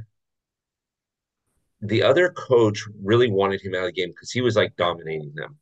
the 1.81 2.01
other 2.03 2.29
coach 2.29 2.85
really 3.01 3.29
wanted 3.29 3.61
him 3.61 3.75
out 3.75 3.81
of 3.81 3.85
the 3.87 3.91
game 3.91 4.09
because 4.09 4.31
he 4.31 4.41
was 4.41 4.55
like 4.55 4.75
dominating 4.77 5.33
them. 5.35 5.57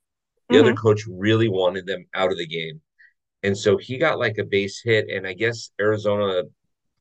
The 0.51 0.59
other 0.59 0.73
hmm 0.73 0.75
coach 0.75 1.03
really 1.09 1.49
wanted 1.49 1.87
them 1.87 2.05
out 2.15 2.31
of 2.31 2.37
the 2.39 2.47
game. 2.47 2.81
And 3.43 3.57
so 3.57 3.77
he 3.77 3.97
got 3.97 4.19
like 4.19 4.37
a 4.39 4.43
base 4.45 4.81
hit. 4.83 5.09
And 5.09 5.27
I 5.27 5.33
guess 5.33 5.71
Arizona 5.81 6.43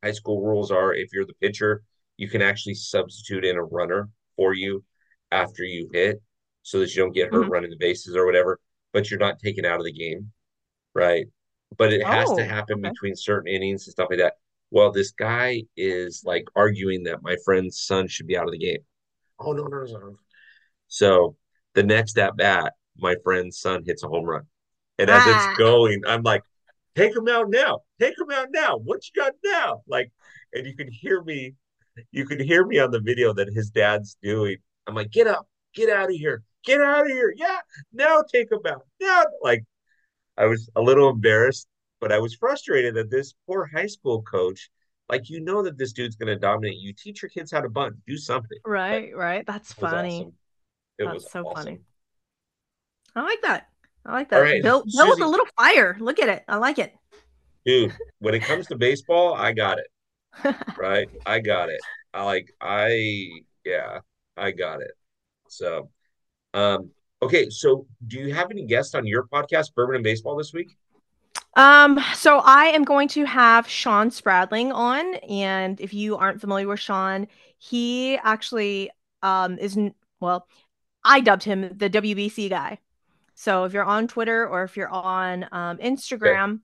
high 0.05 0.13
school 0.13 0.43
rules 0.43 0.71
are 0.71 0.95
if 0.95 1.13
you're 1.13 1.27
the 1.27 1.35
pitcher, 1.41 1.83
you 2.17 2.29
can 2.29 2.43
actually 2.43 2.75
substitute 2.75 3.45
in 3.45 3.57
a 3.57 3.65
runner 3.65 4.09
for 4.37 4.55
you 4.55 4.85
after 5.33 5.65
you 5.65 5.91
hit 5.93 6.23
so 6.63 6.81
that 6.81 6.95
you 6.95 7.03
don't 7.03 7.15
get 7.15 7.31
hurt 7.31 7.49
hmm 7.49 7.51
running 7.51 7.71
the 7.71 7.77
bases 7.79 8.17
or 8.17 8.27
whatever, 8.27 8.61
but 8.93 9.11
you're 9.11 9.21
not 9.21 9.39
taken 9.39 9.65
out 9.65 9.81
of 9.81 9.85
the 9.87 9.93
game. 9.93 10.33
Right. 10.95 11.27
But 11.79 11.93
it 11.93 12.07
has 12.07 12.33
to 12.35 12.45
Oh, 12.45 12.47
happen 12.47 12.83
okay. 12.85 12.91
between 12.91 13.17
certain 13.17 13.49
innings 13.53 13.87
and 13.87 13.93
stuff 13.93 14.09
like 14.11 14.19
that. 14.21 14.35
Well, 14.71 14.93
this 14.93 15.13
guy 15.13 15.65
is 15.77 16.23
like 16.25 16.45
arguing 16.57 17.05
that 17.05 17.23
my 17.23 17.37
friend's 17.45 17.81
son 17.81 18.09
should 18.09 18.27
be 18.27 18.37
out 18.37 18.47
of 18.47 18.53
the 18.53 18.59
game. 18.59 18.81
Oh, 19.41 19.53
no, 19.53 19.65
no, 19.67 19.85
no. 19.87 20.17
So 20.89 21.37
the 21.75 21.83
next 21.83 22.19
at 22.19 22.37
bat, 22.37 22.75
my 23.01 23.17
friend's 23.25 23.59
son 23.59 23.83
hits 23.85 24.03
a 24.03 24.09
home 24.09 24.25
run. 24.25 24.43
And 24.99 25.11
as 25.11 25.27
it's 25.27 25.47
Ah, 25.47 25.55
going, 25.59 26.03
I'm 26.07 26.23
like, 26.23 26.43
take 26.95 27.15
him 27.17 27.29
out 27.29 27.51
now. 27.51 27.81
Take 27.99 28.19
him 28.19 28.31
out 28.33 28.49
now. 28.51 28.77
What 28.77 29.03
you 29.07 29.23
got 29.23 29.33
now? 29.45 29.83
Like, 29.89 30.13
and 30.53 30.67
you 30.67 30.77
can 30.77 30.89
hear 30.91 31.23
me, 31.23 31.55
you 32.13 32.27
can 32.27 32.41
hear 32.41 32.67
me 32.67 32.79
on 32.79 32.91
the 32.91 33.01
video 33.01 33.33
that 33.35 33.49
his 33.53 33.71
dad's 33.71 34.17
doing. 34.23 34.57
I'm 34.87 34.95
like, 34.95 35.11
get 35.11 35.27
up, 35.27 35.47
get 35.75 35.91
out 35.91 36.11
of 36.11 36.17
here, 36.17 36.43
get 36.65 36.81
out 36.81 37.03
of 37.03 37.09
here. 37.09 37.33
Yeah, 37.37 37.59
now 37.93 38.23
take 38.23 38.51
him 38.51 38.61
out. 38.67 38.87
Now, 39.01 39.25
like, 39.43 39.65
I 40.37 40.47
was 40.47 40.71
a 40.77 40.81
little 40.81 41.11
embarrassed, 41.11 41.69
but 42.01 42.13
I 42.13 42.19
was 42.19 42.35
frustrated 42.35 42.95
that 42.95 43.11
this 43.11 43.35
poor 43.47 43.69
high 43.73 43.87
school 43.87 44.23
coach, 44.23 44.71
like, 45.09 45.29
you 45.29 45.41
know 45.41 45.63
that 45.63 45.77
this 45.79 45.93
dude's 45.93 46.17
going 46.17 46.29
to 46.29 46.39
dominate. 46.39 46.77
You 46.79 46.93
teach 46.93 47.23
your 47.23 47.31
kids 47.31 47.53
how 47.53 47.61
to 47.61 47.69
bunt, 47.69 47.97
do 48.07 48.17
something. 48.17 48.59
Right, 48.65 49.15
right. 49.15 49.47
That's 49.47 49.73
funny. 49.73 50.21
awesome. 50.21 50.33
It 50.99 51.05
That's 51.05 51.15
was 51.15 51.31
so 51.31 51.53
funny. 51.55 51.79
I 53.17 53.23
like 53.23 53.43
that. 53.43 53.69
I 54.05 54.13
like 54.13 54.31
that. 54.31 54.39
right, 54.41 54.63
Bill, 54.63 54.85
Bill 54.97 55.09
with 55.11 55.21
a 55.21 55.27
little 55.27 55.47
fire. 55.57 55.97
Look 56.01 56.19
at 56.21 56.29
it. 56.29 56.45
I 56.49 56.57
like 56.57 56.79
it. 56.79 56.95
dude, 57.65 57.93
when 58.21 58.35
it 58.35 58.41
comes 58.43 58.67
to 58.69 58.77
baseball, 58.77 59.35
I 59.35 59.53
got 59.53 59.79
it, 59.79 60.57
right? 60.79 61.09
I 61.27 61.41
got 61.41 61.69
it. 61.69 61.81
I 62.15 62.25
like, 62.25 62.53
I, 62.61 63.29
yeah, 63.65 64.01
I 64.37 64.51
got 64.53 64.81
it. 64.81 64.93
So, 65.49 65.91
um, 66.55 66.91
okay, 67.23 67.51
so 67.51 67.87
do 68.07 68.19
you 68.19 68.35
have 68.35 68.51
any 68.51 68.65
guests 68.67 68.95
on 68.95 69.07
your 69.07 69.25
podcast, 69.25 69.75
Bourbon 69.75 69.97
and 69.97 70.05
Baseball, 70.05 70.37
this 70.37 70.53
week? 70.53 70.77
Um, 71.55 72.01
so 72.15 72.39
I 72.45 72.67
am 72.67 72.85
going 72.85 73.09
to 73.09 73.25
have 73.25 73.69
Sean 73.69 74.11
Spradling 74.11 74.73
on, 74.73 75.17
and 75.17 75.81
if 75.81 75.93
you 75.93 76.17
aren't 76.17 76.41
familiar 76.41 76.69
with 76.69 76.81
Sean, 76.81 77.27
he 77.59 78.17
actually 78.19 78.91
um 79.23 79.59
is 79.59 79.79
well, 80.21 80.47
I 81.05 81.21
dubbed 81.21 81.45
him 81.45 81.77
the 81.77 81.91
WBC 81.91 82.49
guy. 82.51 82.79
So 83.41 83.65
if 83.65 83.73
you're 83.73 83.85
on 83.85 84.07
Twitter 84.07 84.47
or 84.47 84.65
if 84.65 84.77
you're 84.77 84.91
on 84.91 85.47
um, 85.51 85.79
Okay, 85.79 85.89
Instagram, 85.89 86.61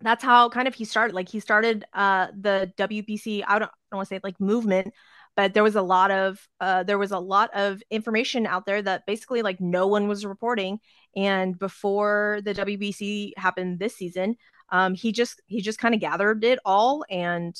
that's 0.00 0.24
how 0.24 0.48
kind 0.48 0.66
of 0.66 0.74
he 0.74 0.86
started. 0.86 1.14
Like 1.14 1.28
he 1.28 1.40
started 1.40 1.84
uh 1.92 2.28
the 2.40 2.72
WBC, 2.78 3.44
I 3.46 3.58
don't, 3.58 3.70
don't 3.90 3.98
want 3.98 4.08
to 4.08 4.14
say 4.14 4.20
like 4.24 4.40
movement, 4.40 4.94
but 5.36 5.52
there 5.52 5.62
was 5.62 5.76
a 5.76 5.82
lot 5.82 6.10
of 6.10 6.48
uh 6.58 6.84
there 6.84 6.96
was 6.96 7.10
a 7.10 7.18
lot 7.18 7.50
of 7.54 7.82
information 7.90 8.46
out 8.46 8.64
there 8.64 8.80
that 8.80 9.04
basically 9.04 9.42
like 9.42 9.60
no 9.60 9.86
one 9.88 10.08
was 10.08 10.24
reporting. 10.24 10.80
And 11.16 11.58
before 11.58 12.40
the 12.44 12.54
WBC 12.54 13.32
happened 13.36 13.78
this 13.78 13.94
season, 13.94 14.36
um 14.70 14.94
he 14.94 15.12
just 15.12 15.42
he 15.48 15.60
just 15.60 15.78
kind 15.78 15.94
of 15.94 16.00
gathered 16.00 16.44
it 16.44 16.60
all 16.64 17.04
and 17.10 17.54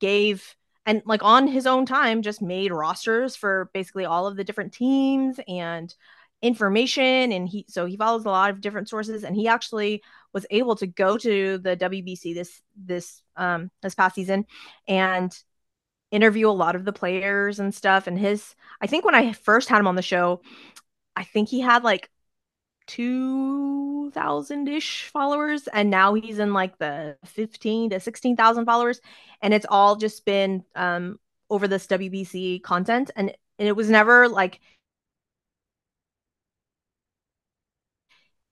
gave 0.00 0.54
and 0.86 1.02
like 1.04 1.24
on 1.24 1.48
his 1.48 1.66
own 1.66 1.84
time 1.84 2.22
just 2.22 2.40
made 2.40 2.70
rosters 2.70 3.34
for 3.34 3.70
basically 3.74 4.04
all 4.04 4.28
of 4.28 4.36
the 4.36 4.44
different 4.44 4.72
teams 4.72 5.40
and 5.48 5.94
information 6.42 7.32
and 7.32 7.48
he 7.48 7.64
so 7.68 7.86
he 7.86 7.96
follows 7.96 8.26
a 8.26 8.30
lot 8.30 8.50
of 8.50 8.60
different 8.60 8.88
sources 8.88 9.24
and 9.24 9.34
he 9.34 9.48
actually 9.48 10.02
was 10.34 10.44
able 10.50 10.76
to 10.76 10.86
go 10.86 11.16
to 11.16 11.56
the 11.58 11.76
WBC 11.76 12.34
this 12.34 12.60
this 12.76 13.22
um 13.36 13.70
this 13.82 13.94
past 13.94 14.14
season 14.14 14.44
and 14.86 15.34
interview 16.10 16.48
a 16.48 16.50
lot 16.50 16.76
of 16.76 16.84
the 16.84 16.92
players 16.92 17.58
and 17.58 17.74
stuff 17.74 18.06
and 18.06 18.18
his 18.18 18.54
I 18.80 18.86
think 18.86 19.02
when 19.04 19.14
I 19.14 19.32
first 19.32 19.70
had 19.70 19.78
him 19.78 19.86
on 19.86 19.96
the 19.96 20.02
show 20.02 20.42
I 21.16 21.24
think 21.24 21.48
he 21.48 21.60
had 21.60 21.84
like 21.84 22.10
2000-ish 22.86 25.08
followers 25.08 25.68
and 25.68 25.90
now 25.90 26.12
he's 26.14 26.38
in 26.38 26.52
like 26.52 26.76
the 26.78 27.16
15 27.24 27.90
to 27.90 27.98
16,000 27.98 28.66
followers 28.66 29.00
and 29.40 29.54
it's 29.54 29.66
all 29.68 29.96
just 29.96 30.24
been 30.26 30.64
um 30.74 31.18
over 31.48 31.66
this 31.66 31.86
WBC 31.86 32.62
content 32.62 33.10
and, 33.16 33.32
and 33.58 33.68
it 33.68 33.76
was 33.76 33.88
never 33.88 34.28
like 34.28 34.60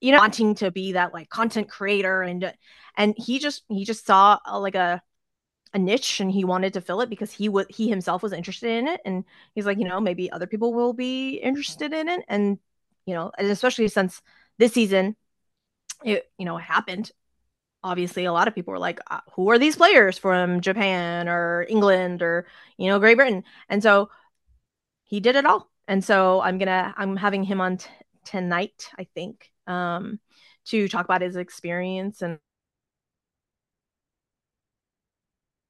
you 0.04 0.12
know 0.12 0.18
wanting 0.18 0.54
to 0.54 0.70
be 0.70 0.92
that 0.92 1.14
like 1.14 1.30
content 1.30 1.68
creator 1.68 2.22
and 2.22 2.52
and 2.96 3.14
he 3.16 3.38
just 3.38 3.64
he 3.68 3.84
just 3.84 4.06
saw 4.06 4.38
a, 4.44 4.60
like 4.60 4.74
a 4.74 5.02
a 5.72 5.78
niche 5.78 6.20
and 6.20 6.30
he 6.30 6.44
wanted 6.44 6.74
to 6.74 6.80
fill 6.82 7.00
it 7.00 7.08
because 7.08 7.32
he 7.32 7.48
would 7.48 7.66
he 7.70 7.88
himself 7.88 8.22
was 8.22 8.32
interested 8.32 8.70
in 8.70 8.86
it 8.86 9.00
and 9.06 9.24
he's 9.54 9.66
like 9.66 9.78
you 9.78 9.88
know 9.88 10.00
maybe 10.00 10.30
other 10.30 10.46
people 10.46 10.74
will 10.74 10.92
be 10.92 11.36
interested 11.36 11.92
in 11.94 12.08
it 12.08 12.22
and 12.28 12.58
you 13.06 13.14
know 13.14 13.32
and 13.38 13.48
especially 13.48 13.88
since 13.88 14.20
this 14.58 14.74
season 14.74 15.16
it 16.04 16.30
you 16.38 16.44
know 16.44 16.58
happened 16.58 17.10
obviously 17.82 18.26
a 18.26 18.32
lot 18.32 18.46
of 18.48 18.54
people 18.54 18.72
were 18.72 18.78
like 18.78 19.00
uh, 19.10 19.20
who 19.32 19.50
are 19.50 19.58
these 19.58 19.76
players 19.76 20.18
from 20.18 20.60
Japan 20.60 21.28
or 21.28 21.66
England 21.68 22.22
or 22.22 22.46
you 22.78 22.88
know 22.88 22.98
Great 22.98 23.16
Britain? 23.16 23.44
And 23.68 23.82
so 23.82 24.10
he 25.04 25.20
did 25.20 25.36
it 25.36 25.46
all 25.46 25.70
and 25.88 26.04
so 26.04 26.40
I'm 26.42 26.58
gonna 26.58 26.94
I'm 26.96 27.16
having 27.16 27.44
him 27.44 27.60
on 27.60 27.78
t- 27.78 27.90
tonight 28.24 28.90
I 28.98 29.04
think 29.14 29.50
um 29.66 30.18
to 30.66 30.88
talk 30.88 31.04
about 31.04 31.22
his 31.22 31.36
experience 31.36 32.22
and 32.22 32.38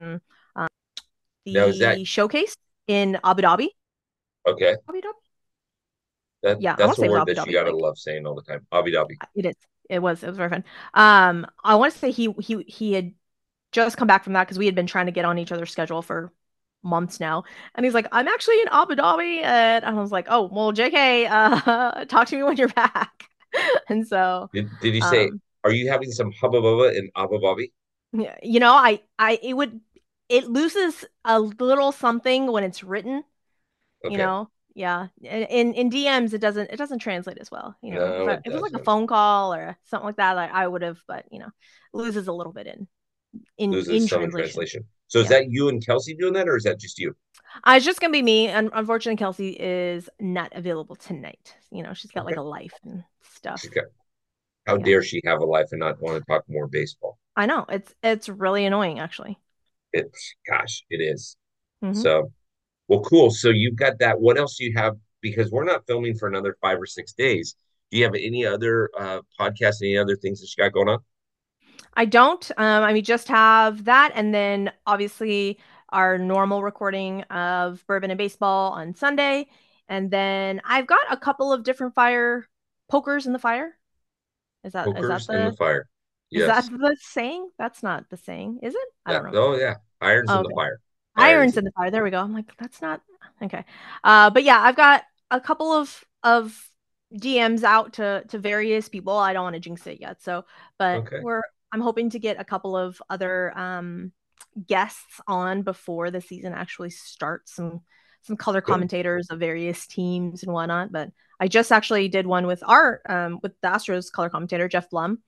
um, 0.01 0.69
is 1.47 1.79
that 1.79 1.97
the 1.97 2.05
showcase 2.05 2.57
in 2.87 3.19
Abu 3.25 3.43
Dhabi 3.43 3.69
okay? 4.47 4.77
Abu 4.89 4.99
Dhabi 4.99 5.13
That 6.43 6.61
yeah 6.61 6.77
that's 6.77 6.99
a 6.99 7.01
say 7.01 7.07
it 7.07 7.11
was 7.11 7.27
word 7.27 7.37
that 7.37 7.47
you 7.47 7.53
gotta 7.53 7.73
like 7.73 7.83
love 7.83 7.99
saying 7.99 8.27
all 8.27 8.35
the 8.35 8.43
time. 8.43 8.67
Abu 8.73 8.91
Dhabi. 8.91 9.17
it 9.35 9.47
is 9.47 9.55
it 9.89 10.01
was 10.01 10.23
it 10.23 10.29
was 10.29 10.37
very 10.37 10.51
fun 10.51 10.65
um 10.95 11.47
I 11.63 11.75
want 11.77 11.93
to 11.93 11.99
say 11.99 12.11
he 12.11 12.35
he 12.41 12.63
he 12.67 12.93
had 12.93 13.13
just 13.73 13.97
come 13.97 14.07
back 14.07 14.25
from 14.25 14.35
that 14.35 14.45
because 14.45 14.59
we 14.59 14.67
had 14.67 14.75
been 14.75 14.87
trying 14.87 15.07
to 15.07 15.13
get 15.13 15.25
on 15.25 15.39
each 15.39 15.53
other's 15.53 15.71
schedule 15.71 16.01
for 16.01 16.33
months 16.85 17.19
now. 17.19 17.45
And 17.75 17.85
he's 17.85 17.95
like, 17.95 18.07
I'm 18.13 18.29
actually 18.29 18.61
in 18.61 18.69
Abu 18.71 18.95
Dhabi. 18.95 19.43
And 19.43 19.85
I 19.85 19.93
was 19.95 20.13
like, 20.13 20.27
oh, 20.29 20.49
well, 20.53 20.73
JK, 20.73 21.29
uh, 21.29 22.05
talk 22.09 22.29
to 22.29 22.37
me 22.37 22.43
when 22.43 22.57
you're 22.57 22.69
back. 22.69 23.29
and 23.89 24.07
so, 24.07 24.49
did, 24.53 24.69
did 24.81 24.95
you 24.95 25.03
say, 25.03 25.29
um, 25.29 25.41
are 25.65 25.73
you 25.73 25.91
having 25.91 26.11
some 26.11 26.33
hubba 26.33 26.61
bubba 26.61 26.97
in 26.97 27.11
Abu 27.17 27.39
Dhabi? 27.39 27.73
Yeah, 28.13 28.37
you 28.43 28.61
know, 28.61 28.73
I, 28.73 29.01
I, 29.19 29.39
it 29.43 29.55
would, 29.55 29.81
it 30.29 30.49
loses 30.49 31.05
a 31.25 31.41
little 31.41 31.93
something 31.93 32.51
when 32.51 32.65
it's 32.65 32.85
written, 32.85 33.25
okay. 34.05 34.13
you 34.13 34.19
know? 34.19 34.51
Yeah. 34.75 35.07
In, 35.23 35.73
in 35.75 35.91
DMs, 35.91 36.33
it 36.33 36.41
doesn't, 36.41 36.71
it 36.71 36.77
doesn't 36.77 36.99
translate 36.99 37.39
as 37.39 37.51
well. 37.51 37.77
You 37.81 37.95
know, 37.95 38.01
no, 38.01 38.23
if, 38.23 38.29
I, 38.29 38.33
it, 38.33 38.43
if 38.45 38.53
it 38.53 38.61
was 38.61 38.73
like 38.73 38.81
a 38.81 38.85
phone 38.85 39.07
call 39.07 39.55
or 39.55 39.77
something 39.85 40.07
like 40.07 40.17
that, 40.17 40.33
like 40.33 40.53
I 40.53 40.67
would 40.67 40.83
have, 40.83 40.99
but 41.07 41.27
you 41.31 41.39
know, 41.39 41.51
loses 41.93 42.27
a 42.27 42.33
little 42.33 42.53
bit 42.53 42.67
in, 42.67 42.89
in, 43.57 43.71
loses 43.71 43.89
in 43.89 44.09
translation. 44.09 44.31
translation. 44.31 44.85
So 45.07 45.21
is 45.21 45.31
yeah. 45.31 45.39
that 45.39 45.51
you 45.51 45.69
and 45.69 45.85
Kelsey 45.85 46.15
doing 46.15 46.33
that, 46.33 46.49
or 46.49 46.57
is 46.57 46.65
that 46.65 46.81
just 46.81 46.99
you? 46.99 47.15
Uh, 47.63 47.75
it's 47.77 47.85
just 47.85 48.01
gonna 48.01 48.13
be 48.13 48.23
me. 48.23 48.49
And 48.49 48.71
unfortunately, 48.73 49.17
Kelsey 49.17 49.51
is 49.51 50.09
not 50.19 50.53
available 50.55 50.97
tonight. 50.97 51.55
You 51.71 51.83
know, 51.83 51.95
she's 51.95 52.11
got 52.11 52.25
okay. 52.25 52.33
like 52.33 52.39
a 52.39 52.43
life 52.43 52.75
and 52.85 53.05
stuff. 53.23 53.61
She's 53.61 53.71
got, 53.71 53.85
how 54.67 54.79
yeah. 54.79 54.85
dare 54.85 55.03
she 55.03 55.21
have 55.25 55.41
a 55.41 55.45
life 55.45 55.69
and 55.73 55.81
not 55.81 56.01
want 56.01 56.19
to 56.19 56.25
talk 56.25 56.45
more 56.49 56.67
baseball? 56.67 57.19
I 57.37 57.47
know 57.47 57.67
it's 57.69 57.95
it's 58.03 58.29
really 58.29 58.65
annoying, 58.65 58.99
actually. 58.99 59.39
It's 59.93 60.35
gosh, 60.49 60.85
it 60.91 60.97
is. 60.97 61.37
Mm-hmm. 61.83 62.01
So, 62.01 62.33
well, 62.89 63.01
cool. 63.01 63.31
So 63.31 63.51
you've 63.51 63.77
got 63.77 63.99
that. 64.01 64.21
What 64.21 64.39
else 64.39 64.57
do 64.57 64.65
you 64.65 64.73
have? 64.77 64.97
Because 65.21 65.51
we're 65.51 65.65
not 65.65 65.87
filming 65.87 66.17
for 66.17 66.29
another 66.29 66.57
five 66.61 66.81
or 66.81 66.87
six 66.87 67.13
days. 67.13 67.55
Do 67.91 67.99
you 67.99 68.05
have 68.05 68.15
any 68.15 68.45
other 68.45 68.91
uh, 68.99 69.21
podcasts, 69.39 69.83
any 69.83 69.97
other 69.97 70.17
things 70.17 70.41
that 70.41 70.49
you 70.57 70.65
got 70.65 70.73
going 70.73 70.89
on? 70.89 70.99
I 71.95 72.05
don't. 72.07 72.51
Um, 72.57 72.83
I 72.83 72.93
mean, 72.93 73.05
just 73.05 73.29
have 73.29 73.85
that, 73.85 74.13
and 74.15 74.35
then 74.35 74.73
obviously 74.87 75.59
our 75.95 76.19
normal 76.19 76.63
recording 76.63 77.23
of 77.23 77.85
Bourbon 77.87 78.11
and 78.11 78.19
Baseball 78.19 78.73
on 78.73 78.95
Sunday, 78.95 79.47
and 79.89 80.11
then 80.11 80.61
I've 80.65 80.87
got 80.87 81.01
a 81.11 81.17
couple 81.17 81.53
of 81.53 81.63
different 81.63 81.95
fire 81.95 82.47
pokers 82.91 83.27
in 83.27 83.33
the 83.33 83.39
fire. 83.39 83.77
Is 84.65 84.73
that 84.73 84.87
pokers 84.87 85.05
is 85.05 85.09
that 85.09 85.33
the, 85.33 85.39
in 85.39 85.51
the 85.51 85.57
fire? 85.57 85.89
Yes. 86.31 86.65
Is 86.65 86.71
that 86.71 86.79
the 86.79 86.97
saying? 87.01 87.49
That's 87.59 87.83
not 87.83 88.11
the 88.11 88.17
saying, 88.17 88.59
is 88.63 88.75
it? 88.75 88.89
I 89.07 89.13
don't 89.13 89.33
know. 89.33 89.41
Oh 89.41 89.57
yeah, 89.57 89.77
irons 90.01 90.31
oh, 90.31 90.39
in 90.39 90.43
the 90.43 90.55
fire. 90.55 90.81
Irons, 91.17 91.33
irons 91.33 91.57
in 91.59 91.65
the 91.65 91.71
fire. 91.71 91.91
There 91.91 92.03
we 92.03 92.11
go. 92.11 92.21
I'm 92.21 92.35
like, 92.35 92.57
that's 92.59 92.83
not 92.83 93.01
okay. 93.41 93.65
Uh, 94.03 94.31
but 94.31 94.43
yeah, 94.43 94.61
I've 94.61 94.77
got 94.77 95.05
a 95.31 95.41
couple 95.41 95.73
of 95.73 96.05
of 96.25 96.71
DMs 97.15 97.63
out 97.63 97.95
to 97.95 98.25
to 98.29 98.39
various 98.39 98.89
people. 98.89 99.17
I 99.17 99.33
don't 99.33 99.45
want 99.45 99.55
to 99.55 99.61
jinx 99.61 99.87
it 99.87 100.01
yet, 100.01 100.23
so 100.23 100.45
but 100.77 100.99
okay. 101.07 101.21
we're 101.23 101.43
I'm 101.73 101.81
hoping 101.81 102.11
to 102.11 102.19
get 102.19 102.41
a 102.41 102.45
couple 102.45 102.77
of 102.77 103.01
other 103.11 103.57
um, 103.59 104.13
guests 104.67 105.21
on 105.27 105.63
before 105.63 106.11
the 106.11 106.21
season 106.21 106.53
actually 106.53 106.91
starts. 106.91 107.55
Some 107.55 107.81
some 108.23 108.37
color 108.37 108.63
commentators 108.63 109.29
of 109.29 109.39
various 109.39 109.87
teams 109.87 110.43
and 110.43 110.53
whatnot. 110.53 110.91
But 110.91 111.11
I 111.39 111.49
just 111.49 111.71
actually 111.71 112.09
did 112.09 112.27
one 112.27 112.47
with 112.47 112.63
our 112.67 113.03
um, 113.09 113.41
with 113.43 113.53
the 113.61 113.69
Astros 113.69 114.11
color 114.11 114.31
commentator 114.31 114.69
Jeff 114.69 114.89
Blum 114.89 115.19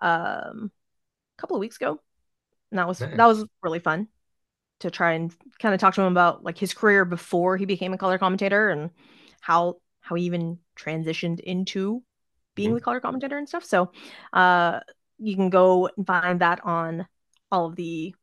um, 0.00 0.70
a 1.38 1.40
couple 1.40 1.56
of 1.56 1.60
weeks 1.60 1.76
ago, 1.76 2.00
and 2.70 2.78
that 2.78 2.88
was 2.88 3.00
nice. 3.00 3.16
that 3.16 3.26
was 3.26 3.44
really 3.62 3.78
fun 3.78 4.08
to 4.80 4.90
try 4.90 5.12
and 5.12 5.32
kind 5.58 5.74
of 5.74 5.80
talk 5.80 5.94
to 5.94 6.02
him 6.02 6.12
about 6.12 6.44
like 6.44 6.58
his 6.58 6.74
career 6.74 7.04
before 7.04 7.56
he 7.56 7.64
became 7.64 7.92
a 7.94 7.98
color 7.98 8.18
commentator 8.18 8.70
and 8.70 8.90
how 9.40 9.76
how 10.00 10.14
he 10.16 10.24
even 10.24 10.58
transitioned 10.76 11.40
into 11.40 12.02
being 12.54 12.68
mm-hmm. 12.68 12.74
the 12.74 12.80
color 12.80 13.00
commentator 13.00 13.38
and 13.38 13.48
stuff. 13.48 13.64
So 13.64 13.92
uh 14.32 14.80
you 15.18 15.36
can 15.36 15.48
go 15.48 15.88
and 15.96 16.06
find 16.06 16.40
that 16.40 16.60
on 16.64 17.06
all 17.50 17.66
of 17.66 17.76
the 17.76 18.14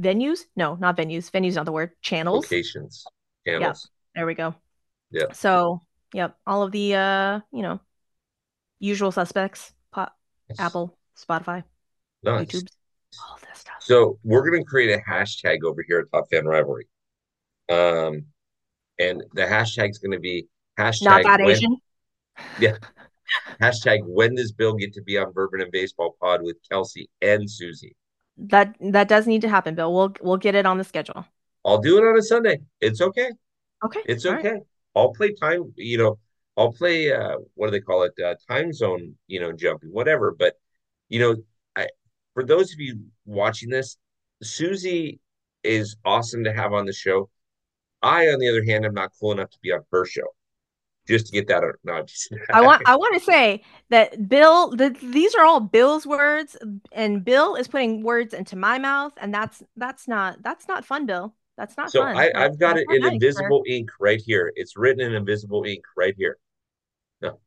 venues. 0.00 0.40
No, 0.56 0.76
not 0.76 0.96
venues. 0.96 1.30
Venues 1.30 1.54
not 1.54 1.66
the 1.66 1.72
word. 1.72 1.92
Channels. 2.02 2.44
Locations. 2.44 3.04
Channels. 3.46 3.88
Yep. 3.88 4.16
There 4.16 4.26
we 4.26 4.34
go. 4.34 4.54
Yeah. 5.10 5.32
So, 5.32 5.82
yep, 6.14 6.36
all 6.46 6.62
of 6.62 6.72
the 6.72 6.94
uh, 6.94 7.40
you 7.52 7.62
know, 7.62 7.80
usual 8.78 9.12
suspects. 9.12 9.72
Pop, 9.92 10.16
yes. 10.48 10.60
Apple, 10.60 10.96
Spotify, 11.16 11.64
nice. 12.22 12.46
YouTube, 12.46 12.68
all 13.20 13.38
this 13.40 13.60
stuff. 13.60 13.76
So 13.80 14.18
we're 14.24 14.48
gonna 14.48 14.64
create 14.64 14.90
a 14.90 15.10
hashtag 15.10 15.64
over 15.64 15.84
here 15.86 16.00
at 16.00 16.12
Top 16.12 16.28
Fan 16.30 16.44
Rivalry. 16.44 16.86
Um, 17.68 18.26
and 18.98 19.22
the 19.34 19.42
hashtag 19.42 19.90
is 19.90 19.98
gonna 19.98 20.20
be 20.20 20.48
hashtag 20.78 21.04
not 21.04 21.22
that 21.24 21.40
when, 21.40 21.50
Asian. 21.50 21.76
Yeah. 22.60 22.76
Hashtag 23.60 24.00
when 24.04 24.34
does 24.34 24.50
Bill 24.50 24.74
get 24.74 24.92
to 24.94 25.02
be 25.02 25.18
on 25.18 25.32
Bourbon 25.32 25.60
and 25.60 25.70
Baseball 25.70 26.16
Pod 26.20 26.42
with 26.42 26.56
Kelsey 26.68 27.08
and 27.20 27.48
Suzy? 27.48 27.94
That 28.48 28.76
that 28.80 29.08
does 29.08 29.26
need 29.26 29.42
to 29.42 29.48
happen, 29.48 29.74
Bill. 29.74 29.92
We'll 29.92 30.14
we'll 30.20 30.36
get 30.36 30.54
it 30.54 30.66
on 30.66 30.78
the 30.78 30.84
schedule. 30.84 31.26
I'll 31.64 31.80
do 31.80 31.98
it 31.98 32.08
on 32.08 32.16
a 32.16 32.22
Sunday. 32.22 32.60
It's 32.80 33.00
okay. 33.00 33.30
Okay. 33.84 34.00
It's 34.06 34.24
okay. 34.24 34.52
Right. 34.52 34.62
I'll 34.96 35.12
play 35.12 35.34
time, 35.34 35.72
you 35.76 35.98
know, 35.98 36.18
I'll 36.56 36.72
play 36.72 37.12
uh 37.12 37.36
what 37.54 37.66
do 37.66 37.70
they 37.72 37.80
call 37.80 38.02
it? 38.02 38.12
Uh, 38.18 38.34
time 38.48 38.72
zone, 38.72 39.14
you 39.26 39.40
know, 39.40 39.52
jumping, 39.52 39.90
whatever. 39.90 40.34
But 40.36 40.54
you 41.08 41.20
know, 41.20 41.36
I 41.76 41.88
for 42.34 42.44
those 42.44 42.72
of 42.72 42.80
you 42.80 43.00
watching 43.26 43.68
this, 43.68 43.98
Suzy 44.42 45.20
is 45.62 45.96
awesome 46.04 46.44
to 46.44 46.52
have 46.52 46.72
on 46.72 46.86
the 46.86 46.92
show. 46.92 47.28
I, 48.02 48.28
on 48.28 48.38
the 48.38 48.48
other 48.48 48.64
hand, 48.64 48.86
am 48.86 48.94
not 48.94 49.10
cool 49.20 49.32
enough 49.32 49.50
to 49.50 49.58
be 49.62 49.72
on 49.72 49.80
her 49.92 50.06
show 50.06 50.26
just 51.10 51.26
to 51.26 51.32
get 51.32 51.48
that 51.48 51.62
no, 51.84 52.04
I 52.52 52.60
want 52.60 52.82
I 52.86 52.96
want 52.96 53.14
to 53.14 53.20
say 53.20 53.62
that 53.90 54.28
Bill 54.28 54.70
the, 54.70 54.90
these 55.02 55.34
are 55.34 55.44
all 55.44 55.60
Bill's 55.60 56.06
words 56.06 56.56
and 56.92 57.24
Bill 57.24 57.56
is 57.56 57.66
putting 57.66 58.02
words 58.02 58.32
into 58.32 58.56
my 58.56 58.78
mouth 58.78 59.12
and 59.20 59.34
that's 59.34 59.62
that's 59.76 60.06
not 60.06 60.42
that's 60.42 60.68
not 60.68 60.84
fun 60.84 61.06
Bill. 61.06 61.34
That's 61.56 61.76
not 61.76 61.90
so 61.90 62.02
fun. 62.02 62.16
I, 62.16 62.30
I've 62.34 62.58
got 62.58 62.78
it 62.78 62.86
in 62.88 63.04
invisible 63.04 63.64
ink 63.66 63.90
right 63.98 64.22
here. 64.24 64.52
It's 64.54 64.76
written 64.76 65.04
in 65.04 65.14
invisible 65.14 65.64
ink 65.66 65.84
right 65.96 66.14
here. 66.16 66.38
No. 67.20 67.40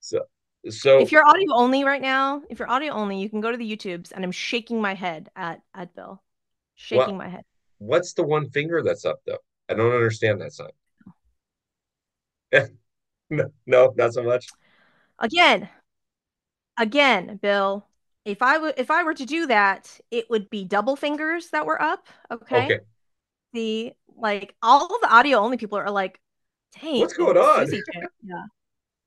So 0.00 0.20
so 0.68 1.00
if 1.00 1.10
you're 1.10 1.26
audio 1.26 1.54
only 1.54 1.82
right 1.84 2.02
now 2.02 2.42
if 2.48 2.58
you're 2.58 2.70
audio 2.70 2.92
only 2.92 3.18
you 3.18 3.28
can 3.28 3.40
go 3.40 3.50
to 3.50 3.56
the 3.56 3.76
YouTubes 3.76 4.12
and 4.14 4.24
I'm 4.24 4.30
shaking 4.30 4.80
my 4.80 4.94
head 4.94 5.30
at 5.34 5.62
at 5.74 5.94
Bill. 5.96 6.22
Shaking 6.74 6.98
well, 6.98 7.16
my 7.16 7.28
head. 7.28 7.44
what's 7.78 8.12
the 8.12 8.22
one 8.22 8.50
finger 8.50 8.82
that's 8.82 9.04
up 9.04 9.20
though? 9.26 9.38
I 9.68 9.74
don't 9.74 9.92
understand 9.92 10.40
that 10.40 10.52
sign. 10.52 10.68
no, 13.30 13.50
no, 13.66 13.92
not 13.96 14.12
so 14.12 14.22
much. 14.22 14.46
Again, 15.18 15.68
again, 16.78 17.38
Bill. 17.40 17.86
If 18.24 18.40
I 18.40 18.58
would, 18.58 18.74
if 18.76 18.90
I 18.90 19.02
were 19.02 19.14
to 19.14 19.26
do 19.26 19.46
that, 19.46 19.98
it 20.10 20.30
would 20.30 20.48
be 20.48 20.64
double 20.64 20.94
fingers 20.94 21.48
that 21.50 21.66
were 21.66 21.80
up. 21.80 22.06
Okay. 22.30 22.64
Okay. 22.66 22.80
The 23.52 23.92
like 24.16 24.54
all 24.62 24.86
the 25.00 25.12
audio 25.12 25.38
only 25.38 25.56
people 25.56 25.78
are 25.78 25.90
like, 25.90 26.20
dang, 26.80 27.00
what's 27.00 27.14
going 27.14 27.36
on? 27.36 27.68
yeah. 28.22 28.44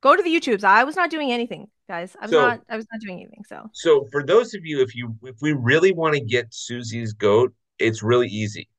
Go 0.02 0.16
to 0.16 0.22
the 0.22 0.30
YouTubes. 0.30 0.64
I 0.64 0.84
was 0.84 0.96
not 0.96 1.10
doing 1.10 1.32
anything, 1.32 1.68
guys. 1.88 2.16
I 2.20 2.26
was 2.26 2.32
so, 2.32 2.42
not. 2.42 2.62
I 2.70 2.76
was 2.76 2.86
not 2.92 3.02
doing 3.02 3.22
anything. 3.22 3.44
So. 3.48 3.70
So 3.74 4.08
for 4.12 4.24
those 4.24 4.54
of 4.54 4.66
you, 4.66 4.82
if 4.82 4.96
you 4.96 5.16
if 5.24 5.38
we 5.42 5.54
really 5.54 5.94
want 5.94 6.14
to 6.14 6.20
get 6.20 6.54
Suzy's 6.54 7.14
goat, 7.14 7.54
it's 7.80 8.04
really 8.04 8.28
easy. 8.28 8.70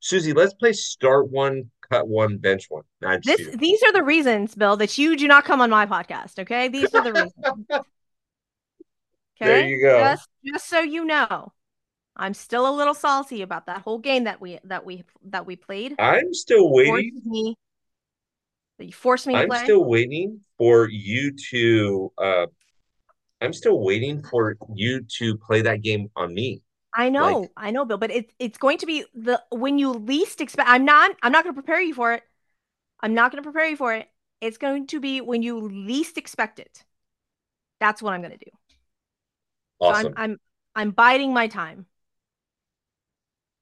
Suzy, 0.00 0.32
let's 0.32 0.54
play 0.54 0.72
start 0.72 1.30
one, 1.30 1.70
cut 1.90 2.08
one, 2.08 2.38
bench 2.38 2.66
one. 2.68 2.84
this, 3.22 3.56
these 3.56 3.82
are 3.82 3.92
the 3.92 4.02
reasons, 4.02 4.54
Bill, 4.54 4.76
that 4.76 4.98
you 4.98 5.16
do 5.16 5.26
not 5.28 5.44
come 5.44 5.60
on 5.60 5.70
my 5.70 5.86
podcast. 5.86 6.38
Okay, 6.38 6.68
these 6.68 6.94
are 6.94 7.02
the 7.02 7.12
reasons. 7.12 7.32
okay, 7.70 7.82
there 9.40 9.68
you 9.68 9.82
go. 9.82 9.98
Just, 10.00 10.28
just 10.44 10.68
so 10.68 10.80
you 10.80 11.04
know, 11.04 11.52
I'm 12.16 12.34
still 12.34 12.68
a 12.68 12.74
little 12.74 12.94
salty 12.94 13.42
about 13.42 13.66
that 13.66 13.82
whole 13.82 13.98
game 13.98 14.24
that 14.24 14.40
we 14.40 14.58
that 14.64 14.84
we 14.84 15.04
that 15.26 15.46
we 15.46 15.56
played. 15.56 15.94
I'm 15.98 16.34
still 16.34 16.70
waiting. 16.72 17.20
Me, 17.24 17.56
that 18.78 18.86
you 18.86 18.92
forced 18.92 19.26
me. 19.26 19.34
I'm 19.34 19.48
play. 19.48 19.64
still 19.64 19.84
waiting 19.84 20.40
for 20.56 20.88
you 20.88 21.32
to. 21.50 22.12
uh 22.18 22.46
I'm 23.40 23.52
still 23.52 23.80
waiting 23.80 24.20
for 24.20 24.56
you 24.74 25.04
to 25.18 25.36
play 25.38 25.62
that 25.62 25.82
game 25.82 26.10
on 26.16 26.34
me. 26.34 26.60
I 26.98 27.10
know, 27.10 27.40
like, 27.40 27.50
I 27.56 27.70
know, 27.70 27.84
Bill, 27.84 27.96
but 27.96 28.10
it's 28.10 28.34
it's 28.40 28.58
going 28.58 28.78
to 28.78 28.86
be 28.86 29.04
the 29.14 29.40
when 29.50 29.78
you 29.78 29.92
least 29.92 30.40
expect. 30.40 30.68
I'm 30.68 30.84
not. 30.84 31.12
I'm 31.22 31.30
not 31.30 31.44
going 31.44 31.54
to 31.54 31.62
prepare 31.62 31.80
you 31.80 31.94
for 31.94 32.12
it. 32.12 32.24
I'm 33.00 33.14
not 33.14 33.30
going 33.30 33.40
to 33.40 33.48
prepare 33.48 33.68
you 33.68 33.76
for 33.76 33.94
it. 33.94 34.08
It's 34.40 34.58
going 34.58 34.88
to 34.88 34.98
be 34.98 35.20
when 35.20 35.40
you 35.40 35.60
least 35.60 36.18
expect 36.18 36.58
it. 36.58 36.84
That's 37.78 38.02
what 38.02 38.14
I'm 38.14 38.20
going 38.20 38.32
to 38.32 38.38
do. 38.38 38.50
Awesome. 39.78 40.02
So 40.02 40.08
I'm, 40.16 40.30
I'm 40.30 40.38
I'm 40.74 40.90
biding 40.90 41.32
my 41.32 41.46
time. 41.46 41.86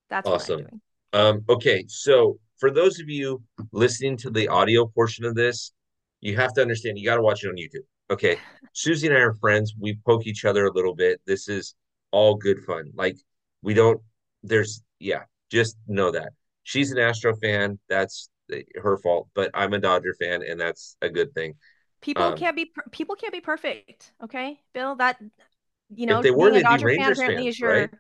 That's 0.09 0.27
awesome. 0.27 0.81
Um, 1.13 1.45
okay, 1.47 1.85
so 1.89 2.39
for 2.57 2.71
those 2.71 3.01
of 3.01 3.11
you 3.11 3.43
listening 3.71 4.17
to 4.19 4.31
the 4.31 4.49
audio 4.49 4.87
portion 4.87 5.27
of 5.27 5.35
this, 5.35 5.73
you 6.23 6.37
have 6.37 6.55
to 6.55 6.63
understand 6.63 6.99
you 6.99 7.05
got 7.05 7.17
to 7.17 7.23
watch 7.23 7.45
it 7.45 7.49
on 7.49 7.57
YouTube. 7.57 7.85
Okay, 8.11 8.39
Susie 8.73 9.09
and 9.09 9.17
I 9.17 9.21
are 9.21 9.35
friends. 9.35 9.75
We 9.79 9.99
poke 10.07 10.27
each 10.27 10.47
other 10.47 10.65
a 10.65 10.73
little 10.73 10.95
bit. 10.95 11.21
This 11.27 11.49
is 11.49 11.75
all 12.11 12.35
good 12.35 12.61
fun. 12.65 12.91
Like 12.95 13.17
we 13.63 13.75
don't 13.75 14.01
there's 14.43 14.83
yeah, 14.99 15.25
just 15.51 15.77
know 15.87 16.11
that. 16.11 16.33
She's 16.63 16.91
an 16.93 16.99
Astro 16.99 17.37
fan. 17.37 17.79
That's 17.89 18.29
her 18.77 18.97
fault, 18.99 19.29
but 19.35 19.51
I'm 19.55 19.73
a 19.73 19.79
Dodger 19.79 20.15
fan 20.21 20.43
and 20.43 20.61
that's 20.61 20.97
a 21.03 21.09
good 21.09 21.33
thing. 21.35 21.55
People 22.01 22.25
um, 22.25 22.37
can't 22.37 22.57
be 22.57 22.71
people 22.93 23.17
can't 23.17 23.33
be 23.33 23.41
perfect, 23.41 24.13
okay? 24.23 24.61
Bill, 24.73 24.95
that 24.97 25.19
you 25.95 26.07
know, 26.07 26.19
if 26.19 26.25
they 26.25 26.31
were, 26.31 26.51
being 26.51 26.61
a 26.61 26.63
Dodger 26.63 26.89
fan 26.91 27.13
apparently 27.13 27.45
fans, 27.45 27.55
is 27.55 27.61
your 27.61 27.71
right? 27.71 27.91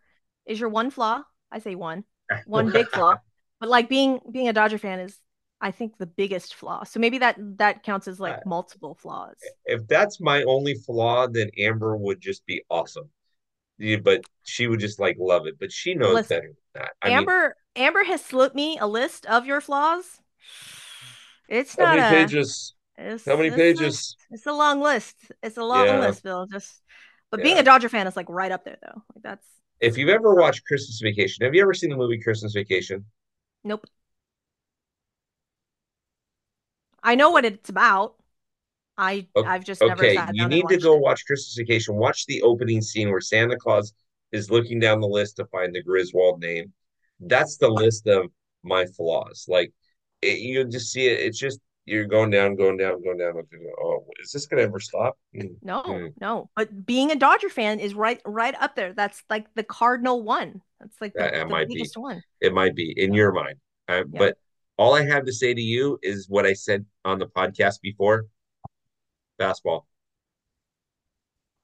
is 0.46 0.60
your 0.60 0.68
one 0.68 0.90
flaw. 0.90 1.22
I 1.50 1.58
say 1.58 1.74
one, 1.74 2.04
one 2.46 2.70
big 2.70 2.88
flaw. 2.88 3.16
But 3.60 3.68
like 3.68 3.88
being 3.88 4.20
being 4.30 4.48
a 4.48 4.52
Dodger 4.52 4.78
fan 4.78 5.00
is, 5.00 5.18
I 5.60 5.70
think, 5.70 5.98
the 5.98 6.06
biggest 6.06 6.54
flaw. 6.54 6.84
So 6.84 7.00
maybe 7.00 7.18
that 7.18 7.36
that 7.58 7.82
counts 7.82 8.06
as 8.08 8.20
like 8.20 8.44
multiple 8.46 8.94
flaws. 8.94 9.36
If 9.64 9.86
that's 9.88 10.20
my 10.20 10.42
only 10.44 10.74
flaw, 10.74 11.26
then 11.26 11.50
Amber 11.58 11.96
would 11.96 12.20
just 12.20 12.44
be 12.46 12.62
awesome. 12.70 13.08
Yeah, 13.78 13.98
but 13.98 14.24
she 14.44 14.66
would 14.66 14.80
just 14.80 14.98
like 15.00 15.16
love 15.18 15.46
it. 15.46 15.58
But 15.58 15.72
she 15.72 15.94
knows 15.94 16.22
Listen, 16.22 16.28
better 16.28 16.48
than 16.48 16.56
that. 16.82 16.92
I 17.02 17.10
mean, 17.10 17.28
Amber 17.28 17.56
Amber 17.76 18.04
has 18.04 18.24
slipped 18.24 18.56
me 18.56 18.78
a 18.78 18.86
list 18.86 19.26
of 19.26 19.46
your 19.46 19.60
flaws. 19.60 20.22
It's 21.48 21.78
not 21.78 21.88
many 21.88 22.02
a 22.02 22.34
pages? 22.42 22.74
it's 22.98 23.26
How 23.26 23.36
many 23.36 23.50
it's 23.50 23.72
a, 23.74 23.92
pages? 23.92 24.16
it's 24.30 24.46
a 24.46 24.52
long 24.52 24.80
list. 24.80 25.16
It's 25.42 25.56
a 25.58 25.64
long 25.64 25.96
Yeah, 25.96 25.98
list, 25.98 26.22
Bill. 26.24 26.46
Just 26.46 26.82
but 27.30 27.42
being 27.42 27.58
a 27.58 27.62
Dodger 27.64 27.88
fan 27.88 28.06
is 28.06 28.16
like 28.16 28.28
right 28.30 28.52
up 28.52 28.64
there 28.64 28.78
though. 28.82 29.02
Like 29.14 29.22
that's 29.24 29.46
If 29.80 29.96
you've 29.96 30.10
ever 30.10 30.34
watched 30.34 30.66
Christmas 30.66 31.00
Vacation, 31.02 31.42
have 31.46 31.54
you 31.54 31.62
ever 31.62 31.72
seen 31.72 31.88
the 31.88 31.96
movie 31.96 32.20
Christmas 32.20 32.52
Vacation? 32.52 33.06
nope. 33.64 33.86
I 37.02 37.14
know 37.14 37.30
what 37.30 37.44
it's 37.44 37.68
about. 37.70 38.15
I 38.98 39.26
O- 39.36 39.44
I've 39.44 39.64
just 39.64 39.80
never 39.80 40.04
Okay, 40.04 40.18
you 40.32 40.48
need 40.48 40.68
to 40.68 40.78
go 40.78 40.94
it. 40.94 41.00
watch 41.00 41.24
Christmas 41.26 41.54
Vacation. 41.56 41.96
Watch 41.96 42.26
the 42.26 42.42
opening 42.42 42.80
scene 42.82 43.10
where 43.10 43.20
Santa 43.20 43.56
Claus 43.56 43.92
is 44.32 44.50
looking 44.50 44.80
down 44.80 45.00
the 45.00 45.06
list 45.08 45.36
to 45.36 45.44
find 45.46 45.74
the 45.74 45.82
Griswold 45.82 46.40
name. 46.40 46.72
That's 47.20 47.56
the 47.56 47.68
list 47.68 48.06
of 48.06 48.26
my 48.62 48.86
flaws. 48.86 49.46
Like 49.48 49.72
it, 50.22 50.38
you 50.38 50.64
just 50.64 50.92
see 50.92 51.06
it. 51.06 51.20
It's 51.20 51.38
just 51.38 51.60
you're 51.84 52.06
going 52.06 52.30
down, 52.30 52.56
going 52.56 52.76
down, 52.76 53.00
going 53.02 53.18
down. 53.18 53.34
Oh, 53.80 54.04
is 54.20 54.32
this 54.32 54.46
gonna 54.46 54.62
ever 54.62 54.80
stop? 54.80 55.16
Mm, 55.34 55.56
No, 55.62 55.82
mm. 55.82 56.12
no. 56.20 56.50
But 56.56 56.84
being 56.84 57.12
a 57.12 57.16
Dodger 57.16 57.48
fan 57.48 57.78
is 57.80 57.94
right 57.94 58.20
right 58.26 58.54
up 58.60 58.74
there. 58.74 58.92
That's 58.92 59.22
like 59.30 59.46
the 59.54 59.62
Cardinal 59.62 60.22
one. 60.22 60.62
That's 60.80 61.00
like 61.00 61.12
the, 61.14 61.20
That, 61.20 61.32
that 61.34 61.44
the 61.44 61.50
might 61.50 61.68
be. 61.68 61.74
biggest 61.74 61.96
one. 61.96 62.22
It 62.40 62.52
might 62.52 62.74
be 62.74 62.92
in 62.96 63.12
Yeah. 63.12 63.18
your 63.18 63.32
mind. 63.32 63.56
Uh, 63.88 63.94
Yeah. 63.98 64.02
but 64.18 64.38
all 64.78 64.94
I 64.94 65.04
have 65.06 65.24
to 65.26 65.32
say 65.32 65.54
to 65.54 65.60
you 65.60 65.98
is 66.02 66.28
what 66.28 66.44
I 66.44 66.52
said 66.54 66.84
on 67.04 67.18
the 67.18 67.26
podcast 67.26 67.80
before. 67.80 68.24
Fastball. 69.40 69.82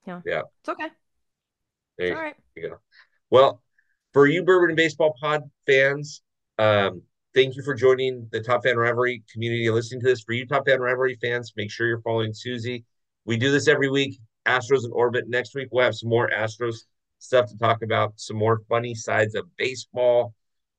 Yeah. 0.06 0.20
Yeah. 0.24 0.42
It's 0.60 0.68
okay. 0.68 0.88
There 1.98 2.06
It's 2.06 2.10
you 2.10 2.16
all 2.16 2.22
right. 2.22 2.36
you 2.56 2.68
go. 2.68 2.78
Well, 3.30 3.62
for 4.12 4.26
you 4.26 4.42
Bourbon 4.42 4.70
and 4.70 4.76
Baseball 4.76 5.14
Pod 5.20 5.42
fans, 5.66 6.22
um, 6.58 7.02
thank 7.34 7.56
you 7.56 7.62
for 7.62 7.74
joining 7.74 8.28
the 8.32 8.40
Top 8.40 8.64
Fan 8.64 8.76
Rivalry 8.76 9.22
community 9.32 9.66
and 9.66 9.74
listening 9.74 10.00
to 10.00 10.06
this. 10.06 10.22
For 10.22 10.32
you 10.32 10.46
Top 10.46 10.66
Fan 10.66 10.80
Rivalry 10.80 11.16
fans, 11.22 11.52
make 11.56 11.70
sure 11.70 11.86
you're 11.86 12.02
following 12.02 12.34
Suzy. 12.34 12.84
We 13.24 13.36
do 13.36 13.50
this 13.50 13.68
every 13.68 13.88
week. 13.88 14.18
Astros 14.46 14.84
in 14.84 14.90
orbit. 14.92 15.28
Next 15.28 15.54
week 15.54 15.68
we'll 15.70 15.84
have 15.84 15.94
some 15.94 16.08
more 16.08 16.28
Astros 16.28 16.78
stuff 17.18 17.48
to 17.48 17.56
talk 17.56 17.82
about, 17.82 18.14
some 18.16 18.36
more 18.36 18.60
funny 18.68 18.94
sides 18.94 19.34
of 19.34 19.44
baseball, 19.56 20.34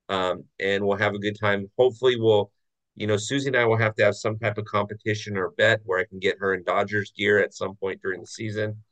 um, 0.09 0.43
and 0.59 0.85
we'll 0.85 0.97
have 0.97 1.13
a 1.13 1.19
good 1.19 1.39
time. 1.39 1.69
Hopefully, 1.77 2.19
we'll, 2.19 2.51
you 2.95 3.07
know, 3.07 3.17
Suzy 3.17 3.47
and 3.47 3.57
I 3.57 3.65
will 3.65 3.77
have 3.77 3.95
to 3.95 4.03
have 4.05 4.15
some 4.15 4.37
type 4.37 4.57
of 4.57 4.65
competition 4.65 5.37
or 5.37 5.51
bet 5.51 5.81
where 5.83 5.99
I 5.99 6.05
can 6.05 6.19
get 6.19 6.37
her 6.39 6.53
in 6.53 6.63
Dodgers 6.63 7.11
gear 7.17 7.39
at 7.39 7.53
some 7.53 7.75
point 7.75 8.01
during 8.01 8.21
the 8.21 8.27
season. 8.27 8.83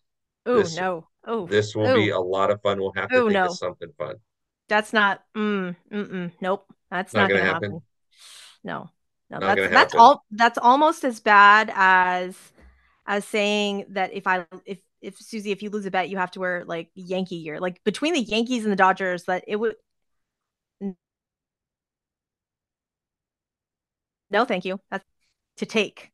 Oh 0.45 0.63
no. 0.75 1.07
Oh. 1.25 1.45
this 1.45 1.75
will 1.75 1.93
be 1.93 2.11
Oh. 2.11 2.19
a 2.19 2.23
lot 2.23 2.49
of 2.49 2.61
fun. 2.61 2.79
We'll 2.79 2.93
have 2.95 3.09
to 3.09 3.17
Oh 3.17 3.21
think 3.23 3.33
no. 3.33 3.45
of 3.45 3.57
something 3.57 3.89
fun. 3.97 4.15
That's 4.69 4.91
not 4.93 5.21
mm, 5.35 5.75
mm-mm, 5.91 6.31
nope. 6.41 6.65
That's 6.89 7.13
Not 7.13 7.21
not 7.21 7.29
gonna 7.29 7.39
gonna 7.41 7.53
happen. 7.53 7.71
happen. 7.73 7.81
No. 8.63 8.89
No, 9.29 9.39
Not 9.39 9.55
that's 9.55 9.71
that's 9.71 9.95
all 9.95 10.25
that's 10.31 10.57
almost 10.57 11.03
as 11.03 11.19
bad 11.19 11.71
as 11.75 12.35
as 13.05 13.23
saying 13.25 13.85
that 13.89 14.13
if 14.13 14.27
I 14.27 14.45
if 14.65 14.79
if 15.01 15.17
Suzy, 15.17 15.51
if 15.51 15.63
you 15.63 15.69
lose 15.69 15.85
a 15.85 15.91
bet, 15.91 16.09
you 16.09 16.17
have 16.17 16.31
to 16.31 16.39
wear 16.39 16.63
like 16.65 16.89
Yankee 16.95 17.43
gear. 17.43 17.59
Like 17.59 17.83
between 17.83 18.13
the 18.13 18.19
Yankees 18.21 18.63
and 18.63 18.71
the 18.71 18.75
Dodgers, 18.77 19.23
that 19.25 19.43
it 19.47 19.55
would 19.55 19.75
no 24.31 24.45
thank 24.45 24.65
you. 24.65 24.79
That's 24.89 25.05
to 25.57 25.65
take. 25.65 26.11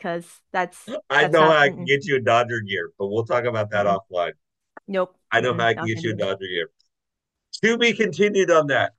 Cause 0.00 0.26
that's 0.52 0.88
I 1.08 1.22
that's 1.22 1.32
know 1.32 1.40
not 1.40 1.52
how 1.52 1.62
I 1.62 1.68
can 1.70 1.84
get 1.84 2.04
you 2.04 2.16
a 2.16 2.20
Dodger 2.20 2.60
gear, 2.60 2.90
but 2.98 3.06
we'll 3.06 3.24
talk 3.24 3.44
about 3.44 3.70
that 3.70 3.86
mm-mm, 3.86 3.98
offline. 4.10 4.32
nope. 4.86 5.16
I 5.32 5.40
know 5.40 5.52
mm-hmm. 5.52 5.60
how 5.60 5.66
I 5.68 5.74
can 5.74 5.86
get 5.86 6.02
you 6.02 6.12
a. 6.12 6.14
Dodger 6.14 6.46
gear. 6.46 6.68
To 7.62 7.78
be 7.78 7.94
continued 7.94 8.50
on 8.50 8.66
that. 8.66 8.92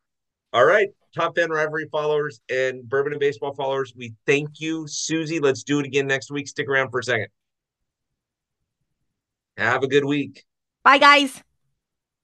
All 0.54 0.66
right, 0.66 0.90
Top 1.14 1.36
Fan 1.36 1.52
Rivalry 1.52 1.88
followers 1.92 2.42
and 2.50 2.88
Bourbon 2.90 3.14
and 3.14 3.20
Baseball 3.20 3.54
followers, 3.54 3.94
we 3.96 4.16
thank 4.26 4.60
you, 4.60 4.88
Suzy. 4.88 5.40
Let's 5.40 5.64
do 5.64 5.80
it 5.80 5.86
again 5.86 6.08
next 6.08 6.32
week. 6.32 6.48
Stick 6.48 6.68
around 6.68 6.90
for 6.90 7.00
a 7.00 7.04
second. 7.04 7.28
Have 9.58 9.84
a 9.84 9.88
good 9.88 10.06
week. 10.06 10.46
Bye 10.84 10.98
guys. 10.98 11.44